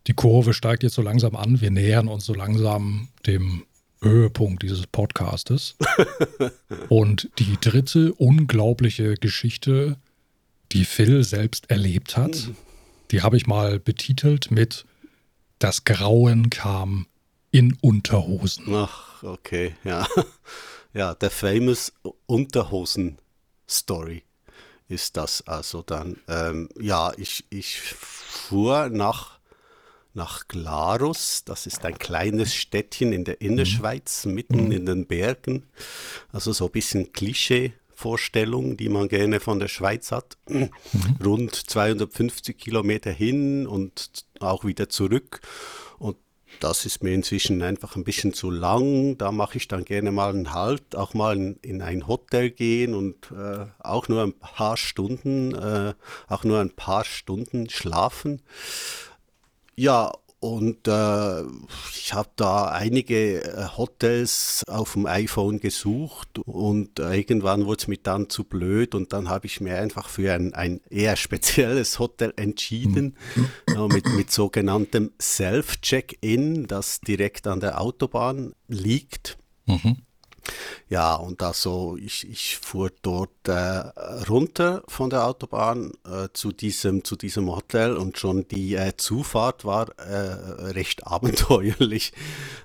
die 0.06 0.14
Kurve 0.14 0.54
steigt 0.54 0.82
jetzt 0.82 0.94
so 0.94 1.02
langsam 1.02 1.36
an. 1.36 1.60
Wir 1.60 1.70
nähern 1.70 2.08
uns 2.08 2.24
so 2.24 2.34
langsam 2.34 3.08
dem 3.26 3.64
Höhepunkt 4.02 4.62
dieses 4.62 4.86
Podcastes. 4.86 5.76
Und 6.88 7.30
die 7.38 7.56
dritte 7.60 8.14
unglaubliche 8.14 9.14
Geschichte, 9.14 9.96
die 10.72 10.84
Phil 10.84 11.24
selbst 11.24 11.70
erlebt 11.70 12.16
hat, 12.16 12.50
die 13.10 13.22
habe 13.22 13.36
ich 13.36 13.46
mal 13.46 13.78
betitelt 13.78 14.50
mit 14.50 14.84
Das 15.58 15.84
Grauen 15.84 16.50
kam 16.50 17.06
in 17.50 17.76
Unterhosen. 17.80 18.74
Ach, 18.74 19.22
okay, 19.22 19.74
ja. 19.84 20.06
Ja, 20.92 21.14
der 21.14 21.30
famous 21.30 21.92
Unterhosen-Story 22.26 24.24
ist 24.88 25.16
das 25.16 25.46
also 25.46 25.82
dann. 25.82 26.16
Ähm, 26.26 26.68
ja, 26.80 27.12
ich, 27.16 27.44
ich 27.48 27.80
fuhr 27.80 28.88
nach, 28.88 29.38
nach 30.14 30.48
Glarus, 30.48 31.44
das 31.44 31.66
ist 31.66 31.84
ein 31.84 31.98
kleines 31.98 32.54
Städtchen 32.54 33.12
in 33.12 33.24
der 33.24 33.40
Innerschweiz, 33.40 34.26
mitten 34.26 34.66
mhm. 34.66 34.72
in 34.72 34.86
den 34.86 35.06
Bergen. 35.06 35.64
Also 36.32 36.52
so 36.52 36.66
ein 36.66 36.72
bisschen 36.72 37.12
Klischee. 37.12 37.72
Vorstellung, 38.00 38.78
die 38.78 38.88
man 38.88 39.08
gerne 39.08 39.40
von 39.40 39.58
der 39.58 39.68
Schweiz 39.68 40.10
hat. 40.10 40.38
Mhm. 40.48 40.70
Rund 41.22 41.54
250 41.54 42.56
Kilometer 42.56 43.10
hin 43.10 43.66
und 43.66 44.24
auch 44.40 44.64
wieder 44.64 44.88
zurück. 44.88 45.42
Und 45.98 46.16
das 46.60 46.86
ist 46.86 47.02
mir 47.02 47.12
inzwischen 47.12 47.60
einfach 47.60 47.96
ein 47.96 48.04
bisschen 48.04 48.32
zu 48.32 48.50
lang. 48.50 49.18
Da 49.18 49.32
mache 49.32 49.58
ich 49.58 49.68
dann 49.68 49.84
gerne 49.84 50.12
mal 50.12 50.30
einen 50.30 50.54
Halt, 50.54 50.96
auch 50.96 51.12
mal 51.12 51.36
in, 51.36 51.56
in 51.60 51.82
ein 51.82 52.06
Hotel 52.06 52.50
gehen 52.50 52.94
und 52.94 53.32
äh, 53.32 53.66
auch 53.78 54.08
nur 54.08 54.22
ein 54.22 54.32
paar 54.32 54.78
Stunden, 54.78 55.54
äh, 55.54 55.92
auch 56.26 56.44
nur 56.44 56.58
ein 56.58 56.70
paar 56.70 57.04
Stunden 57.04 57.68
schlafen. 57.68 58.40
Ja, 59.80 60.12
und 60.40 60.86
äh, 60.88 61.40
ich 61.94 62.12
habe 62.12 62.28
da 62.36 62.66
einige 62.66 63.42
äh, 63.42 63.64
Hotels 63.78 64.62
auf 64.68 64.92
dem 64.92 65.06
iPhone 65.06 65.58
gesucht 65.58 66.38
und 66.40 66.98
äh, 66.98 67.14
irgendwann 67.14 67.64
wurde 67.64 67.80
es 67.80 67.88
mir 67.88 67.96
dann 67.96 68.28
zu 68.28 68.44
blöd 68.44 68.94
und 68.94 69.14
dann 69.14 69.30
habe 69.30 69.46
ich 69.46 69.62
mir 69.62 69.78
einfach 69.78 70.10
für 70.10 70.34
ein, 70.34 70.52
ein 70.52 70.82
eher 70.90 71.16
spezielles 71.16 71.98
Hotel 71.98 72.34
entschieden, 72.36 73.16
mhm. 73.34 73.86
mit, 73.86 74.06
mit 74.14 74.30
sogenanntem 74.30 75.12
Self-Check-In, 75.18 76.66
das 76.66 77.00
direkt 77.00 77.46
an 77.46 77.60
der 77.60 77.80
Autobahn 77.80 78.52
liegt. 78.68 79.38
Mhm. 79.64 79.96
Ja, 80.88 81.14
und 81.14 81.42
also 81.42 81.96
ich, 81.96 82.28
ich 82.28 82.58
fuhr 82.58 82.90
dort 83.02 83.30
äh, 83.46 83.52
runter 84.28 84.82
von 84.88 85.10
der 85.10 85.26
Autobahn 85.26 85.92
äh, 86.04 86.28
zu, 86.32 86.52
diesem, 86.52 87.04
zu 87.04 87.16
diesem 87.16 87.50
Hotel 87.50 87.96
und 87.96 88.18
schon 88.18 88.48
die 88.48 88.74
äh, 88.74 88.96
Zufahrt 88.96 89.64
war 89.64 89.88
äh, 89.98 90.70
recht 90.72 91.06
abenteuerlich. 91.06 92.12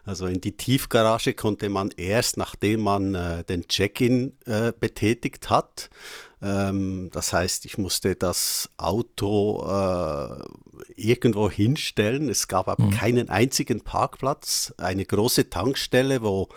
Also 0.06 0.26
in 0.26 0.42
die 0.42 0.58
Tiefgarage 0.58 1.34
konnte 1.34 1.70
man 1.70 1.92
erst, 1.96 2.38
nachdem 2.38 2.82
man 2.82 3.16
äh, 3.16 3.44
den 3.44 3.68
Check-in 3.68 4.34
äh, 4.46 4.74
betätigt 4.80 5.50
hat, 5.50 5.90
ähm, 6.42 7.10
das 7.12 7.32
heißt, 7.32 7.66
ich 7.66 7.78
musste 7.78 8.16
das 8.16 8.70
Auto 8.78 9.64
irgendwo 10.96 11.50
hinstellen. 11.50 12.30
Es 12.30 12.48
gab 12.48 12.68
aber 12.68 12.86
mhm. 12.86 12.92
keinen 12.92 13.30
einzigen 13.30 13.82
Parkplatz, 13.82 14.74
eine 14.78 15.06
große 15.06 15.50
Tankstelle, 15.50 16.22
wo 16.22 16.50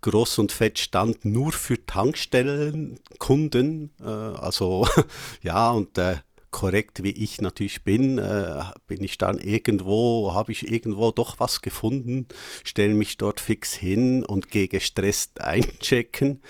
groß 0.00 0.38
und 0.38 0.52
fett 0.52 0.78
stand 0.78 1.24
nur 1.24 1.52
für 1.52 1.84
Tankstellenkunden. 1.84 3.90
Äh, 4.00 4.04
also 4.04 4.86
ja, 5.42 5.70
und 5.70 5.98
äh, 5.98 6.18
korrekt 6.50 7.02
wie 7.02 7.10
ich 7.10 7.40
natürlich 7.40 7.84
bin, 7.84 8.18
äh, 8.18 8.62
bin 8.86 9.02
ich 9.04 9.18
dann 9.18 9.38
irgendwo, 9.38 10.32
habe 10.34 10.52
ich 10.52 10.70
irgendwo 10.70 11.10
doch 11.10 11.40
was 11.40 11.60
gefunden, 11.60 12.26
stelle 12.64 12.94
mich 12.94 13.16
dort 13.16 13.40
fix 13.40 13.74
hin 13.74 14.24
und 14.24 14.50
gehe 14.50 14.68
gestresst 14.68 15.40
einchecken 15.40 16.42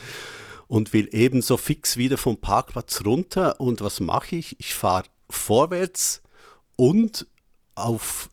und 0.67 0.93
will 0.93 1.09
ebenso 1.13 1.57
fix 1.57 1.97
wieder 1.97 2.19
vom 2.19 2.39
Parkplatz 2.39 3.05
runter. 3.05 3.61
Und 3.61 3.81
was 3.81 4.01
mache 4.01 4.37
ich? 4.37 4.59
Ich 4.61 4.75
fahre 4.75 5.05
vorwärts 5.31 6.23
und 6.77 7.27
auf 7.75 8.29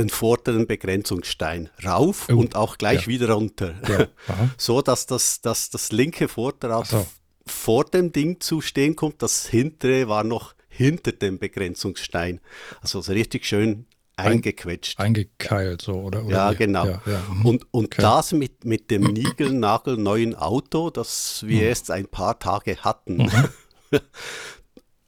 den 0.00 0.08
vorderen 0.08 0.66
Begrenzungsstein 0.66 1.70
rauf 1.84 2.28
oh, 2.30 2.36
und 2.36 2.56
auch 2.56 2.78
gleich 2.78 3.02
ja. 3.02 3.06
wieder 3.06 3.30
runter. 3.30 3.74
Ja. 3.88 4.08
so 4.56 4.82
dass 4.82 5.06
das, 5.06 5.40
dass 5.40 5.70
das 5.70 5.92
linke 5.92 6.28
Vorderrad 6.28 6.86
so. 6.86 7.06
vor 7.46 7.84
dem 7.84 8.12
Ding 8.12 8.40
zu 8.40 8.60
stehen 8.60 8.96
kommt. 8.96 9.22
Das 9.22 9.46
hintere 9.46 10.08
war 10.08 10.24
noch 10.24 10.54
hinter 10.68 11.12
dem 11.12 11.38
Begrenzungsstein. 11.38 12.40
Also 12.80 13.00
so 13.00 13.12
richtig 13.12 13.44
schön 13.44 13.86
eingequetscht. 14.16 14.98
Eingekeilt 14.98 15.82
so, 15.82 15.94
oder? 15.94 16.24
oder 16.24 16.34
ja, 16.34 16.52
wie? 16.52 16.56
genau. 16.56 16.86
Ja, 16.86 17.02
ja. 17.06 17.22
Mhm. 17.30 17.46
Und, 17.46 17.66
und 17.72 17.84
okay. 17.86 18.02
das 18.02 18.32
mit, 18.32 18.64
mit 18.64 18.90
dem 18.90 19.04
niegelnagelneuen 19.04 20.34
Auto, 20.34 20.90
das 20.90 21.42
wir 21.46 21.62
mhm. 21.62 21.68
erst 21.68 21.90
ein 21.90 22.06
paar 22.06 22.38
Tage 22.38 22.76
hatten. 22.78 23.18
Mhm. 23.18 23.48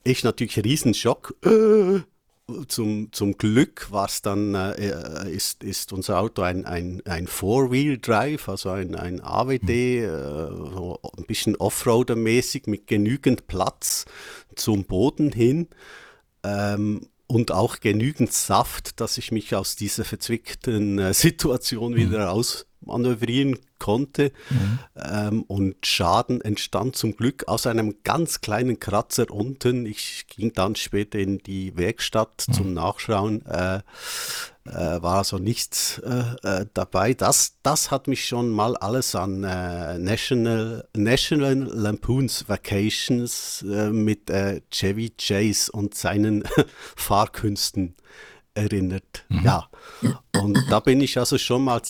ich 0.04 0.24
natürlich 0.24 0.62
Riesenschock. 0.62 1.34
Äh, 1.44 2.00
zum, 2.68 3.12
zum 3.12 3.36
Glück 3.36 3.90
war 3.90 4.06
es 4.06 4.22
dann, 4.22 4.54
äh, 4.54 5.30
ist, 5.30 5.62
ist 5.62 5.92
unser 5.92 6.18
Auto 6.18 6.42
ein, 6.42 6.64
ein, 6.64 7.02
ein 7.06 7.26
Four-Wheel-Drive, 7.26 8.48
also 8.48 8.70
ein, 8.70 8.94
ein 8.94 9.20
AWD, 9.20 9.70
äh, 9.70 10.08
so 10.08 10.98
ein 11.16 11.24
bisschen 11.24 11.56
Offroader-mäßig 11.56 12.68
mit 12.68 12.86
genügend 12.86 13.46
Platz 13.46 14.04
zum 14.56 14.84
Boden 14.84 15.32
hin. 15.32 15.68
Ähm, 16.42 17.08
und 17.28 17.50
auch 17.50 17.80
genügend 17.80 18.32
Saft, 18.32 19.00
dass 19.00 19.16
ich 19.16 19.32
mich 19.32 19.54
aus 19.54 19.74
dieser 19.74 20.04
verzwickten 20.04 20.98
äh, 20.98 21.14
Situation 21.14 21.94
wieder 21.96 22.18
mhm. 22.18 22.24
rausmanövrieren 22.24 23.58
konnte. 23.82 24.30
Mhm. 24.48 24.78
Ähm, 24.94 25.42
und 25.42 25.84
Schaden 25.84 26.40
entstand 26.40 26.94
zum 26.94 27.16
Glück 27.16 27.48
aus 27.48 27.66
einem 27.66 27.96
ganz 28.04 28.40
kleinen 28.40 28.78
Kratzer 28.78 29.28
unten. 29.28 29.86
Ich 29.86 30.26
ging 30.28 30.52
dann 30.52 30.76
später 30.76 31.18
in 31.18 31.38
die 31.38 31.76
Werkstatt 31.76 32.44
mhm. 32.46 32.52
zum 32.52 32.74
Nachschauen. 32.74 33.44
Äh, 33.44 33.80
äh, 34.64 35.02
war 35.02 35.18
also 35.18 35.38
nichts 35.38 35.98
äh, 35.98 36.60
äh, 36.60 36.66
dabei. 36.74 37.14
Das, 37.14 37.54
das 37.64 37.90
hat 37.90 38.06
mich 38.06 38.24
schon 38.24 38.50
mal 38.50 38.76
alles 38.76 39.16
an 39.16 39.42
äh, 39.42 39.98
National, 39.98 40.86
National 40.96 41.54
Lampoons 41.54 42.48
Vacations 42.48 43.64
äh, 43.68 43.90
mit 43.90 44.30
äh, 44.30 44.60
Chevy 44.70 45.10
Chase 45.18 45.72
und 45.72 45.96
seinen 45.96 46.44
Fahrkünsten 46.94 47.96
erinnert. 48.54 49.24
Mhm. 49.28 49.44
Ja, 49.44 49.68
und 50.40 50.58
da 50.70 50.80
bin 50.80 51.00
ich 51.00 51.18
also 51.18 51.38
schon 51.38 51.64
mal 51.64 51.80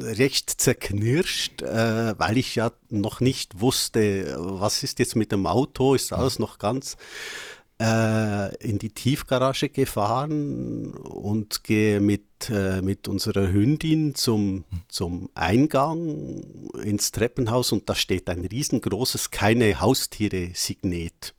recht 0.00 0.50
zerknirscht, 0.60 1.62
äh, 1.62 2.18
weil 2.18 2.38
ich 2.38 2.54
ja 2.54 2.72
noch 2.88 3.20
nicht 3.20 3.60
wusste, 3.60 4.36
was 4.38 4.82
ist 4.82 4.98
jetzt 4.98 5.16
mit 5.16 5.32
dem 5.32 5.46
Auto, 5.46 5.94
ist 5.94 6.12
alles 6.12 6.38
noch 6.38 6.58
ganz 6.58 6.96
äh, 7.80 8.54
in 8.56 8.78
die 8.78 8.90
Tiefgarage 8.90 9.70
gefahren 9.70 10.92
und 10.92 11.64
gehe 11.64 12.00
mit, 12.00 12.50
äh, 12.50 12.82
mit 12.82 13.08
unserer 13.08 13.50
Hündin 13.50 14.14
zum, 14.14 14.64
zum 14.88 15.30
Eingang 15.34 16.42
ins 16.82 17.10
Treppenhaus 17.12 17.72
und 17.72 17.88
da 17.88 17.94
steht 17.94 18.28
ein 18.28 18.44
riesengroßes 18.44 19.30
Keine 19.30 19.80
Haustiere-Signet. 19.80 21.34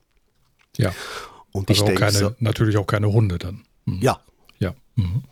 Ja. 0.78 0.93
Und 1.51 1.70
also 1.70 1.84
ich 1.84 1.88
denke. 1.88 2.12
So, 2.12 2.32
natürlich 2.39 2.78
auch 2.78 2.88
keine 2.88 3.12
Hunde 3.12 3.38
dann. 3.38 3.64
Mhm. 3.86 3.99
Ja. 4.01 4.22
Mhm 5.02 5.24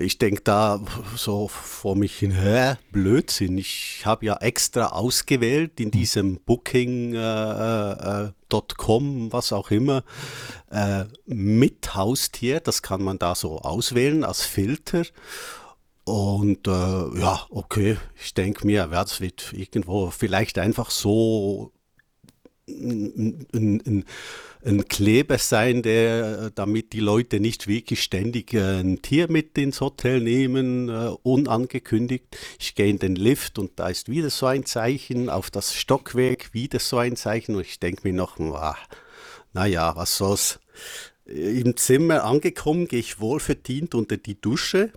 ich 0.00 0.18
denke 0.18 0.40
da 0.42 0.80
so 1.16 1.48
vor 1.48 1.96
mich 1.96 2.18
hin, 2.18 2.32
hä, 2.32 2.74
Blödsinn. 2.92 3.58
Ich 3.58 4.02
habe 4.04 4.26
ja 4.26 4.36
extra 4.36 4.86
ausgewählt 4.86 5.80
in 5.80 5.86
hm. 5.86 5.90
diesem 5.90 6.40
Booking.com, 6.40 7.16
äh, 7.16 9.26
äh, 9.26 9.32
was 9.32 9.52
auch 9.52 9.70
immer, 9.70 10.04
äh, 10.70 11.04
mit 11.26 11.94
Haustier. 11.94 12.60
Das 12.60 12.82
kann 12.82 13.02
man 13.02 13.18
da 13.18 13.34
so 13.34 13.58
auswählen 13.58 14.24
als 14.24 14.42
Filter. 14.42 15.02
Und 16.04 16.66
äh, 16.66 17.20
ja, 17.20 17.46
okay, 17.50 17.98
ich 18.20 18.34
denke 18.34 18.66
mir, 18.66 18.88
ja, 18.90 19.02
das 19.02 19.20
wird 19.20 19.52
irgendwo 19.52 20.10
vielleicht 20.10 20.58
einfach 20.58 20.90
so 20.90 21.72
ein, 22.70 23.82
ein, 23.86 24.04
ein 24.64 24.88
Kleber 24.88 25.38
sein, 25.38 25.82
der, 25.82 26.50
damit 26.50 26.92
die 26.92 27.00
Leute 27.00 27.40
nicht 27.40 27.66
wirklich 27.66 28.02
ständig 28.02 28.52
äh, 28.54 28.80
ein 28.80 29.02
Tier 29.02 29.30
mit 29.30 29.56
ins 29.56 29.80
Hotel 29.80 30.20
nehmen, 30.20 30.88
äh, 30.88 31.10
unangekündigt. 31.22 32.24
Ich 32.58 32.74
gehe 32.74 32.88
in 32.88 32.98
den 32.98 33.16
Lift 33.16 33.58
und 33.58 33.72
da 33.78 33.88
ist 33.88 34.08
wieder 34.08 34.30
so 34.30 34.46
ein 34.46 34.66
Zeichen, 34.66 35.30
auf 35.30 35.50
das 35.50 35.74
Stockwerk 35.74 36.52
wieder 36.52 36.78
so 36.78 36.98
ein 36.98 37.16
Zeichen 37.16 37.54
und 37.54 37.62
ich 37.62 37.80
denke 37.80 38.06
mir 38.06 38.14
noch, 38.14 38.38
naja, 39.52 39.96
was 39.96 40.16
soll's. 40.16 40.60
Im 41.24 41.76
Zimmer 41.76 42.24
angekommen, 42.24 42.88
gehe 42.88 42.98
ich 42.98 43.20
wohlverdient 43.20 43.94
unter 43.94 44.16
die 44.16 44.40
Dusche 44.40 44.92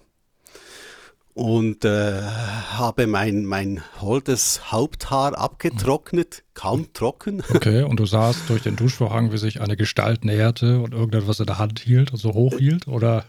und 1.34 1.84
äh, 1.84 2.21
habe 2.21 3.07
mein, 3.07 3.45
mein 3.45 3.81
holdes 3.99 4.71
Haupthaar 4.71 5.38
abgetrocknet, 5.38 6.43
kaum 6.53 6.93
trocken. 6.93 7.43
Okay, 7.53 7.84
und 7.84 7.99
du 7.99 8.05
sahst 8.05 8.49
durch 8.49 8.63
den 8.63 8.75
Duschvorhang, 8.75 9.31
wie 9.31 9.38
sich 9.38 9.61
eine 9.61 9.77
Gestalt 9.77 10.25
näherte 10.25 10.79
und 10.79 10.93
irgendetwas 10.93 11.39
in 11.39 11.45
der 11.45 11.59
Hand 11.59 11.79
hielt 11.79 12.11
und 12.11 12.17
so 12.17 12.34
hoch 12.34 12.57
hielt, 12.57 12.88
oder 12.88 13.25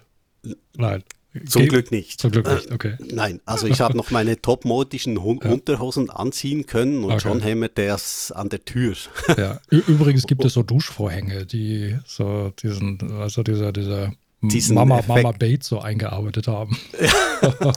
nein? 0.76 1.02
Zum 1.46 1.62
Ge 1.62 1.68
Glück 1.68 1.90
nicht. 1.90 2.20
Zum 2.20 2.30
Glück 2.30 2.46
nicht, 2.48 2.70
okay. 2.70 2.96
Äh, 3.00 3.12
nein, 3.12 3.40
also 3.44 3.66
ich 3.66 3.80
habe 3.80 3.96
noch 3.96 4.11
meine 4.12 4.40
topmodischen 4.40 5.16
ja. 5.16 5.50
Unterhosen 5.50 6.09
anziehen 6.09 6.66
können 6.66 7.02
und 7.02 7.12
okay. 7.12 7.20
schon 7.20 7.40
hämmert 7.40 7.76
der 7.76 7.94
es 7.94 8.30
an 8.30 8.50
der 8.50 8.64
Tür. 8.64 8.94
Ja. 9.36 9.61
Übrigens 9.68 10.24
gibt 10.26 10.44
es 10.44 10.52
so 10.52 10.62
Duschvorhänge, 10.62 11.44
die 11.44 11.98
so 12.07 12.52
diesen, 12.62 13.12
also 13.18 13.42
dieser, 13.42 13.72
dieser 13.72 14.12
diesen 14.49 14.74
Mama, 14.74 15.01
Mama 15.07 15.32
Bates 15.32 15.68
so 15.68 15.80
eingearbeitet 15.80 16.49
haben. 16.49 16.78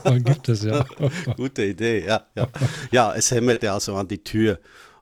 Ja. 0.04 0.18
Gibt 0.18 0.48
es 0.48 0.64
ja. 0.64 0.86
Gute 1.36 1.64
Idee, 1.64 2.06
ja, 2.06 2.26
ja. 2.34 2.48
Ja, 2.90 3.14
es 3.14 3.30
hämmerte 3.30 3.70
also 3.70 3.96
an 3.96 4.08
die 4.08 4.24
Tür. 4.24 4.60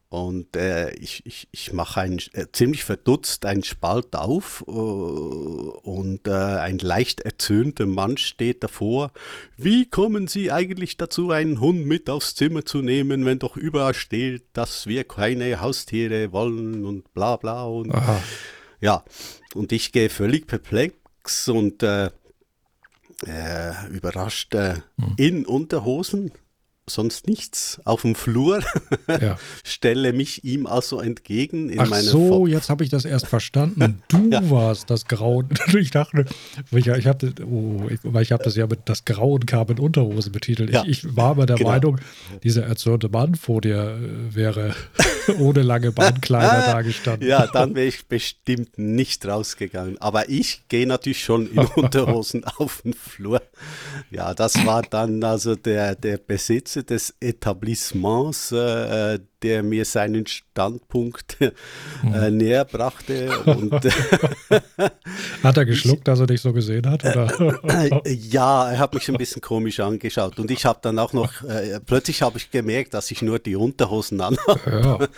Und 0.09 0.55
äh, 0.57 0.95
ich, 0.95 1.27
ich, 1.27 1.49
ich 1.51 1.73
mache 1.73 2.01
ein, 2.01 2.19
äh, 2.33 2.47
ziemlich 2.53 2.85
verdutzt 2.85 3.45
einen 3.45 3.65
Spalt 3.65 4.15
auf 4.15 4.65
äh, 4.69 4.71
und 4.71 6.29
äh, 6.29 6.31
ein 6.31 6.79
leicht 6.79 7.23
erzürnter 7.23 7.87
Mann 7.87 8.17
steht 8.17 8.63
davor. 8.63 9.11
Wie 9.57 9.85
kommen 9.91 10.29
Sie 10.29 10.53
eigentlich 10.53 10.97
dazu, 10.97 11.33
einen 11.33 11.61
Hund 11.61 11.87
mit 11.87 12.09
aufs 12.09 12.37
Zimmer 12.37 12.65
zu 12.65 12.83
nehmen, 12.83 13.25
wenn 13.25 13.41
doch 13.41 13.57
überall 13.57 13.95
steht, 13.95 14.45
dass 14.53 14.87
wir 14.87 15.03
keine 15.03 15.61
Haustiere 15.61 16.31
wollen 16.31 16.85
und 16.85 17.13
bla 17.13 17.37
bla 17.37 17.65
und 17.65 17.93
Aha. 17.93 18.23
ja. 18.81 19.05
Und 19.55 19.73
ich 19.73 19.91
gehe 19.91 20.09
völlig 20.09 20.47
perplex 20.47 20.95
und 21.49 21.83
äh, 21.83 22.11
äh, 23.27 23.87
überrascht 23.91 24.55
hm. 24.55 24.83
in 25.17 25.47
Unterhosen 25.47 26.33
sonst 26.89 27.27
nichts 27.27 27.81
auf 27.85 28.03
dem 28.03 28.15
Flur, 28.15 28.61
ja. 29.09 29.39
stelle 29.65 30.13
mich 30.13 30.45
ihm 30.45 30.67
also 30.67 31.01
entgegen 31.01 31.69
in 31.69 31.81
Ach 31.81 31.89
meine 31.89 32.03
so, 32.03 32.29
Fo 32.29 32.47
jetzt 32.47 32.71
habe 32.71 32.85
ich 32.85 32.91
das 32.91 33.05
erst 33.05 33.27
verstanden. 33.27 34.03
Du 34.09 34.31
ja. 34.31 34.51
warst 34.51 34.91
das 34.91 35.07
Grauen. 35.07 35.49
Ich 35.77 35.91
dachte, 35.91 36.25
ich, 36.71 36.87
ich 36.87 37.07
habe 37.07 37.33
oh, 37.45 37.89
weil 38.03 38.23
ich 38.23 38.33
habe 38.33 38.43
das 38.43 38.57
ja 38.57 38.67
mit 38.67 38.81
das 38.87 39.05
Grauen 39.05 39.45
kam 39.47 39.69
in 39.69 39.79
Unterhose 39.79 40.31
betitelt. 40.31 40.71
Ja. 40.71 40.85
Ich, 40.87 41.05
ich, 41.05 41.17
war 41.17 41.31
aber 41.31 41.47
der 41.47 41.57
genau. 41.57 41.71
Meinung, 41.71 42.01
dieser 42.43 42.65
erzürnte 42.65 43.09
Mann 43.09 43.35
vor 43.35 43.61
dir 43.61 43.99
äh, 43.99 44.35
wäre 44.35 44.75
ohne 45.39 45.63
lange 45.63 45.93
Beinkleider 45.93 46.73
dagestanden. 46.73 47.29
Ja, 47.29 47.47
dann 47.47 47.75
wäre 47.75 47.87
ich 47.87 48.07
bestimmt 48.07 48.79
nicht 48.79 49.27
rausgegangen. 49.27 50.01
Aber 50.01 50.29
ich 50.29 50.63
gehe 50.69 50.87
natürlich 50.87 51.23
schon 51.23 51.51
in 51.51 51.59
Unterhosen 51.59 52.45
auf 52.45 52.83
den 52.83 52.95
Flur. 52.95 53.43
Ja, 54.11 54.35
das 54.35 54.65
war 54.65 54.83
dann 54.83 55.23
also 55.25 55.55
der, 55.57 55.95
der 55.95 56.19
Besitzer 56.19 56.76
Größe 56.77 56.85
des 56.85 57.15
Etablissements, 57.21 58.53
äh, 58.53 59.19
der 59.43 59.63
mir 59.63 59.85
seinen 59.85 60.27
Standpunkt 60.27 61.37
äh, 61.41 61.53
mhm. 62.03 62.37
näher 62.37 62.65
brachte. 62.65 63.31
Und, 63.45 63.73
hat 65.43 65.57
er 65.57 65.65
geschluckt, 65.65 66.09
als 66.09 66.21
er 66.21 66.27
dich 66.27 66.41
so 66.41 66.53
gesehen 66.53 66.89
hat? 66.89 67.05
Oder? 67.05 67.59
Äh, 67.69 68.13
ja, 68.13 68.71
er 68.71 68.79
hat 68.79 68.95
mich 68.95 69.09
ein 69.09 69.17
bisschen 69.17 69.43
komisch 69.43 69.81
angeschaut. 69.81 70.39
Und 70.39 70.51
ich 70.51 70.65
habe 70.65 70.79
dann 70.83 70.99
auch 70.99 71.13
noch, 71.13 71.43
äh, 71.43 71.81
plötzlich 71.85 72.23
habe 72.23 72.39
ich 72.39 72.51
gemerkt, 72.51 72.95
dass 72.95 73.11
ich 73.11 73.23
nur 73.23 73.39
die 73.39 73.57
Unterhosen 73.57 74.21
anhabe. 74.21 74.61
Ja 74.67 75.09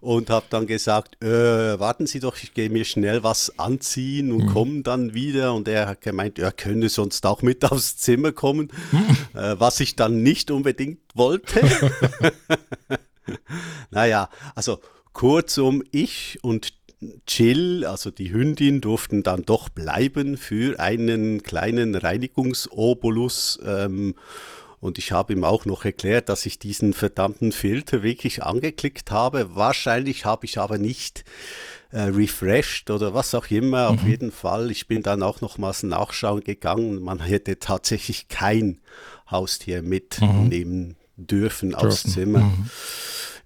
und 0.00 0.30
habe 0.30 0.46
dann 0.50 0.66
gesagt, 0.66 1.22
äh, 1.22 1.78
warten 1.78 2.06
Sie 2.06 2.20
doch, 2.20 2.36
ich 2.42 2.54
gehe 2.54 2.70
mir 2.70 2.84
schnell 2.84 3.22
was 3.22 3.58
anziehen 3.58 4.32
und 4.32 4.46
mhm. 4.46 4.52
komme 4.52 4.82
dann 4.82 5.14
wieder. 5.14 5.54
Und 5.54 5.68
er 5.68 5.88
hat 5.88 6.00
gemeint, 6.00 6.38
er 6.38 6.52
könne 6.52 6.88
sonst 6.88 7.24
auch 7.26 7.42
mit 7.42 7.70
aufs 7.70 7.96
Zimmer 7.98 8.32
kommen, 8.32 8.72
mhm. 8.92 9.38
äh, 9.38 9.60
was 9.60 9.80
ich 9.80 9.96
dann 9.96 10.22
nicht 10.22 10.50
unbedingt 10.50 11.00
wollte. 11.14 11.60
naja, 13.90 14.28
also 14.54 14.80
kurzum, 15.12 15.82
ich 15.90 16.38
und 16.42 16.72
Chill, 17.26 17.86
also 17.86 18.10
die 18.10 18.30
Hündin, 18.32 18.82
durften 18.82 19.22
dann 19.22 19.44
doch 19.44 19.70
bleiben 19.70 20.36
für 20.36 20.78
einen 20.78 21.42
kleinen 21.42 21.94
Reinigungsobolus. 21.94 23.58
Ähm, 23.64 24.14
und 24.80 24.98
ich 24.98 25.12
habe 25.12 25.34
ihm 25.34 25.44
auch 25.44 25.66
noch 25.66 25.84
erklärt, 25.84 26.28
dass 26.28 26.46
ich 26.46 26.58
diesen 26.58 26.92
verdammten 26.94 27.52
Filter 27.52 28.02
wirklich 28.02 28.42
angeklickt 28.42 29.10
habe. 29.10 29.54
Wahrscheinlich 29.54 30.24
habe 30.24 30.46
ich 30.46 30.58
aber 30.58 30.78
nicht 30.78 31.24
äh, 31.90 32.02
refreshed 32.02 32.90
oder 32.90 33.14
was 33.14 33.34
auch 33.34 33.50
immer. 33.50 33.90
Mhm. 33.90 33.98
Auf 33.98 34.06
jeden 34.06 34.32
Fall, 34.32 34.70
ich 34.70 34.86
bin 34.86 35.02
dann 35.02 35.22
auch 35.22 35.40
nochmals 35.40 35.82
nachschauen 35.82 36.40
gegangen. 36.40 37.02
Man 37.02 37.20
hätte 37.20 37.58
tatsächlich 37.58 38.28
kein 38.28 38.80
Haustier 39.30 39.82
mitnehmen 39.82 40.96
mhm. 41.16 41.26
dürfen 41.26 41.74
aufs 41.74 42.02
Zimmer. 42.02 42.40
Mhm. 42.40 42.70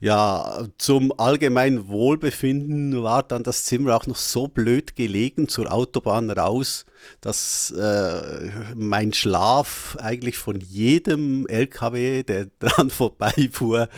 Ja, 0.04 0.68
zum 0.76 1.18
allgemeinen 1.18 1.88
Wohlbefinden 1.88 3.02
war 3.02 3.22
dann 3.22 3.42
das 3.42 3.64
Zimmer 3.64 3.96
auch 3.96 4.06
noch 4.06 4.16
so 4.16 4.48
blöd 4.48 4.96
gelegen 4.96 5.48
zur 5.48 5.72
Autobahn 5.72 6.28
raus, 6.28 6.84
dass 7.22 7.70
äh, 7.70 8.50
mein 8.74 9.14
Schlaf 9.14 9.96
eigentlich 9.98 10.36
von 10.36 10.60
jedem 10.60 11.46
LKW, 11.46 12.22
der 12.22 12.48
dran 12.58 12.90
vorbeifuhr, 12.90 13.88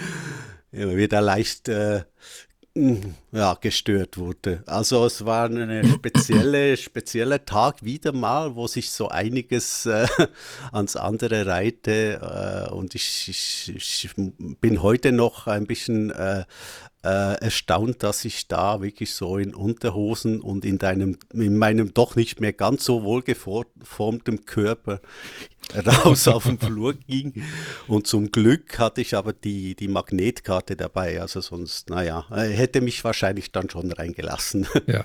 immer 0.70 0.94
wieder 0.94 1.20
leicht 1.20 1.68
äh, 1.68 2.04
ja, 3.32 3.54
gestört 3.54 4.18
wurde. 4.18 4.62
Also 4.66 5.06
es 5.06 5.24
war 5.24 5.48
ein 5.48 5.88
spezielle, 5.88 6.76
spezieller 6.76 7.44
Tag 7.44 7.82
wieder 7.82 8.12
mal, 8.12 8.54
wo 8.54 8.66
sich 8.66 8.90
so 8.90 9.08
einiges 9.08 9.86
äh, 9.86 10.06
ans 10.72 10.96
andere 10.96 11.46
reihte 11.46 12.68
äh, 12.68 12.72
und 12.72 12.94
ich, 12.94 13.28
ich, 13.28 13.74
ich, 13.74 14.10
bin 14.60 14.82
heute 14.82 15.12
noch 15.12 15.46
ein 15.46 15.66
bisschen 15.66 16.10
äh, 16.10 16.44
äh, 17.06 17.34
erstaunt, 17.40 18.02
dass 18.02 18.24
ich 18.24 18.48
da 18.48 18.82
wirklich 18.82 19.14
so 19.14 19.38
in 19.38 19.54
Unterhosen 19.54 20.40
und 20.40 20.64
in, 20.64 20.78
deinem, 20.78 21.18
in 21.32 21.56
meinem 21.56 21.94
doch 21.94 22.16
nicht 22.16 22.40
mehr 22.40 22.52
ganz 22.52 22.84
so 22.84 23.04
wohlgeformten 23.04 24.44
Körper 24.44 25.00
raus 25.86 26.26
auf 26.28 26.44
den 26.44 26.58
Flur 26.58 26.94
ging. 26.94 27.44
Und 27.86 28.08
zum 28.08 28.32
Glück 28.32 28.80
hatte 28.80 29.02
ich 29.02 29.14
aber 29.14 29.32
die, 29.32 29.76
die 29.76 29.86
Magnetkarte 29.86 30.74
dabei. 30.74 31.20
Also 31.20 31.40
sonst, 31.40 31.90
naja, 31.90 32.26
hätte 32.28 32.80
mich 32.80 33.04
wahrscheinlich 33.04 33.52
dann 33.52 33.70
schon 33.70 33.92
reingelassen. 33.92 34.66
Ja. 34.86 35.04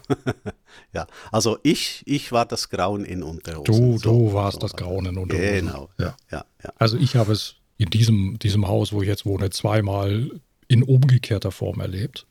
ja. 0.93 1.07
Also 1.31 1.57
ich, 1.63 2.03
ich 2.05 2.31
war 2.31 2.45
das 2.45 2.69
Grauen 2.69 3.03
in 3.03 3.23
Unterhosen. 3.23 3.97
Du, 3.97 3.99
du 3.99 4.33
warst 4.33 4.55
so. 4.55 4.59
das 4.59 4.73
Grauen 4.73 5.05
in 5.05 5.17
Unterhosen. 5.17 5.67
Genau. 5.67 5.89
Ja. 5.97 6.15
Ja, 6.31 6.45
ja. 6.63 6.71
Also 6.77 6.97
ich 6.97 7.15
habe 7.15 7.31
es 7.31 7.55
in 7.77 7.89
diesem, 7.89 8.37
diesem 8.37 8.67
Haus, 8.67 8.93
wo 8.93 9.01
ich 9.01 9.07
jetzt 9.07 9.25
wohne, 9.25 9.49
zweimal 9.49 10.29
in 10.71 10.83
umgekehrter 10.83 11.51
Form 11.51 11.81
erlebt. 11.81 12.25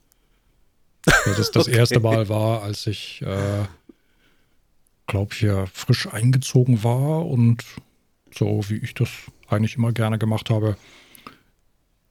Also 1.04 1.34
das 1.34 1.50
das 1.50 1.66
okay. 1.68 1.76
erste 1.76 2.00
Mal 2.00 2.30
war, 2.30 2.62
als 2.62 2.86
ich, 2.86 3.20
äh, 3.20 3.66
glaube 5.06 5.34
ich, 5.34 5.46
frisch 5.72 6.06
eingezogen 6.06 6.82
war 6.82 7.26
und 7.26 7.62
so 8.34 8.62
wie 8.68 8.78
ich 8.78 8.94
das 8.94 9.10
eigentlich 9.48 9.76
immer 9.76 9.92
gerne 9.92 10.18
gemacht 10.18 10.48
habe, 10.48 10.78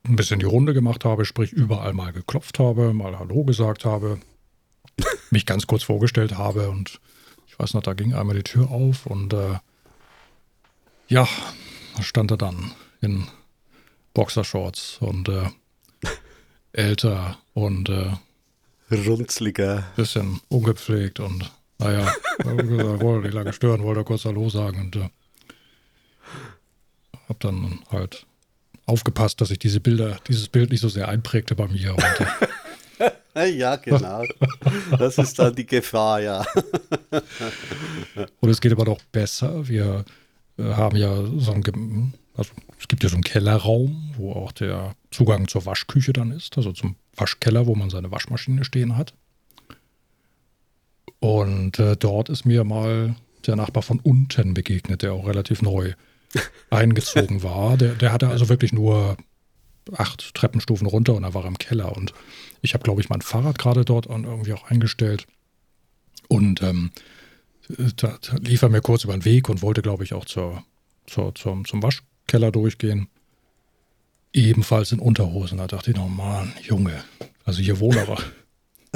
ein 0.03 0.15
bisschen 0.15 0.39
die 0.39 0.45
Runde 0.45 0.73
gemacht 0.75 1.03
habe, 1.03 1.25
sprich 1.25 1.51
überall 1.51 1.93
mal 1.93 2.13
geklopft 2.13 2.59
habe, 2.59 2.93
mal 2.93 3.17
Hallo 3.17 3.43
gesagt 3.43 3.85
habe, 3.85 4.19
mich 5.31 5.47
ganz 5.47 5.65
kurz 5.65 5.81
vorgestellt 5.81 6.37
habe 6.37 6.69
und 6.69 6.99
ich 7.47 7.57
weiß 7.57 7.73
noch, 7.73 7.81
da 7.81 7.93
ging 7.93 8.13
einmal 8.13 8.35
die 8.35 8.43
Tür 8.43 8.69
auf 8.69 9.07
und 9.07 9.33
äh, 9.33 9.57
ja, 11.07 11.27
da 11.95 12.03
stand 12.03 12.29
er 12.29 12.37
dann 12.37 12.71
in 13.01 13.27
Boxershorts 14.13 14.97
und 14.99 15.27
äh, 15.27 15.49
älter 16.73 17.37
und 17.53 17.89
äh, 17.89 18.13
runzliger. 18.93 19.85
Bisschen 19.95 20.41
ungepflegt 20.49 21.19
und 21.19 21.51
naja, 21.77 22.11
wollte 22.43 23.27
nicht 23.27 23.33
lange 23.33 23.53
stören, 23.53 23.83
wollte 23.83 24.03
kurz 24.03 24.25
Hallo 24.25 24.49
sagen 24.49 24.81
und 24.81 24.95
äh, 24.97 25.09
hab 27.27 27.39
dann 27.39 27.79
halt 27.91 28.25
aufgepasst, 28.85 29.39
dass 29.39 29.51
ich 29.51 29.59
diese 29.59 29.79
Bilder, 29.79 30.17
dieses 30.27 30.49
Bild 30.49 30.71
nicht 30.71 30.81
so 30.81 30.89
sehr 30.89 31.07
einprägte 31.07 31.55
bei 31.55 31.67
mir. 31.67 31.95
Äh, 33.35 33.49
ja, 33.55 33.75
genau. 33.75 34.23
Das 34.97 35.17
ist 35.17 35.37
dann 35.39 35.55
die 35.55 35.65
Gefahr, 35.65 36.21
ja. 36.21 36.45
und 38.41 38.49
es 38.49 38.59
geht 38.59 38.71
aber 38.71 38.85
doch 38.85 38.99
besser. 39.11 39.67
Wir 39.67 40.05
äh, 40.57 40.63
haben 40.63 40.97
ja 40.97 41.15
so 41.37 41.51
ein 41.51 42.13
also 42.39 42.51
es 42.79 42.87
gibt 42.87 43.03
ja 43.03 43.09
so 43.09 43.15
einen 43.15 43.23
Kellerraum, 43.23 44.11
wo 44.17 44.31
auch 44.31 44.51
der 44.51 44.95
Zugang 45.11 45.47
zur 45.47 45.65
Waschküche 45.65 46.13
dann 46.13 46.31
ist, 46.31 46.57
also 46.57 46.71
zum 46.71 46.95
Waschkeller, 47.15 47.67
wo 47.67 47.75
man 47.75 47.89
seine 47.89 48.11
Waschmaschine 48.11 48.63
stehen 48.63 48.97
hat. 48.97 49.13
Und 51.19 51.79
äh, 51.79 51.97
dort 51.97 52.29
ist 52.29 52.45
mir 52.45 52.63
mal 52.63 53.15
der 53.45 53.55
Nachbar 53.55 53.83
von 53.83 53.99
unten 53.99 54.53
begegnet, 54.53 55.01
der 55.01 55.13
auch 55.13 55.27
relativ 55.27 55.61
neu 55.61 55.93
eingezogen 56.69 57.43
war. 57.43 57.77
Der, 57.77 57.93
der 57.95 58.11
hatte 58.11 58.29
also 58.29 58.49
wirklich 58.49 58.71
nur 58.71 59.17
acht 59.93 60.33
Treppenstufen 60.33 60.87
runter 60.87 61.15
und 61.15 61.23
er 61.23 61.33
war 61.33 61.45
im 61.45 61.57
Keller. 61.57 61.95
Und 61.95 62.13
ich 62.61 62.73
habe, 62.73 62.83
glaube 62.83 63.01
ich, 63.01 63.09
mein 63.09 63.21
Fahrrad 63.21 63.59
gerade 63.59 63.83
dort 63.83 64.05
irgendwie 64.05 64.53
auch 64.53 64.63
eingestellt. 64.63 65.27
Und 66.29 66.61
ähm, 66.61 66.91
da, 67.97 68.17
da, 68.21 68.35
lief 68.37 68.61
er 68.61 68.69
mir 68.69 68.81
kurz 68.81 69.03
über 69.03 69.13
den 69.13 69.25
Weg 69.25 69.49
und 69.49 69.61
wollte, 69.61 69.81
glaube 69.81 70.03
ich, 70.03 70.13
auch 70.13 70.25
zur, 70.25 70.63
zur, 71.05 71.35
zum, 71.35 71.65
zum 71.65 71.83
Wasch, 71.83 72.03
Keller 72.29 72.51
durchgehen. 72.51 73.07
Ebenfalls 74.31 74.91
in 74.91 74.99
Unterhosen. 74.99 75.57
Da 75.57 75.67
dachte 75.67 75.91
ich 75.91 75.97
noch, 75.97 76.07
Mann, 76.07 76.53
Junge. 76.61 77.03
Also 77.43 77.61
hier 77.61 77.79
wohnt 77.79 77.97
aber, 77.97 78.17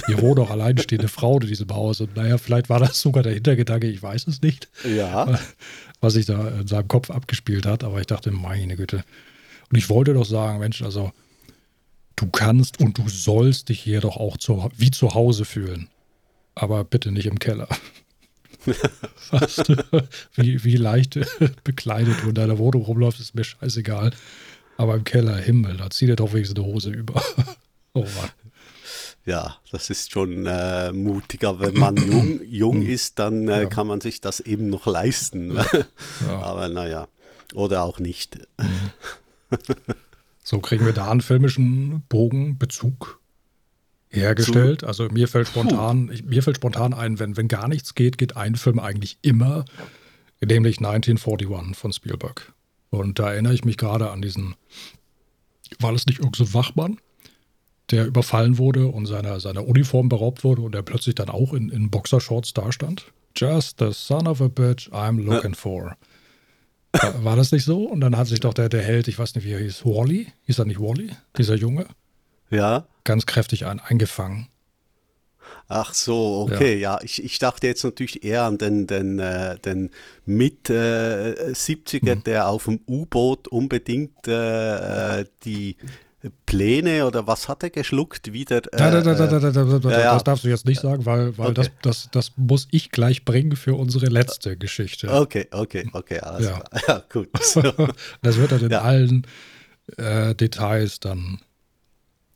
Hier 0.07 0.21
wohnt 0.21 0.39
doch 0.39 0.49
alleinstehende 0.49 1.07
Frau 1.07 1.39
in 1.39 1.47
diesem 1.47 1.69
Haus. 1.69 2.01
Und 2.01 2.15
naja, 2.15 2.37
vielleicht 2.37 2.69
war 2.69 2.79
das 2.79 2.99
sogar 2.99 3.21
der 3.23 3.33
Hintergedanke, 3.33 3.87
ich 3.87 4.01
weiß 4.01 4.27
es 4.27 4.41
nicht. 4.41 4.67
Ja. 4.83 5.39
Was 6.01 6.13
sich 6.13 6.25
da 6.25 6.49
in 6.49 6.67
seinem 6.67 6.87
Kopf 6.87 7.11
abgespielt 7.11 7.65
hat. 7.65 7.83
Aber 7.83 7.99
ich 7.99 8.07
dachte, 8.07 8.31
meine 8.31 8.75
Güte. 8.75 9.03
Und 9.69 9.77
ich 9.77 9.89
wollte 9.89 10.13
doch 10.13 10.25
sagen, 10.25 10.59
Mensch, 10.59 10.81
also 10.81 11.11
du 12.15 12.27
kannst 12.27 12.79
und 12.79 12.97
du 12.97 13.07
sollst 13.07 13.69
dich 13.69 13.79
hier 13.79 14.01
doch 14.01 14.17
auch 14.17 14.37
zu, 14.37 14.69
wie 14.75 14.91
zu 14.91 15.13
Hause 15.13 15.45
fühlen. 15.45 15.89
Aber 16.55 16.83
bitte 16.83 17.11
nicht 17.11 17.27
im 17.27 17.39
Keller. 17.39 17.67
Fast, 19.15 19.67
wie, 20.35 20.63
wie 20.63 20.77
leicht 20.77 21.19
bekleidet 21.63 22.23
du 22.23 22.29
in 22.29 22.35
deiner 22.35 22.57
Wohnung 22.57 22.83
rumläufst, 22.83 23.19
ist 23.19 23.35
mir 23.35 23.43
scheißegal. 23.43 24.11
Aber 24.77 24.95
im 24.95 25.03
Keller, 25.03 25.37
Himmel, 25.37 25.77
da 25.77 25.89
zieht 25.89 26.09
er 26.09 26.15
doch 26.15 26.33
wenigstens 26.33 26.59
eine 26.59 26.65
Hose 26.65 26.89
über. 26.89 27.21
oh 27.93 28.01
Mann. 28.01 28.29
Ja, 29.25 29.55
das 29.71 29.89
ist 29.89 30.11
schon 30.11 30.45
äh, 30.45 30.91
mutig, 30.91 31.45
aber 31.45 31.67
wenn 31.67 31.79
man 31.79 31.95
jung, 32.11 32.41
jung 32.43 32.81
ist, 32.81 33.19
dann 33.19 33.47
äh, 33.47 33.63
ja. 33.63 33.69
kann 33.69 33.87
man 33.87 34.01
sich 34.01 34.19
das 34.19 34.39
eben 34.41 34.69
noch 34.69 34.85
leisten. 34.85 35.55
Ja. 35.55 36.39
Aber 36.39 36.67
naja, 36.67 37.07
oder 37.53 37.83
auch 37.83 37.99
nicht. 37.99 38.39
Mhm. 38.57 38.91
so 40.43 40.59
kriegen 40.59 40.85
wir 40.85 40.93
da 40.93 41.09
einen 41.09 41.21
filmischen 41.21 42.03
Bogenbezug 42.09 43.19
hergestellt. 44.13 44.81
So. 44.81 44.87
Also 44.87 45.07
mir 45.09 45.27
fällt 45.27 45.47
spontan, 45.47 46.09
ich, 46.11 46.23
mir 46.23 46.43
fällt 46.43 46.57
spontan 46.57 46.93
ein, 46.93 47.19
wenn, 47.19 47.35
wenn 47.35 47.47
gar 47.47 47.67
nichts 47.67 47.95
geht, 47.95 48.17
geht 48.17 48.37
ein 48.37 48.55
Film 48.55 48.79
eigentlich 48.79 49.17
immer, 49.21 49.65
nämlich 50.41 50.77
1941 50.77 51.75
von 51.75 51.93
Spielberg. 51.93 52.53
Und 52.89 53.19
da 53.19 53.31
erinnere 53.31 53.53
ich 53.53 53.65
mich 53.65 53.77
gerade 53.77 54.11
an 54.11 54.21
diesen, 54.21 54.55
war 55.79 55.91
das 55.91 56.05
nicht 56.05 56.19
irgendein 56.19 56.45
so 56.45 56.53
Wachmann, 56.53 56.99
der 57.91 58.05
überfallen 58.05 58.57
wurde 58.57 58.87
und 58.87 59.07
seiner, 59.07 59.39
seiner 59.39 59.67
Uniform 59.67 60.09
beraubt 60.09 60.43
wurde 60.43 60.61
und 60.61 60.73
der 60.73 60.83
plötzlich 60.83 61.15
dann 61.15 61.29
auch 61.29 61.53
in, 61.53 61.69
in 61.69 61.89
Boxershorts 61.89 62.53
dastand? 62.53 63.11
Just 63.35 63.79
the 63.79 63.89
son 63.91 64.27
of 64.27 64.41
a 64.41 64.47
bitch 64.47 64.89
I'm 64.91 65.19
looking 65.21 65.55
for. 65.55 65.97
War, 66.91 67.23
war 67.23 67.35
das 67.35 67.51
nicht 67.51 67.65
so? 67.65 67.85
Und 67.85 68.01
dann 68.01 68.15
hat 68.15 68.27
sich 68.27 68.39
doch 68.39 68.53
der, 68.53 68.69
der 68.69 68.83
Held, 68.83 69.07
ich 69.07 69.17
weiß 69.17 69.33
nicht, 69.33 69.45
wie 69.45 69.53
er 69.53 69.59
hieß, 69.59 69.85
Wally, 69.85 70.27
hieß 70.45 70.59
er 70.59 70.65
nicht 70.65 70.79
Wally, 70.79 71.09
dieser 71.35 71.55
Junge? 71.55 71.87
Ja. 72.53 72.85
Ganz 73.03 73.25
kräftig 73.25 73.65
ein, 73.65 73.79
eingefangen. 73.79 74.47
Ach 75.67 75.93
so, 75.93 76.47
okay, 76.49 76.75
ja. 76.75 76.97
ja. 76.97 76.99
Ich, 77.03 77.23
ich 77.23 77.39
dachte 77.39 77.67
jetzt 77.67 77.83
natürlich 77.83 78.23
eher 78.23 78.43
an 78.43 78.57
den, 78.57 78.85
den, 78.85 79.19
äh, 79.19 79.57
den 79.59 79.89
Mit-70er, 80.25 82.07
äh, 82.07 82.15
mhm. 82.15 82.23
der 82.23 82.47
auf 82.47 82.65
dem 82.65 82.79
U-Boot 82.87 83.47
unbedingt 83.47 84.27
äh, 84.27 85.25
die 85.43 85.77
Pläne 86.45 87.05
oder 87.05 87.27
was 87.27 87.49
hat 87.49 87.63
er 87.63 87.69
geschluckt 87.69 88.31
wieder? 88.31 88.61
Das 88.61 90.23
darfst 90.23 90.45
du 90.45 90.47
jetzt 90.47 90.65
nicht 90.65 90.79
sagen, 90.79 91.05
weil, 91.05 91.37
weil 91.37 91.49
okay. 91.49 91.53
das, 91.53 91.71
das, 91.81 92.09
das 92.11 92.31
muss 92.37 92.67
ich 92.71 92.91
gleich 92.91 93.25
bringen 93.25 93.55
für 93.55 93.75
unsere 93.75 94.05
letzte 94.07 94.55
Geschichte. 94.55 95.11
Okay, 95.11 95.47
okay, 95.51 95.89
okay, 95.91 96.19
alles 96.19 96.45
ja. 96.47 96.59
klar. 96.59 96.81
Ja, 96.87 97.03
gut. 97.11 97.29
das 98.21 98.37
wird 98.37 98.51
dann 98.51 98.61
in 98.61 98.71
ja. 98.71 98.81
allen 98.81 99.27
äh, 99.97 100.33
Details 100.35 100.99
dann 100.99 101.39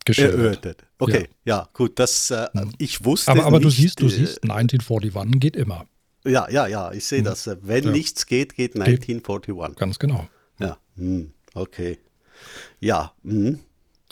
geschildert. 0.08 0.84
Okay, 0.97 1.30
ja. 1.45 1.58
ja, 1.58 1.70
gut, 1.74 1.99
das 1.99 2.32
äh, 2.32 2.47
hm. 2.53 2.72
ich 2.78 3.05
wusste. 3.05 3.32
Aber, 3.32 3.45
aber 3.45 3.60
nicht, 3.60 3.66
du 3.66 3.70
siehst, 3.70 4.01
du 4.01 4.10
siehst, 4.10 4.43
1941 4.43 5.39
geht 5.39 5.55
immer. 5.55 5.86
Ja, 6.26 6.49
ja, 6.49 6.68
ja, 6.68 6.91
ich 6.91 7.05
sehe 7.05 7.20
hm. 7.20 7.26
das. 7.26 7.49
Wenn 7.62 7.86
ja. 7.86 7.91
nichts 7.91 8.26
geht, 8.26 8.55
geht 8.55 8.76
1941. 8.76 9.78
Ganz 9.78 9.99
genau. 9.99 10.28
Ja, 10.60 10.78
hm. 10.95 11.32
okay. 11.53 11.99
Ja, 12.80 13.14
hm. 13.24 13.60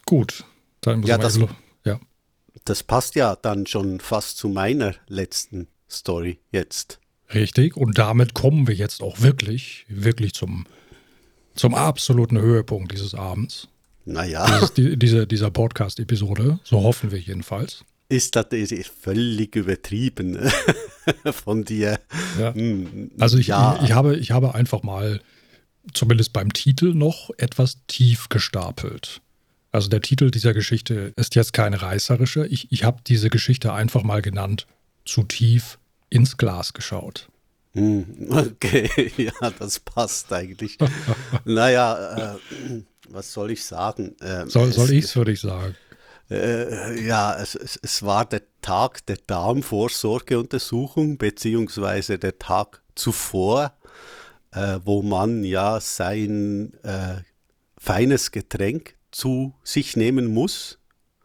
gut. 0.06 0.44
Dann 0.82 1.02
ja, 1.04 1.18
das, 1.18 1.40
ja, 1.84 2.00
das 2.64 2.84
passt 2.84 3.16
ja 3.16 3.36
dann 3.36 3.66
schon 3.66 4.00
fast 4.00 4.38
zu 4.38 4.50
meiner 4.50 4.94
letzten 5.08 5.68
Story 5.90 6.40
jetzt. 6.52 7.00
Richtig, 7.34 7.76
und 7.76 7.98
damit 7.98 8.36
kommen 8.36 8.68
wir 8.68 8.76
jetzt 8.76 9.02
auch 9.02 9.22
wirklich, 9.22 9.86
wirklich 9.90 10.34
zum, 10.34 10.66
zum 11.56 11.74
absoluten 11.74 12.40
Höhepunkt 12.40 12.92
dieses 12.92 13.16
Abends. 13.16 13.68
Naja. 14.06 14.46
Dieses, 14.46 14.74
die, 14.74 14.98
diese, 14.98 15.28
dieser 15.28 15.52
Podcast-Episode, 15.52 16.60
so 16.64 16.84
hoffen 16.84 17.12
wir 17.12 17.20
jedenfalls. 17.20 17.84
Ist 18.08 18.36
das 18.36 18.46
ist 18.52 18.92
völlig 19.02 19.56
übertrieben 19.56 20.38
von 21.32 21.66
dir. 21.66 22.00
Ja. 22.40 22.54
Hm, 22.54 23.12
also 23.20 23.38
ich, 23.38 23.48
ja. 23.48 23.78
ich, 23.78 23.86
ich, 23.86 23.92
habe, 23.94 24.16
ich 24.16 24.32
habe 24.32 24.54
einfach 24.54 24.84
mal, 24.84 25.22
zumindest 25.94 26.34
beim 26.34 26.54
Titel 26.54 26.94
noch, 26.94 27.32
etwas 27.38 27.80
tief 27.88 28.30
gestapelt. 28.30 29.22
Also 29.72 29.90
der 29.90 30.02
Titel 30.02 30.32
dieser 30.32 30.54
Geschichte 30.54 31.14
ist 31.16 31.36
jetzt 31.36 31.52
keine 31.52 31.82
reißerische. 31.82 32.46
Ich, 32.48 32.72
ich 32.72 32.84
habe 32.84 33.02
diese 33.06 33.30
Geschichte 33.30 33.74
einfach 33.74 34.04
mal 34.04 34.22
genannt, 34.22 34.68
zu 35.04 35.24
tief 35.24 35.80
ins 36.10 36.38
Glas 36.38 36.74
geschaut. 36.74 37.28
Hm, 37.74 38.06
okay, 38.30 39.12
ja, 39.18 39.52
das 39.60 39.80
passt 39.80 40.32
eigentlich. 40.32 40.78
naja, 41.46 42.36
äh, 42.36 42.82
was 43.10 43.32
soll 43.34 43.52
ich 43.52 43.64
sagen? 43.64 44.16
Ähm, 44.22 44.50
soll 44.50 44.72
soll 44.72 44.92
ich 44.92 45.06
es, 45.06 45.16
würde 45.16 45.32
ich 45.32 45.42
sagen? 45.42 45.76
Äh, 46.30 47.06
ja, 47.06 47.40
es, 47.40 47.56
es, 47.56 47.80
es, 47.82 48.04
war 48.04 48.26
der 48.26 48.42
Tag 48.62 49.06
der 49.06 49.18
Darmvorsorgeuntersuchung, 49.28 51.18
beziehungsweise 51.18 52.18
der 52.18 52.40
Tag 52.40 52.82
zuvor, 52.96 53.74
äh, 54.52 54.80
wo 54.84 55.04
man 55.04 55.44
ja 55.44 55.80
sein 55.80 56.74
äh, 56.84 57.22
feines 57.78 58.32
Getränk 58.32 58.96
zu 59.12 59.54
sich 59.64 59.96
nehmen 59.96 60.34
muss. 60.34 60.80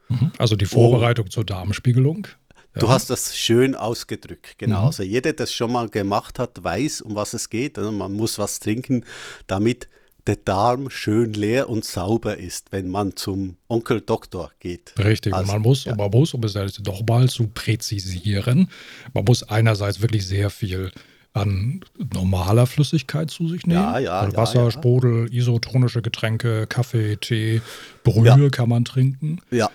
Mhm. 0.09 0.33
Also 0.37 0.57
die 0.57 0.67
Vorbereitung 0.67 1.27
oh. 1.27 1.31
zur 1.31 1.45
Darmspiegelung. 1.45 2.27
Du 2.75 2.89
hast 2.89 3.11
das 3.11 3.37
schön 3.37 3.75
ausgedrückt, 3.75 4.57
genau. 4.59 4.83
Mhm. 4.83 4.87
Also 4.87 5.03
jeder, 5.03 5.33
der 5.33 5.45
das 5.45 5.53
schon 5.53 5.73
mal 5.73 5.89
gemacht 5.89 6.39
hat, 6.39 6.63
weiß, 6.63 7.01
um 7.01 7.17
was 7.17 7.35
es 7.35 7.51
geht. 7.51 7.79
Also 7.79 7.91
man 7.91 8.13
muss 8.13 8.39
was 8.39 8.61
trinken, 8.61 9.05
damit 9.47 9.89
der 10.27 10.37
Darm 10.37 10.91
schön 10.91 11.33
leer 11.33 11.69
und 11.69 11.85
sauber 11.85 12.37
ist, 12.37 12.73
wenn 12.73 12.89
man 12.89 13.17
zum 13.17 13.57
Onkel 13.69 14.01
Doktor 14.01 14.53
geht. 14.61 14.95
Richtig, 14.99 15.33
also, 15.33 15.45
und 15.45 15.53
man 15.53 15.63
muss, 15.63 15.85
ja. 15.85 15.95
man 15.95 16.11
muss, 16.11 16.35
um 16.35 16.43
es 16.45 16.55
doch 16.83 17.03
mal 17.07 17.29
zu 17.29 17.49
präzisieren, 17.49 18.69
man 19.15 19.25
muss 19.25 19.43
einerseits 19.43 20.01
wirklich 20.01 20.27
sehr 20.27 20.51
viel 20.51 20.91
an 21.33 21.81
normaler 22.13 22.67
Flüssigkeit 22.67 23.31
zu 23.31 23.49
sich 23.49 23.65
nehmen. 23.65 23.81
Ja, 23.81 23.99
ja, 23.99 24.21
also 24.21 24.37
Wasser, 24.37 24.65
ja, 24.65 24.71
Sprudel, 24.71 25.33
isotonische 25.33 26.03
Getränke, 26.03 26.67
Kaffee, 26.67 27.17
Tee, 27.17 27.63
Brühe 28.03 28.51
kann 28.51 28.69
man 28.69 28.85
trinken. 28.85 29.41
Ja. 29.51 29.71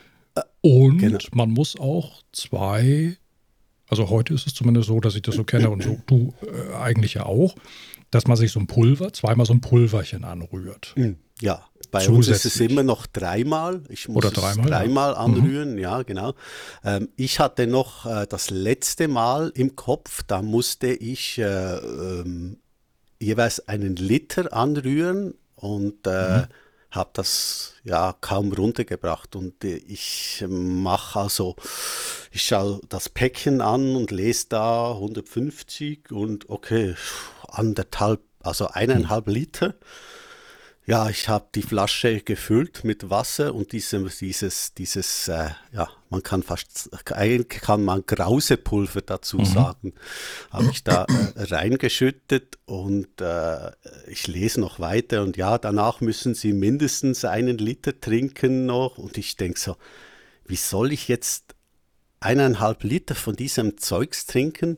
Und 0.62 0.98
genau. 0.98 1.20
man 1.34 1.52
muss 1.52 1.80
auch 1.80 2.24
zwei, 2.34 3.16
also 3.88 4.10
heute 4.10 4.34
ist 4.34 4.48
es 4.48 4.54
zumindest 4.54 4.88
so, 4.88 5.00
dass 5.00 5.16
ich 5.16 5.22
das 5.22 5.36
so 5.36 5.46
kenne 5.46 5.70
und 5.70 5.84
so 5.84 5.98
du 6.08 6.34
äh, 6.42 6.76
eigentlich 6.76 7.14
ja 7.14 7.26
auch, 7.26 7.56
dass 8.16 8.28
man 8.28 8.38
sich 8.38 8.52
so 8.52 8.60
ein 8.60 8.68
Pulver, 8.68 9.12
zweimal 9.14 9.46
so 9.46 9.54
ein 9.54 9.62
Pulverchen 9.62 10.24
anrührt. 10.24 10.94
Hm, 10.96 11.18
ja, 11.42 11.66
bei 11.92 12.08
uns 12.08 12.28
ist 12.28 12.46
es 12.46 12.60
immer 12.60 12.84
noch 12.84 13.06
dreimal. 13.08 13.82
Ich 13.90 14.08
muss 14.08 14.18
Oder 14.18 14.32
dreimal, 14.32 14.66
es 14.66 14.72
dreimal 14.72 15.12
ja. 15.14 15.18
anrühren, 15.18 15.74
mhm. 15.74 15.80
ja, 15.80 16.04
genau. 16.04 16.34
Ähm, 16.84 17.10
ich 17.18 17.40
hatte 17.40 17.68
noch 17.68 18.06
äh, 18.06 18.26
das 18.28 18.50
letzte 18.50 19.08
Mal 19.08 19.52
im 19.56 19.76
Kopf, 19.76 20.24
da 20.24 20.42
musste 20.42 20.88
ich 20.88 21.38
äh, 21.38 21.76
ähm, 21.76 22.58
jeweils 23.20 23.68
einen 23.68 23.96
Liter 23.98 24.54
anrühren 24.54 25.36
und 25.56 26.08
äh, 26.08 26.40
mhm 26.40 26.48
habe 26.96 27.10
das 27.14 27.74
ja 27.84 28.16
kaum 28.22 28.54
runtergebracht 28.54 29.36
und 29.36 29.64
äh, 29.64 29.76
ich 29.76 30.44
mache 30.48 31.20
also, 31.20 31.56
ich 32.32 32.44
schaue 32.44 32.82
das 32.90 33.10
Päckchen 33.10 33.62
an 33.62 33.96
und 33.96 34.12
lese 34.12 34.48
da 34.50 34.92
150 34.94 36.12
und 36.12 36.50
okay, 36.50 36.96
anderthalb, 37.58 38.22
also 38.42 38.68
eineinhalb 38.68 39.28
Liter. 39.28 39.76
Ja, 40.88 41.10
ich 41.10 41.30
habe 41.30 41.48
die 41.56 41.64
Flasche 41.64 42.22
gefüllt 42.22 42.84
mit 42.84 43.10
Wasser 43.10 43.56
und 43.56 43.72
diese, 43.72 44.00
dieses, 44.04 44.76
dieses, 44.76 45.28
äh, 45.28 45.50
ja, 45.74 45.90
man 46.12 46.22
kann 46.22 46.44
fast, 46.44 46.92
eigentlich 47.12 47.64
kann 47.64 47.84
man 47.84 48.06
Grausepulver 48.06 49.02
dazu 49.02 49.40
mhm. 49.40 49.46
sagen, 49.46 49.94
habe 50.52 50.70
ich 50.72 50.84
da 50.84 51.06
äh, 51.06 51.42
reingeschüttet 51.42 52.60
und 52.66 53.20
äh, 53.20 53.72
ich 54.06 54.28
lese 54.28 54.62
noch 54.62 54.80
weiter 54.80 55.24
und 55.24 55.38
ja, 55.38 55.58
danach 55.58 56.02
müssen 56.02 56.36
Sie 56.36 56.54
mindestens 56.54 57.26
einen 57.26 57.58
Liter 57.58 58.00
trinken 58.00 58.68
noch 58.68 59.00
und 59.00 59.18
ich 59.18 59.38
denke 59.38 59.60
so, 59.60 59.78
wie 60.46 60.56
soll 60.56 60.92
ich 60.92 61.08
jetzt 61.08 61.56
eineinhalb 62.20 62.84
Liter 62.84 63.16
von 63.16 63.36
diesem 63.36 63.80
Zeugs 63.80 64.28
trinken? 64.28 64.78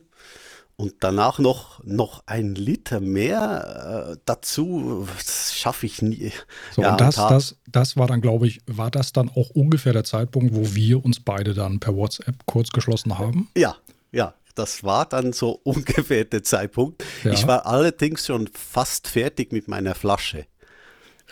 Und 0.77 0.93
danach 0.99 1.39
noch, 1.39 1.83
noch 1.83 2.23
ein 2.27 2.53
Liter 2.53 2.99
mehr 2.99 4.13
äh, 4.13 4.17
dazu, 4.25 5.07
das 5.17 5.55
schaffe 5.55 5.87
ich 5.87 6.03
nie. 6.03 6.31
So, 6.71 6.83
ja, 6.83 6.91
und 6.91 7.01
das, 7.01 7.15
das, 7.15 7.57
das 7.67 7.97
war 7.97 8.05
dann, 8.07 8.21
glaube 8.21 8.47
ich, 8.47 8.61
war 8.67 8.91
das 8.91 9.11
dann 9.11 9.29
auch 9.29 9.49
ungefähr 9.49 9.93
der 9.93 10.03
Zeitpunkt, 10.03 10.53
wo 10.55 10.75
wir 10.75 11.03
uns 11.03 11.19
beide 11.19 11.55
dann 11.55 11.79
per 11.79 11.95
WhatsApp 11.95 12.45
kurz 12.45 12.69
geschlossen 12.69 13.17
haben? 13.17 13.49
Ja, 13.57 13.75
ja, 14.11 14.35
das 14.53 14.83
war 14.83 15.07
dann 15.07 15.33
so 15.33 15.51
ungefähr 15.63 16.25
der 16.25 16.43
Zeitpunkt. 16.43 17.03
Ja. 17.23 17.31
Ich 17.31 17.47
war 17.47 17.65
allerdings 17.65 18.27
schon 18.27 18.47
fast 18.53 19.07
fertig 19.07 19.51
mit 19.51 19.67
meiner 19.67 19.95
Flasche. 19.95 20.45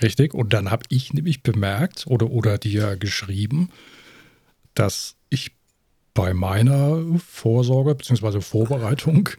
Richtig, 0.02 0.34
und 0.34 0.54
dann 0.54 0.72
habe 0.72 0.84
ich 0.90 1.14
nämlich 1.14 1.44
bemerkt 1.44 2.06
oder, 2.08 2.32
oder 2.32 2.58
dir 2.58 2.98
geschrieben, 2.98 3.70
dass 4.74 5.16
bei 6.16 6.34
meiner 6.34 7.04
Vorsorge 7.20 7.94
bzw. 7.94 8.42
Vorbereitung 8.42 9.30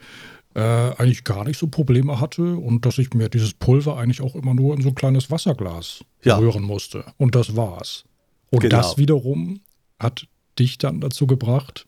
äh, 0.54 0.60
eigentlich 0.60 1.24
gar 1.24 1.44
nicht 1.44 1.58
so 1.58 1.66
Probleme 1.66 2.20
hatte 2.20 2.54
und 2.56 2.86
dass 2.86 2.98
ich 2.98 3.12
mir 3.12 3.28
dieses 3.28 3.54
Pulver 3.54 3.96
eigentlich 3.96 4.20
auch 4.20 4.36
immer 4.36 4.54
nur 4.54 4.76
in 4.76 4.82
so 4.82 4.90
ein 4.90 4.94
kleines 4.94 5.30
Wasserglas 5.30 6.04
ja. 6.22 6.36
rühren 6.36 6.62
musste. 6.62 7.04
Und 7.16 7.34
das 7.34 7.56
war's. 7.56 8.04
Und 8.50 8.60
genau. 8.60 8.76
das 8.76 8.98
wiederum 8.98 9.60
hat 9.98 10.28
dich 10.58 10.78
dann 10.78 11.00
dazu 11.00 11.26
gebracht, 11.26 11.86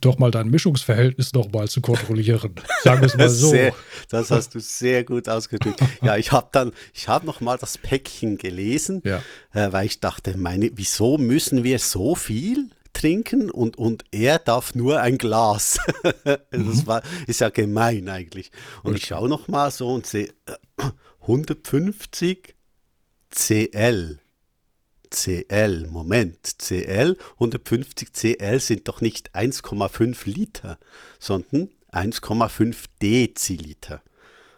doch 0.00 0.18
mal 0.18 0.30
dein 0.30 0.50
Mischungsverhältnis 0.50 1.32
noch 1.32 1.50
mal 1.50 1.66
zu 1.68 1.80
kontrollieren. 1.80 2.54
Sagen 2.82 3.00
wir 3.00 3.06
es 3.06 3.16
mal 3.16 3.30
so. 3.30 3.48
Sehr, 3.48 3.74
das 4.10 4.30
hast 4.30 4.54
du 4.54 4.60
sehr 4.60 5.04
gut 5.04 5.26
ausgedrückt. 5.26 5.80
Ja, 6.02 6.18
ich 6.18 6.32
habe 6.32 6.48
dann, 6.52 6.72
ich 6.92 7.08
habe 7.08 7.24
noch 7.24 7.40
mal 7.40 7.56
das 7.56 7.78
Päckchen 7.78 8.36
gelesen, 8.36 9.00
ja. 9.04 9.22
äh, 9.54 9.72
weil 9.72 9.86
ich 9.86 10.00
dachte, 10.00 10.36
meine, 10.36 10.70
wieso 10.74 11.16
müssen 11.16 11.64
wir 11.64 11.78
so 11.78 12.14
viel 12.14 12.68
trinken 12.94 13.50
und, 13.50 13.76
und 13.76 14.04
er 14.10 14.38
darf 14.38 14.74
nur 14.74 15.00
ein 15.00 15.18
Glas? 15.18 15.78
das 16.24 16.38
mhm. 16.52 16.86
war, 16.86 17.02
ist 17.26 17.40
ja 17.40 17.50
gemein 17.50 18.08
eigentlich. 18.08 18.50
Und 18.82 18.92
okay. 18.92 18.98
ich 18.98 19.06
schaue 19.06 19.28
noch 19.28 19.48
mal 19.48 19.70
so 19.70 19.92
und 19.92 20.06
sehe 20.06 20.28
äh, 20.46 20.90
150 21.22 22.54
CL. 23.30 24.20
CL, 25.10 25.86
Moment, 25.90 26.58
CL, 26.58 27.16
150 27.34 28.12
CL 28.12 28.60
sind 28.60 28.88
doch 28.88 29.00
nicht 29.00 29.34
1,5 29.34 30.28
Liter, 30.28 30.78
sondern 31.20 31.68
1,5 31.92 32.86
Deziliter. 33.00 34.02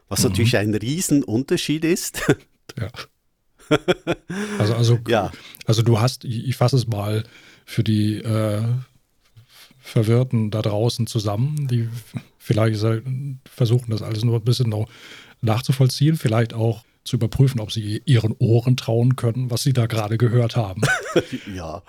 Was 0.08 0.20
mhm. 0.20 0.30
natürlich 0.30 0.56
ein 0.56 0.74
Riesenunterschied 0.74 1.84
ist. 1.84 2.22
Ja. 2.78 2.90
Also, 4.58 4.74
also, 4.74 4.98
ja. 5.08 5.32
also 5.66 5.82
du 5.82 6.00
hast, 6.00 6.24
ich, 6.24 6.46
ich 6.48 6.56
fasse 6.56 6.76
es 6.76 6.86
mal 6.86 7.24
für 7.64 7.82
die 7.82 8.18
äh, 8.18 8.62
Verwirrten 9.80 10.50
da 10.50 10.62
draußen 10.62 11.06
zusammen, 11.06 11.68
die 11.68 11.88
vielleicht 12.38 12.80
versuchen, 13.44 13.90
das 13.90 14.02
alles 14.02 14.24
nur 14.24 14.36
ein 14.36 14.44
bisschen 14.44 14.70
noch 14.70 14.88
nachzuvollziehen, 15.40 16.16
vielleicht 16.16 16.54
auch 16.54 16.84
zu 17.04 17.16
überprüfen, 17.16 17.60
ob 17.60 17.72
sie 17.72 18.02
ihren 18.04 18.34
Ohren 18.38 18.76
trauen 18.76 19.16
können, 19.16 19.50
was 19.50 19.62
sie 19.62 19.72
da 19.72 19.86
gerade 19.86 20.18
gehört 20.18 20.56
haben. 20.56 20.82
ja. 21.54 21.82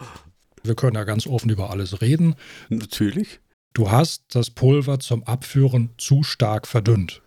Wir 0.64 0.76
können 0.76 0.96
ja 0.96 1.04
ganz 1.04 1.28
offen 1.28 1.50
über 1.50 1.70
alles 1.70 2.02
reden. 2.02 2.36
Natürlich. 2.70 3.40
Du 3.74 3.92
hast 3.92 4.24
das 4.30 4.50
Pulver 4.50 5.00
zum 5.00 5.24
Abführen 5.24 5.92
zu 5.98 6.24
stark 6.24 6.68
verdünnt. 6.68 7.22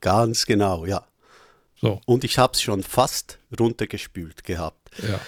Ganz 0.00 0.46
genau, 0.46 0.86
ja. 0.86 1.04
So. 1.80 2.00
Und 2.06 2.24
ich 2.24 2.38
habe 2.38 2.52
es 2.52 2.62
schon 2.62 2.82
fast 2.82 3.38
runtergespült 3.58 4.44
gehabt. 4.44 4.90
Ja. 5.02 5.20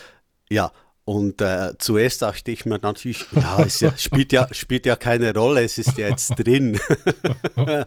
Ja, 0.50 0.72
und 1.04 1.40
äh, 1.40 1.72
zuerst 1.78 2.22
dachte 2.22 2.50
ich 2.50 2.66
mir 2.66 2.78
natürlich, 2.78 3.24
ja, 3.32 3.62
es 3.62 3.80
ja, 3.80 3.96
spielt, 3.96 4.32
ja, 4.32 4.52
spielt 4.52 4.86
ja 4.86 4.96
keine 4.96 5.34
Rolle, 5.34 5.64
es 5.64 5.78
ist 5.78 5.98
ja 5.98 6.08
jetzt 6.08 6.34
drin. 6.36 6.78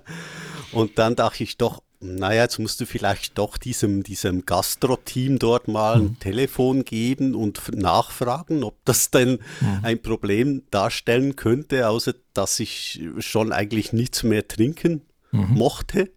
und 0.72 0.97
dann 0.97 1.16
dachte 1.16 1.43
ich 1.43 1.57
doch, 1.57 1.82
naja, 2.01 2.43
jetzt 2.43 2.59
musst 2.59 2.82
du 2.82 2.86
vielleicht 2.86 3.38
doch 3.38 3.57
diesem, 3.57 4.03
diesem 4.03 4.45
Gastro-Team 4.45 5.39
dort 5.39 5.68
mal 5.68 5.95
ein 5.95 6.03
mhm. 6.03 6.20
Telefon 6.20 6.84
geben 6.84 7.36
und 7.36 7.74
nachfragen, 7.74 8.63
ob 8.63 8.78
das 8.84 9.11
denn 9.11 9.39
mhm. 9.61 9.80
ein 9.82 10.01
Problem 10.01 10.63
darstellen 10.72 11.36
könnte, 11.36 11.88
außer 11.88 12.13
dass 12.34 12.59
ich 12.59 13.01
schon 13.20 13.53
eigentlich 13.53 13.93
nichts 13.93 14.24
mehr 14.24 14.47
trinken 14.47 15.03
mhm. 15.32 15.53
mochte. 15.53 16.11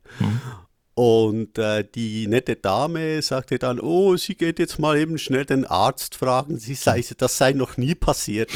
Und 0.99 1.59
äh, 1.59 1.84
die 1.84 2.26
nette 2.26 2.57
Dame 2.57 3.22
sagte 3.22 3.61
dann, 3.61 3.78
oh, 3.78 4.16
sie 4.16 4.34
geht 4.34 4.59
jetzt 4.59 4.80
mal 4.80 4.99
eben 4.99 5.16
schnell 5.16 5.44
den 5.44 5.64
Arzt 5.64 6.16
fragen, 6.16 6.59
sie 6.59 6.74
sei, 6.74 7.05
das 7.16 7.38
sei 7.38 7.53
noch 7.53 7.76
nie 7.76 7.94
passiert. 7.94 8.51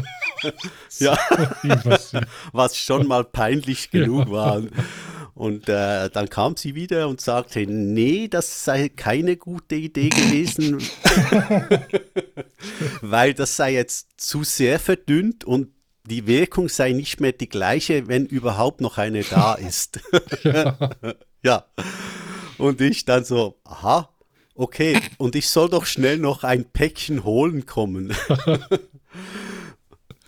ja, 0.98 1.18
was 2.54 2.78
schon 2.78 3.06
mal 3.06 3.24
peinlich 3.24 3.90
genug 3.90 4.28
ja. 4.28 4.32
war. 4.32 4.62
Und 5.34 5.68
äh, 5.68 6.08
dann 6.08 6.30
kam 6.30 6.56
sie 6.56 6.74
wieder 6.74 7.08
und 7.08 7.20
sagte, 7.20 7.66
nee, 7.66 8.28
das 8.28 8.64
sei 8.64 8.88
keine 8.88 9.36
gute 9.36 9.74
Idee 9.74 10.08
gewesen, 10.08 10.78
weil 13.02 13.34
das 13.34 13.56
sei 13.56 13.74
jetzt 13.74 14.08
zu 14.16 14.44
sehr 14.44 14.78
verdünnt 14.78 15.44
und 15.44 15.74
die 16.04 16.26
Wirkung 16.26 16.70
sei 16.70 16.92
nicht 16.92 17.20
mehr 17.20 17.32
die 17.32 17.50
gleiche, 17.50 18.08
wenn 18.08 18.24
überhaupt 18.24 18.80
noch 18.80 18.96
eine 18.96 19.24
da 19.24 19.56
ist. 19.56 20.00
ja. 20.42 20.78
ja. 21.42 21.64
Und 22.58 22.80
ich 22.80 23.04
dann 23.04 23.24
so, 23.24 23.56
aha, 23.64 24.10
okay, 24.54 25.00
und 25.18 25.34
ich 25.34 25.48
soll 25.48 25.68
doch 25.68 25.86
schnell 25.86 26.18
noch 26.18 26.44
ein 26.44 26.64
Päckchen 26.64 27.24
holen 27.24 27.66
kommen. 27.66 28.14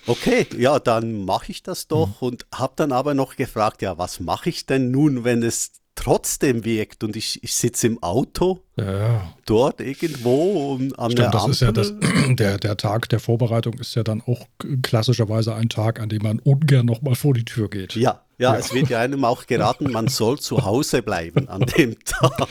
Okay, 0.07 0.47
ja, 0.59 0.79
dann 0.81 1.25
mache 1.25 1.53
ich 1.53 1.63
das 1.63 1.87
doch 1.87 2.21
mhm. 2.21 2.27
und 2.27 2.47
habe 2.53 2.73
dann 2.77 2.93
aber 2.93 3.15
noch 3.15 3.37
gefragt, 3.37 3.83
ja, 3.83 3.99
was 3.99 4.19
mache 4.19 4.49
ich 4.49 4.67
denn 4.67 4.91
nun, 4.91 5.23
wenn 5.25 5.43
es 5.43 5.73
trotzdem 5.95 6.65
wirkt 6.65 7.05
und 7.05 7.17
ich, 7.17 7.43
ich 7.45 7.55
sitze 7.55 7.87
im 7.87 8.03
Auto 8.03 8.61
ja. 8.77 9.33
dort 9.47 9.81
irgendwo 9.81 10.73
und 10.73 10.99
an 10.99 11.13
Stimmt, 11.13 11.19
der 11.19 11.31
das 11.31 11.43
Ampel. 11.43 11.53
ist 11.53 11.61
ja 11.61 11.73
das, 11.73 11.95
der, 12.31 12.59
der 12.59 12.77
Tag 12.77 13.09
der 13.11 13.21
Vorbereitung 13.21 13.75
ist 13.75 13.95
ja 13.95 14.03
dann 14.03 14.23
auch 14.23 14.47
klassischerweise 14.83 15.55
ein 15.55 15.69
Tag, 15.69 16.01
an 16.01 16.09
dem 16.09 16.23
man 16.23 16.41
ungern 16.41 16.87
nochmal 16.87 17.15
vor 17.15 17.35
die 17.35 17.45
Tür 17.45 17.71
geht. 17.71 17.95
Ja, 17.95 18.23
ja, 18.43 18.55
ja, 18.55 18.59
es 18.59 18.74
wird 18.74 18.88
ja 18.88 18.99
einem 18.99 19.24
auch 19.24 19.47
geraten, 19.47 19.90
man 19.93 20.09
soll 20.09 20.38
zu 20.38 20.64
Hause 20.64 21.03
bleiben 21.03 21.49
an 21.49 21.61
dem 21.61 21.97
Tag. 22.05 22.49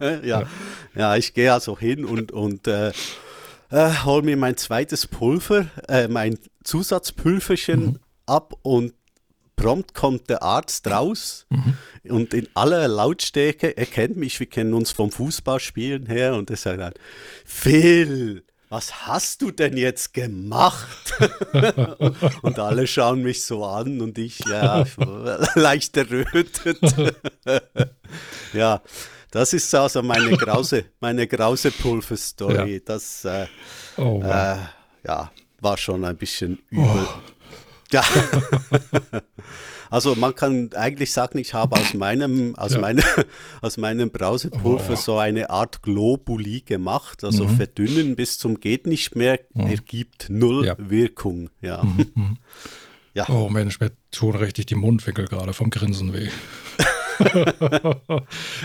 ja. 0.24 0.44
ja, 0.94 1.16
ich 1.16 1.34
gehe 1.34 1.52
also 1.52 1.76
hin 1.78 2.04
und, 2.04 2.30
und 2.32 2.68
äh, 2.68 2.92
äh, 3.70 3.90
hol 4.04 4.22
mir 4.22 4.36
mein 4.36 4.56
zweites 4.56 5.06
Pulver, 5.06 5.66
äh, 5.88 6.06
mein 6.06 6.38
Zusatzpülverchen 6.62 7.84
mhm. 7.84 7.98
ab 8.26 8.54
und 8.62 8.94
prompt 9.56 9.94
kommt 9.94 10.30
der 10.30 10.42
Arzt 10.42 10.86
raus 10.86 11.46
mhm. 11.50 11.74
und 12.08 12.32
in 12.32 12.48
aller 12.54 12.86
Lautstärke, 12.88 13.76
er 13.76 13.86
kennt 13.86 14.16
mich, 14.16 14.38
wir 14.38 14.46
kennen 14.46 14.74
uns 14.74 14.90
vom 14.90 15.10
Fußballspielen 15.10 16.06
her 16.06 16.34
und 16.34 16.50
er 16.50 16.56
sagt 16.56 16.80
dann, 16.80 16.94
Phil, 17.44 18.44
was 18.70 19.08
hast 19.08 19.42
du 19.42 19.50
denn 19.50 19.76
jetzt 19.76 20.14
gemacht? 20.14 21.12
und 22.42 22.58
alle 22.58 22.86
schauen 22.86 23.22
mich 23.22 23.44
so 23.44 23.64
an 23.64 24.00
und 24.00 24.16
ich, 24.16 24.38
ja, 24.46 24.84
leicht 25.56 25.96
errötet. 25.96 26.78
ja, 28.52 28.80
das 29.32 29.52
ist 29.52 29.74
also 29.74 30.02
meine 30.02 30.36
grause, 30.36 30.84
meine 31.00 31.26
grause 31.26 31.72
Pulverstory. 31.72 32.74
Ja. 32.74 32.80
Das 32.84 33.24
äh, 33.24 33.46
oh, 33.96 34.22
äh, 34.22 34.56
ja, 35.04 35.32
war 35.60 35.76
schon 35.76 36.04
ein 36.04 36.16
bisschen 36.16 36.60
übel. 36.70 36.86
Oh. 36.86 37.20
Ja. 37.90 38.04
Also 39.90 40.14
man 40.14 40.34
kann 40.34 40.70
eigentlich 40.74 41.12
sagen, 41.12 41.38
ich 41.38 41.52
habe 41.52 41.76
aus 41.76 41.94
meinem, 41.94 42.54
aus 42.56 42.74
ja. 42.74 42.80
meinem, 42.80 43.04
aus 43.60 43.76
meinem 43.76 44.10
Brausepulver 44.10 44.92
oh. 44.92 44.96
so 44.96 45.18
eine 45.18 45.50
Art 45.50 45.82
Globuli 45.82 46.62
gemacht. 46.62 47.24
Also 47.24 47.44
mhm. 47.44 47.56
verdünnen 47.56 48.16
bis 48.16 48.38
zum 48.38 48.60
geht 48.60 48.86
nicht 48.86 49.16
mehr, 49.16 49.40
mhm. 49.52 49.66
ergibt 49.66 50.26
null 50.30 50.66
ja. 50.66 50.76
Wirkung. 50.78 51.50
Ja. 51.60 51.82
Mhm. 51.82 52.06
mhm. 52.14 52.36
ja. 53.14 53.28
Oh 53.28 53.48
Mensch, 53.48 53.80
mir 53.80 53.90
tun 54.10 54.36
richtig 54.36 54.66
die 54.66 54.76
Mundwinkel 54.76 55.26
gerade 55.26 55.52
vom 55.52 55.70
Grinsen 55.70 56.12
weh. 56.12 56.28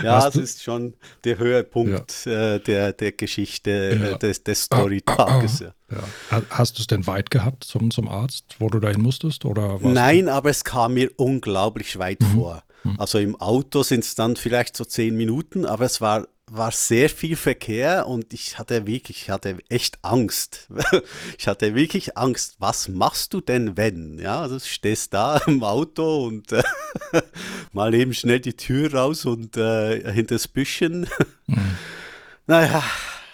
ja, 0.02 0.28
es 0.28 0.36
ist 0.36 0.62
schon 0.62 0.94
der 1.24 1.38
Höhepunkt 1.38 2.26
ja. 2.26 2.54
äh, 2.54 2.60
der, 2.60 2.92
der 2.92 3.12
Geschichte 3.12 3.70
äh, 3.70 4.10
ja. 4.10 4.18
des, 4.18 4.42
des 4.44 4.64
Storytages. 4.64 5.60
Ja. 5.60 5.72
Ja. 5.90 6.42
Hast 6.50 6.78
du 6.78 6.82
es 6.82 6.88
denn 6.88 7.06
weit 7.06 7.30
gehabt 7.30 7.64
zum, 7.64 7.90
zum 7.90 8.08
Arzt, 8.08 8.56
wo 8.58 8.68
du 8.68 8.80
dahin 8.80 9.02
musstest? 9.02 9.44
Oder 9.44 9.78
Nein, 9.82 10.26
du? 10.26 10.32
aber 10.32 10.50
es 10.50 10.64
kam 10.64 10.94
mir 10.94 11.10
unglaublich 11.16 11.98
weit 11.98 12.20
mhm. 12.20 12.34
vor. 12.34 12.62
Mhm. 12.82 12.94
Also 12.98 13.18
im 13.18 13.36
Auto 13.36 13.82
sind 13.82 14.04
es 14.04 14.14
dann 14.14 14.36
vielleicht 14.36 14.76
so 14.76 14.84
zehn 14.84 15.16
Minuten, 15.16 15.64
aber 15.64 15.84
es 15.84 16.00
war 16.00 16.26
war 16.48 16.70
sehr 16.70 17.10
viel 17.10 17.34
Verkehr 17.34 18.06
und 18.06 18.32
ich 18.32 18.58
hatte 18.58 18.86
wirklich, 18.86 19.22
ich 19.22 19.30
hatte 19.30 19.58
echt 19.68 19.98
Angst. 20.02 20.68
Ich 21.38 21.48
hatte 21.48 21.74
wirklich 21.74 22.16
Angst. 22.16 22.56
Was 22.58 22.88
machst 22.88 23.34
du 23.34 23.40
denn, 23.40 23.76
wenn? 23.76 24.18
Ja, 24.18 24.40
also 24.42 24.56
du 24.58 24.64
stehst 24.64 25.12
da 25.12 25.38
im 25.46 25.62
Auto 25.62 26.26
und 26.26 26.52
äh, 26.52 26.62
mal 27.72 27.94
eben 27.94 28.14
schnell 28.14 28.40
die 28.40 28.56
Tür 28.56 28.94
raus 28.94 29.24
und 29.24 29.56
äh, 29.56 30.12
hinter 30.12 30.36
das 30.36 30.48
Büschchen. 30.48 31.08
Mhm. 31.46 31.76
Naja, 32.46 32.82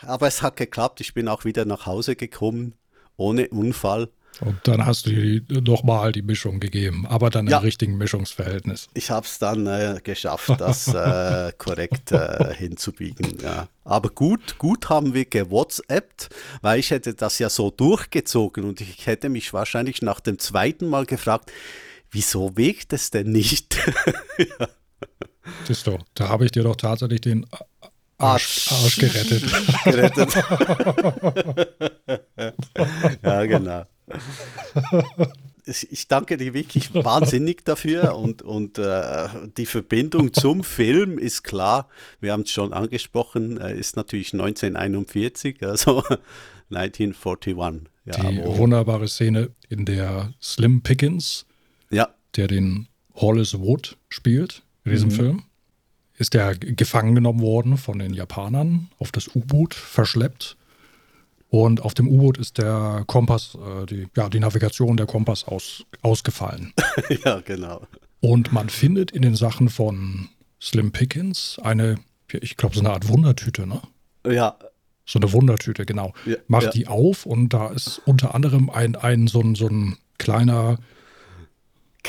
aber 0.02 0.26
es 0.26 0.42
hat 0.42 0.56
geklappt. 0.56 1.00
Ich 1.00 1.14
bin 1.14 1.28
auch 1.28 1.44
wieder 1.44 1.64
nach 1.64 1.86
Hause 1.86 2.16
gekommen, 2.16 2.74
ohne 3.16 3.48
Unfall. 3.48 4.08
Und 4.41 4.57
dann 4.64 4.87
hast 4.87 5.07
du 5.07 5.41
nochmal 5.49 6.12
die 6.12 6.22
Mischung 6.22 6.59
gegeben, 6.59 7.07
aber 7.07 7.30
dann 7.30 7.47
ja. 7.47 7.59
im 7.59 7.64
richtigen 7.64 7.97
Mischungsverhältnis. 7.97 8.89
Ich 8.95 9.11
habe 9.11 9.26
es 9.26 9.39
dann 9.39 9.66
äh, 9.66 10.01
geschafft, 10.03 10.51
das 10.59 10.89
äh, 10.89 11.53
korrekt 11.59 12.12
äh, 12.12 12.55
hinzubiegen. 12.55 13.39
Ja. 13.43 13.68
Aber 13.85 14.09
gut, 14.09 14.59
gut 14.59 14.89
haben 14.89 15.14
wir 15.14 15.26
gewhatsappt, 15.26 16.30
weil 16.61 16.80
ich 16.80 16.91
hätte 16.91 17.14
das 17.14 17.39
ja 17.39 17.51
so 17.51 17.70
durchgezogen 17.70 18.64
und 18.64 18.80
ich 18.80 19.07
hätte 19.07 19.28
mich 19.28 19.53
wahrscheinlich 19.53 20.03
nach 20.03 20.20
dem 20.20 20.39
zweiten 20.39 20.89
Mal 20.89 21.07
gefragt, 21.07 21.53
wieso 22.11 22.57
wirkt 22.57 22.93
es 22.93 23.11
denn 23.11 23.30
nicht? 23.30 23.76
ja. 24.39 24.68
Siehst 25.66 25.87
du, 25.87 25.99
da 26.14 26.28
habe 26.28 26.45
ich 26.45 26.53
dir 26.53 26.62
doch 26.62 26.76
tatsächlich 26.76 27.20
den 27.20 27.47
Arsch, 28.18 28.70
Arsch 28.70 28.97
gerettet. 28.97 29.45
gerettet. 29.85 30.35
ja, 33.22 33.47
genau. 33.47 33.85
Ich 35.64 36.08
danke 36.08 36.36
dir 36.36 36.54
wirklich 36.54 36.92
wahnsinnig 36.94 37.64
dafür 37.64 38.16
und, 38.16 38.42
und 38.42 38.78
äh, 38.78 39.28
die 39.56 39.66
Verbindung 39.66 40.32
zum 40.32 40.64
Film 40.64 41.18
ist 41.18 41.44
klar. 41.44 41.88
Wir 42.20 42.32
haben 42.32 42.42
es 42.42 42.50
schon 42.50 42.72
angesprochen, 42.72 43.60
äh, 43.60 43.78
ist 43.78 43.96
natürlich 43.96 44.32
1941, 44.32 45.62
also 45.62 46.02
1941. 46.70 47.56
Ja, 48.04 48.30
die 48.30 48.42
wunderbare 48.44 49.06
Szene, 49.06 49.50
in 49.68 49.84
der 49.84 50.34
Slim 50.42 50.82
Pickens, 50.82 51.46
ja. 51.90 52.08
der 52.34 52.48
den 52.48 52.88
Hollis 53.14 53.56
Wood 53.58 53.96
spielt 54.08 54.62
in 54.84 54.92
diesem 54.92 55.10
mhm. 55.10 55.14
Film, 55.14 55.42
ist 56.18 56.34
der 56.34 56.56
gefangen 56.56 57.14
genommen 57.14 57.40
worden 57.40 57.76
von 57.76 58.00
den 58.00 58.12
Japanern, 58.12 58.88
auf 58.98 59.12
das 59.12 59.34
U-Boot 59.36 59.74
verschleppt 59.74 60.56
und 61.53 61.82
auf 61.82 61.92
dem 61.92 62.09
U-Boot 62.09 62.38
ist 62.38 62.57
der 62.57 63.05
Kompass, 63.07 63.59
äh, 63.82 63.84
die, 63.84 64.09
ja, 64.16 64.30
die 64.30 64.40
Navigation, 64.40 64.96
der 64.96 65.05
Kompass 65.05 65.44
aus, 65.44 65.84
ausgefallen. 66.00 66.72
ja, 67.26 67.40
genau. 67.40 67.82
Und 68.20 68.55
man 68.55 68.70
findet 68.70 69.11
in 69.11 69.20
den 69.20 69.34
Sachen 69.34 69.68
von 69.68 70.30
Slim 70.62 70.92
Pickens 70.92 71.61
eine, 71.62 71.98
ich 72.32 72.57
glaube, 72.57 72.74
so 72.74 72.80
eine 72.80 72.88
Art 72.88 73.07
Wundertüte, 73.07 73.66
ne? 73.66 73.82
Ja. 74.26 74.57
So 75.05 75.18
eine 75.18 75.30
Wundertüte, 75.30 75.84
genau. 75.84 76.14
Ja, 76.24 76.36
Macht 76.46 76.64
ja. 76.64 76.70
die 76.70 76.86
auf 76.86 77.26
und 77.26 77.50
da 77.50 77.68
ist 77.68 78.00
unter 78.07 78.34
anderem 78.34 78.70
ein, 78.70 78.96
ein 78.96 79.26
so, 79.26 79.42
ein, 79.42 79.55
so 79.55 79.66
ein 79.66 79.98
kleiner 80.16 80.78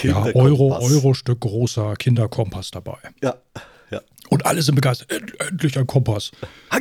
ja, 0.04 0.24
Euro, 0.36 0.78
Euro-Stück 0.80 1.41
großer 1.41 1.96
Kinderkompass 1.96 2.72
dabei. 2.72 2.98
Ja. 3.22 3.36
Und 4.34 4.46
alle 4.46 4.62
sind 4.62 4.76
begeistert. 4.76 5.12
Endlich 5.40 5.78
ein 5.78 5.86
Kompass. 5.86 6.32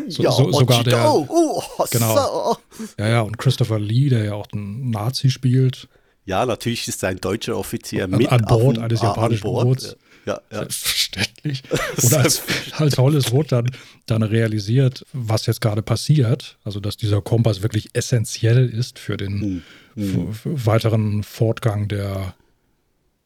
So, 0.09 0.31
so, 0.31 0.53
sogar 0.53 0.83
der. 0.85 1.05
Oh, 1.13 1.63
genau. 1.91 2.57
Ja, 2.99 3.09
ja, 3.09 3.21
und 3.21 3.37
Christopher 3.37 3.79
Lee, 3.79 4.09
der 4.09 4.25
ja 4.25 4.35
auch 4.35 4.47
einen 4.53 4.91
Nazi 4.91 5.31
spielt. 5.31 5.89
Ja, 6.25 6.47
natürlich 6.47 6.89
ist 6.89 7.05
ein 7.05 7.19
deutscher 7.19 7.57
Offizier 7.57 8.07
mit 8.07 8.31
an 8.31 8.43
Bord 8.43 8.79
eines 8.79 9.03
japanischen 9.03 9.43
Bord. 9.43 9.67
Boots. 9.67 9.97
Ja, 10.25 10.41
ja. 10.51 10.59
Selbstverständlich. 10.59 11.63
Und 12.03 12.15
als, 12.15 12.43
als 12.73 12.97
Hollis 12.97 13.33
Wood 13.33 13.51
dann, 13.51 13.71
dann 14.07 14.23
realisiert, 14.23 15.05
was 15.13 15.47
jetzt 15.47 15.61
gerade 15.61 15.83
passiert, 15.83 16.59
also 16.63 16.79
dass 16.79 16.97
dieser 16.97 17.21
Kompass 17.21 17.63
wirklich 17.63 17.91
essentiell 17.93 18.69
ist 18.69 19.01
für 19.01 19.17
den 19.17 19.63
hm. 19.97 20.13
hm. 20.15 20.29
weiteren 20.45 21.25
Fortgang 21.25 21.89
der, 21.89 22.35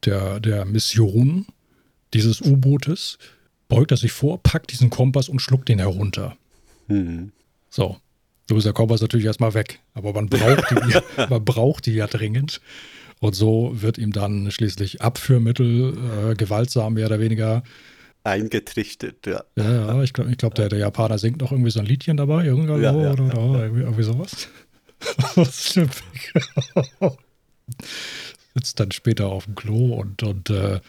der, 0.05 0.41
der 0.41 0.65
Mission 0.65 1.47
dieses 2.15 2.41
U-Bootes, 2.41 3.19
beugt 3.69 3.91
er 3.91 3.97
sich 3.97 4.13
vor, 4.13 4.43
packt 4.43 4.73
diesen 4.73 4.91
Kompass 4.91 5.29
und 5.29 5.41
schluckt 5.41 5.69
den 5.69 5.79
herunter. 5.79 6.37
Mhm. 6.89 7.33
So. 7.71 7.97
So 8.49 8.57
ist 8.57 8.65
der 8.65 8.73
Kompass 8.73 9.01
natürlich 9.01 9.27
erstmal 9.27 9.55
weg. 9.55 9.81
Aber 9.95 10.13
man 10.13 10.29
braucht 10.29 10.71
die, 10.71 10.77
man 11.29 11.45
braucht 11.45 11.87
die 11.87 11.95
ja 11.95 12.07
dringend. 12.07 12.61
Und 13.19 13.35
so 13.35 13.73
wird 13.75 13.99
ihm 13.99 14.13
dann 14.13 14.51
schließlich 14.51 15.03
Abführmittel, 15.03 15.97
äh, 16.31 16.35
gewaltsam 16.35 16.95
mehr 16.95 17.07
oder 17.07 17.19
weniger. 17.19 17.63
Eingetrichtert, 18.25 19.27
ja. 19.27 19.43
Ja, 19.57 19.95
ja 19.95 20.03
ich 20.03 20.13
glaube, 20.13 20.31
ich 20.31 20.37
glaub, 20.37 20.55
der, 20.55 20.69
der 20.69 20.81
Japaner 20.81 21.19
singt 21.19 21.41
noch 21.41 21.53
irgendwie 21.53 21.71
so 21.71 21.81
ein 21.81 21.87
Liedchen 21.87 22.17
dabei, 22.17 22.45
irgendwo 22.45 22.77
ja, 22.77 22.93
ja, 22.93 23.13
oder, 23.13 23.25
oder 23.25 23.63
irgendwie, 23.65 23.83
irgendwie 23.83 24.03
sowas. 24.03 24.49
Sitzt 28.55 28.81
dann 28.81 28.91
später 28.93 29.29
auf 29.29 29.45
dem 29.45 29.55
Klo 29.55 29.95
und, 29.95 30.23
und 30.23 30.51
äh, 30.51 30.81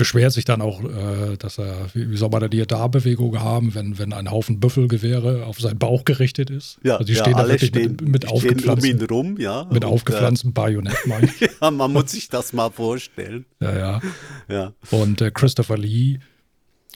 beschwert 0.00 0.32
sich 0.32 0.46
dann 0.46 0.62
auch, 0.62 0.82
äh, 0.82 1.36
dass 1.36 1.58
er, 1.58 1.90
wie 1.92 2.16
soll 2.16 2.30
man 2.30 2.40
da 2.40 2.48
die 2.48 2.66
Darbewegung 2.66 3.38
haben, 3.38 3.74
wenn, 3.74 3.98
wenn 3.98 4.14
ein 4.14 4.30
Haufen 4.30 4.58
Büffelgewehre 4.58 5.44
auf 5.44 5.60
seinen 5.60 5.78
Bauch 5.78 6.06
gerichtet 6.06 6.48
ist. 6.48 6.78
Ja, 6.82 6.94
also 6.94 7.04
die 7.04 7.16
stehen 7.16 7.34
ja, 7.34 7.42
da 7.42 7.48
wirklich 7.50 7.68
stehen, 7.68 7.98
mit, 8.00 8.08
mit 8.08 8.28
aufgepflanzten, 8.28 8.98
um 8.98 9.06
rum, 9.06 9.36
ja. 9.38 9.66
Mit 9.70 9.84
und, 9.84 10.08
äh, 10.08 10.48
Bajonett, 10.52 10.96
meine 11.04 11.26
ich. 11.38 11.50
ja, 11.60 11.70
man 11.70 11.92
muss 11.92 12.12
sich 12.12 12.30
das 12.30 12.54
mal 12.54 12.70
vorstellen. 12.70 13.44
Ja, 13.60 13.76
ja. 13.76 14.00
ja. 14.48 14.72
Und 14.90 15.20
äh, 15.20 15.30
Christopher 15.30 15.76
Lee 15.76 16.20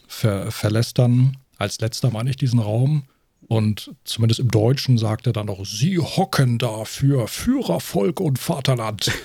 ver 0.07 0.51
verlässt 0.51 0.99
dann 0.99 1.37
als 1.59 1.79
letzter, 1.81 2.11
meine 2.11 2.31
ich, 2.31 2.37
diesen 2.37 2.59
Raum. 2.59 3.05
Und 3.49 3.95
zumindest 4.05 4.41
im 4.41 4.51
Deutschen 4.51 4.99
sagt 4.99 5.27
er 5.27 5.33
dann 5.33 5.47
noch, 5.47 5.65
Sie 5.65 5.99
hocken 5.99 6.59
da 6.59 6.85
für 6.85 7.29
Führer, 7.29 7.81
Volk 7.81 8.21
und 8.21 8.39
Vaterland. 8.39 9.13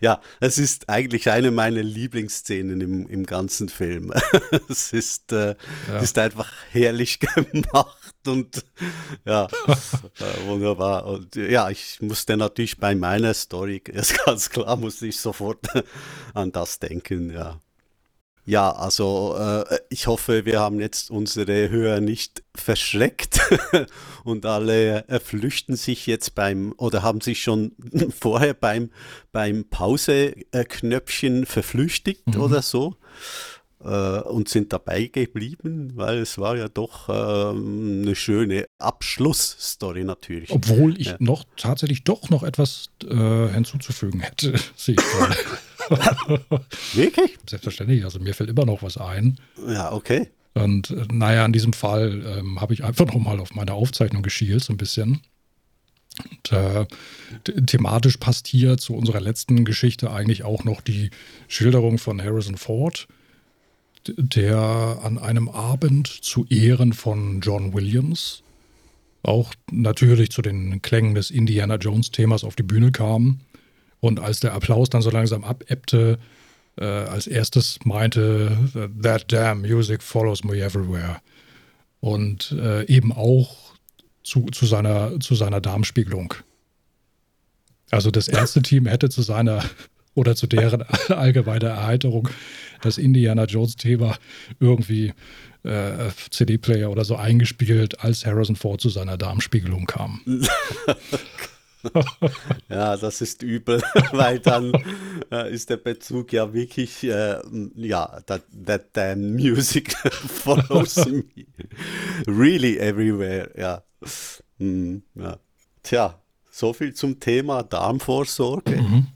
Ja, 0.00 0.20
es 0.40 0.58
ist 0.58 0.88
eigentlich 0.88 1.30
eine 1.30 1.50
meiner 1.50 1.82
Lieblingsszenen 1.82 2.80
im, 2.80 3.06
im 3.06 3.26
ganzen 3.26 3.68
Film. 3.68 4.12
es 4.68 4.92
ist, 4.92 5.32
äh, 5.32 5.54
ja. 5.88 5.98
ist 5.98 6.18
einfach 6.18 6.52
herrlich 6.70 7.20
gemacht 7.52 8.14
und 8.26 8.64
ja, 9.24 9.46
äh, 9.46 10.46
wunderbar. 10.46 11.06
Und 11.06 11.36
ja, 11.36 11.70
ich 11.70 12.00
musste 12.00 12.36
natürlich 12.36 12.78
bei 12.78 12.94
meiner 12.94 13.34
Story, 13.34 13.82
ist 13.86 14.24
ganz 14.24 14.50
klar, 14.50 14.76
musste 14.76 15.06
ich 15.06 15.18
sofort 15.18 15.66
an 16.34 16.52
das 16.52 16.78
denken, 16.78 17.30
ja. 17.30 17.60
Ja, 18.44 18.72
also 18.72 19.36
äh, 19.38 19.78
ich 19.88 20.08
hoffe, 20.08 20.44
wir 20.44 20.58
haben 20.58 20.80
jetzt 20.80 21.12
unsere 21.12 21.70
Hörer 21.70 22.00
nicht 22.00 22.42
verschreckt 22.56 23.40
und 24.24 24.44
alle 24.46 25.08
äh, 25.08 25.20
flüchten 25.20 25.76
sich 25.76 26.06
jetzt 26.06 26.34
beim 26.34 26.74
oder 26.76 27.02
haben 27.02 27.20
sich 27.20 27.40
schon 27.40 27.72
vorher 28.18 28.54
beim, 28.54 28.90
beim 29.30 29.64
Pause-Knöpfchen 29.70 31.46
verflüchtigt 31.46 32.34
mhm. 32.34 32.40
oder 32.40 32.62
so 32.62 32.96
äh, 33.84 34.20
und 34.20 34.48
sind 34.48 34.72
dabei 34.72 35.06
geblieben, 35.06 35.92
weil 35.94 36.18
es 36.18 36.38
war 36.38 36.56
ja 36.56 36.68
doch 36.68 37.08
ähm, 37.08 38.02
eine 38.02 38.16
schöne 38.16 38.66
Abschlussstory 38.78 40.04
natürlich. 40.04 40.50
Obwohl 40.50 41.00
ich 41.00 41.08
ja. 41.08 41.16
noch 41.20 41.44
tatsächlich 41.56 42.04
doch 42.04 42.30
noch 42.30 42.42
etwas 42.42 42.90
äh, 43.04 43.48
hinzuzufügen 43.48 44.20
hätte, 44.20 44.54
sehe 44.76 44.96
ich 44.98 45.04
gerade. 45.04 45.36
Wirklich? 46.94 47.38
Selbstverständlich, 47.48 48.04
also 48.04 48.18
mir 48.18 48.34
fällt 48.34 48.50
immer 48.50 48.64
noch 48.64 48.82
was 48.82 48.96
ein. 48.96 49.38
Ja, 49.66 49.92
okay. 49.92 50.28
Und 50.54 50.90
äh, 50.90 51.06
naja, 51.12 51.44
in 51.44 51.52
diesem 51.52 51.72
Fall 51.72 52.22
ähm, 52.38 52.60
habe 52.60 52.74
ich 52.74 52.84
einfach 52.84 53.06
nochmal 53.06 53.40
auf 53.40 53.54
meine 53.54 53.72
Aufzeichnung 53.74 54.22
geschielt, 54.22 54.62
so 54.62 54.72
ein 54.72 54.76
bisschen. 54.76 55.22
Und, 56.30 56.52
äh, 56.52 56.86
thematisch 57.66 58.18
passt 58.18 58.46
hier 58.46 58.76
zu 58.76 58.94
unserer 58.94 59.20
letzten 59.20 59.64
Geschichte 59.64 60.10
eigentlich 60.10 60.44
auch 60.44 60.64
noch 60.64 60.82
die 60.82 61.10
Schilderung 61.48 61.98
von 61.98 62.22
Harrison 62.22 62.58
Ford, 62.58 63.08
der 64.06 64.98
an 65.02 65.16
einem 65.16 65.48
Abend 65.48 66.08
zu 66.08 66.44
Ehren 66.50 66.92
von 66.92 67.40
John 67.40 67.72
Williams 67.72 68.42
auch 69.22 69.54
natürlich 69.70 70.30
zu 70.32 70.42
den 70.42 70.82
Klängen 70.82 71.14
des 71.14 71.30
Indiana 71.30 71.76
Jones-Themas 71.76 72.44
auf 72.44 72.56
die 72.56 72.64
Bühne 72.64 72.90
kam 72.90 73.40
und 74.02 74.18
als 74.18 74.40
der 74.40 74.52
Applaus 74.52 74.90
dann 74.90 75.00
so 75.00 75.10
langsam 75.10 75.44
abebbte, 75.44 76.18
äh, 76.76 76.84
als 76.84 77.28
erstes 77.28 77.78
meinte, 77.84 78.58
That 79.00 79.30
damn 79.32 79.60
music 79.62 80.02
follows 80.02 80.42
me 80.42 80.60
everywhere. 80.60 81.18
Und 82.00 82.50
äh, 82.50 82.84
eben 82.86 83.12
auch 83.12 83.54
zu, 84.24 84.46
zu, 84.46 84.66
seiner, 84.66 85.20
zu 85.20 85.36
seiner 85.36 85.60
Darmspiegelung. 85.60 86.34
Also 87.92 88.10
das 88.10 88.26
erste 88.26 88.60
Team 88.62 88.86
hätte 88.86 89.08
zu 89.08 89.22
seiner 89.22 89.62
oder 90.14 90.34
zu 90.34 90.48
deren 90.48 90.82
allgemeiner 91.08 91.68
Erheiterung 91.68 92.28
das 92.80 92.98
Indiana 92.98 93.44
Jones-Thema 93.44 94.18
irgendwie 94.58 95.12
äh, 95.62 96.10
CD-Player 96.30 96.90
oder 96.90 97.04
so 97.04 97.14
eingespielt, 97.14 98.00
als 98.00 98.26
Harrison 98.26 98.56
Ford 98.56 98.80
zu 98.80 98.88
seiner 98.88 99.16
Darmspiegelung 99.16 99.86
kam. 99.86 100.22
ja, 102.68 102.96
das 102.96 103.20
ist 103.20 103.42
übel, 103.42 103.82
weil 104.12 104.38
dann 104.38 104.72
äh, 105.30 105.52
ist 105.52 105.70
der 105.70 105.76
Bezug 105.76 106.32
ja 106.32 106.52
wirklich, 106.52 107.04
äh, 107.04 107.40
ja, 107.74 108.20
that, 108.26 108.42
that 108.66 108.86
damn 108.92 109.32
music 109.32 109.96
follows 110.12 110.96
me 111.06 111.24
really 112.26 112.78
everywhere, 112.78 113.50
ja. 113.56 113.82
Hm, 114.58 115.02
ja. 115.14 115.38
Tja, 115.82 116.20
so 116.50 116.72
viel 116.72 116.94
zum 116.94 117.18
Thema 117.18 117.62
Darmvorsorge, 117.62 118.80
mhm. 118.80 119.06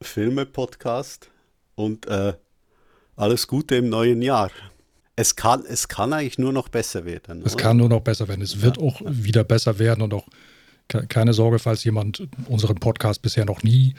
Filme-Podcast 0.00 1.30
und 1.74 2.06
äh, 2.06 2.34
alles 3.16 3.46
Gute 3.46 3.76
im 3.76 3.88
neuen 3.88 4.22
Jahr. 4.22 4.50
Es 5.16 5.34
kann, 5.34 5.64
es 5.66 5.88
kann 5.88 6.12
eigentlich 6.12 6.38
nur 6.38 6.52
noch 6.52 6.68
besser 6.68 7.06
werden. 7.06 7.42
Es 7.44 7.54
oder? 7.54 7.62
kann 7.62 7.76
nur 7.78 7.88
noch 7.88 8.00
besser 8.00 8.28
werden. 8.28 8.42
Es 8.42 8.60
wird 8.60 8.76
ja. 8.76 8.82
auch 8.82 9.00
wieder 9.04 9.44
besser 9.44 9.78
werden 9.78 10.02
und 10.02 10.12
auch 10.12 10.26
keine 10.88 11.32
Sorge, 11.32 11.58
falls 11.58 11.84
jemand 11.84 12.28
unseren 12.48 12.76
Podcast 12.76 13.22
bisher 13.22 13.44
noch 13.44 13.62
nie 13.62 13.94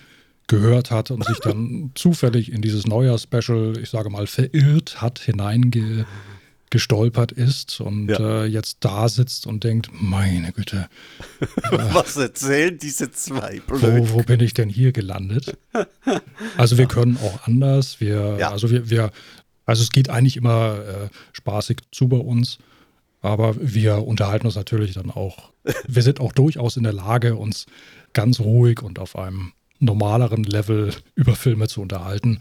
gehört 0.47 0.91
hat 0.91 1.11
und 1.11 1.25
sich 1.25 1.39
dann 1.39 1.91
zufällig 1.95 2.51
in 2.51 2.61
dieses 2.61 2.87
Neujahr-Special, 2.87 3.77
ich 3.81 3.89
sage 3.89 4.09
mal, 4.09 4.27
verirrt 4.27 5.01
hat, 5.01 5.19
hineingestolpert 5.19 7.33
ist 7.33 7.81
und 7.81 8.07
ja. 8.07 8.43
äh, 8.43 8.45
jetzt 8.45 8.77
da 8.79 9.09
sitzt 9.09 9.45
und 9.45 9.65
denkt, 9.65 9.89
meine 9.93 10.53
Güte. 10.53 10.87
Äh, 11.71 11.93
Was 11.93 12.15
erzählen 12.15 12.77
diese 12.77 13.11
zwei 13.11 13.61
Wo, 13.67 14.13
wo, 14.13 14.23
bin 14.23 14.39
ich 14.39 14.53
denn 14.53 14.69
hier 14.69 14.93
gelandet? 14.93 15.57
Also 16.55 16.77
wir 16.77 16.85
ja. 16.85 16.89
können 16.89 17.17
auch 17.17 17.45
anders. 17.45 17.99
Wir, 17.99 18.37
ja. 18.39 18.51
also 18.51 18.71
wir, 18.71 18.89
wir, 18.89 19.11
also 19.65 19.83
es 19.83 19.91
geht 19.91 20.09
eigentlich 20.09 20.37
immer 20.37 20.79
äh, 20.79 21.09
spaßig 21.33 21.79
zu 21.91 22.07
bei 22.07 22.15
uns. 22.17 22.57
Aber 23.21 23.55
wir 23.59 24.07
unterhalten 24.07 24.45
uns 24.45 24.55
natürlich 24.55 24.93
dann 24.93 25.11
auch 25.11 25.51
wir 25.87 26.01
sind 26.01 26.19
auch 26.19 26.31
durchaus 26.31 26.77
in 26.77 26.83
der 26.83 26.93
Lage, 26.93 27.35
uns 27.35 27.65
ganz 28.13 28.39
ruhig 28.39 28.81
und 28.81 28.99
auf 28.99 29.15
einem 29.15 29.53
normaleren 29.79 30.43
Level 30.43 30.93
über 31.15 31.35
Filme 31.35 31.67
zu 31.67 31.81
unterhalten 31.81 32.39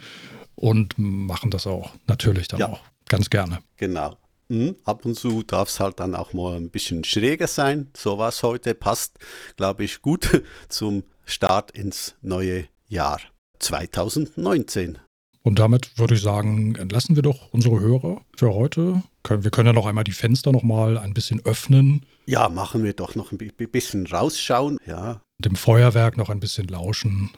und 0.54 0.94
machen 0.96 1.50
das 1.50 1.66
auch 1.66 1.92
natürlich 2.06 2.48
dann 2.48 2.60
ja. 2.60 2.68
auch 2.68 2.80
ganz 3.08 3.30
gerne. 3.30 3.58
Genau. 3.76 4.16
Mhm. 4.48 4.76
Ab 4.84 5.04
und 5.04 5.16
zu 5.16 5.42
darf 5.42 5.68
es 5.68 5.80
halt 5.80 6.00
dann 6.00 6.14
auch 6.14 6.32
mal 6.32 6.56
ein 6.56 6.70
bisschen 6.70 7.04
schräger 7.04 7.46
sein. 7.46 7.90
So 7.96 8.18
was 8.18 8.42
heute 8.42 8.74
passt, 8.74 9.18
glaube 9.56 9.84
ich, 9.84 10.02
gut 10.02 10.42
zum 10.68 11.02
Start 11.24 11.72
ins 11.72 12.14
neue 12.22 12.66
Jahr 12.88 13.20
2019. 13.58 14.98
Und 15.42 15.58
damit 15.58 15.98
würde 15.98 16.14
ich 16.14 16.22
sagen, 16.22 16.74
entlassen 16.74 17.14
wir 17.14 17.22
doch 17.22 17.52
unsere 17.52 17.78
Hörer 17.78 18.20
für 18.36 18.52
heute. 18.52 19.02
Wir 19.28 19.50
können 19.50 19.66
ja 19.66 19.72
noch 19.72 19.86
einmal 19.86 20.04
die 20.04 20.12
Fenster 20.12 20.50
noch 20.52 20.62
mal 20.62 20.98
ein 20.98 21.14
bisschen 21.14 21.44
öffnen. 21.44 22.04
Ja, 22.26 22.48
machen 22.48 22.82
wir 22.82 22.92
doch 22.92 23.14
noch 23.14 23.30
ein 23.30 23.38
bisschen 23.38 24.06
rausschauen, 24.06 24.78
ja. 24.84 25.20
Dem 25.38 25.54
Feuerwerk 25.54 26.16
noch 26.16 26.28
ein 26.28 26.40
bisschen 26.40 26.66
lauschen 26.66 27.30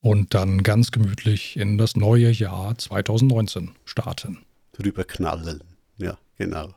und 0.00 0.34
dann 0.34 0.64
ganz 0.64 0.90
gemütlich 0.90 1.56
in 1.56 1.78
das 1.78 1.94
neue 1.94 2.30
Jahr 2.30 2.76
2019 2.76 3.70
starten. 3.84 4.38
Drüber 4.72 5.04
knallen, 5.04 5.62
ja, 5.96 6.18
genau. 6.36 6.74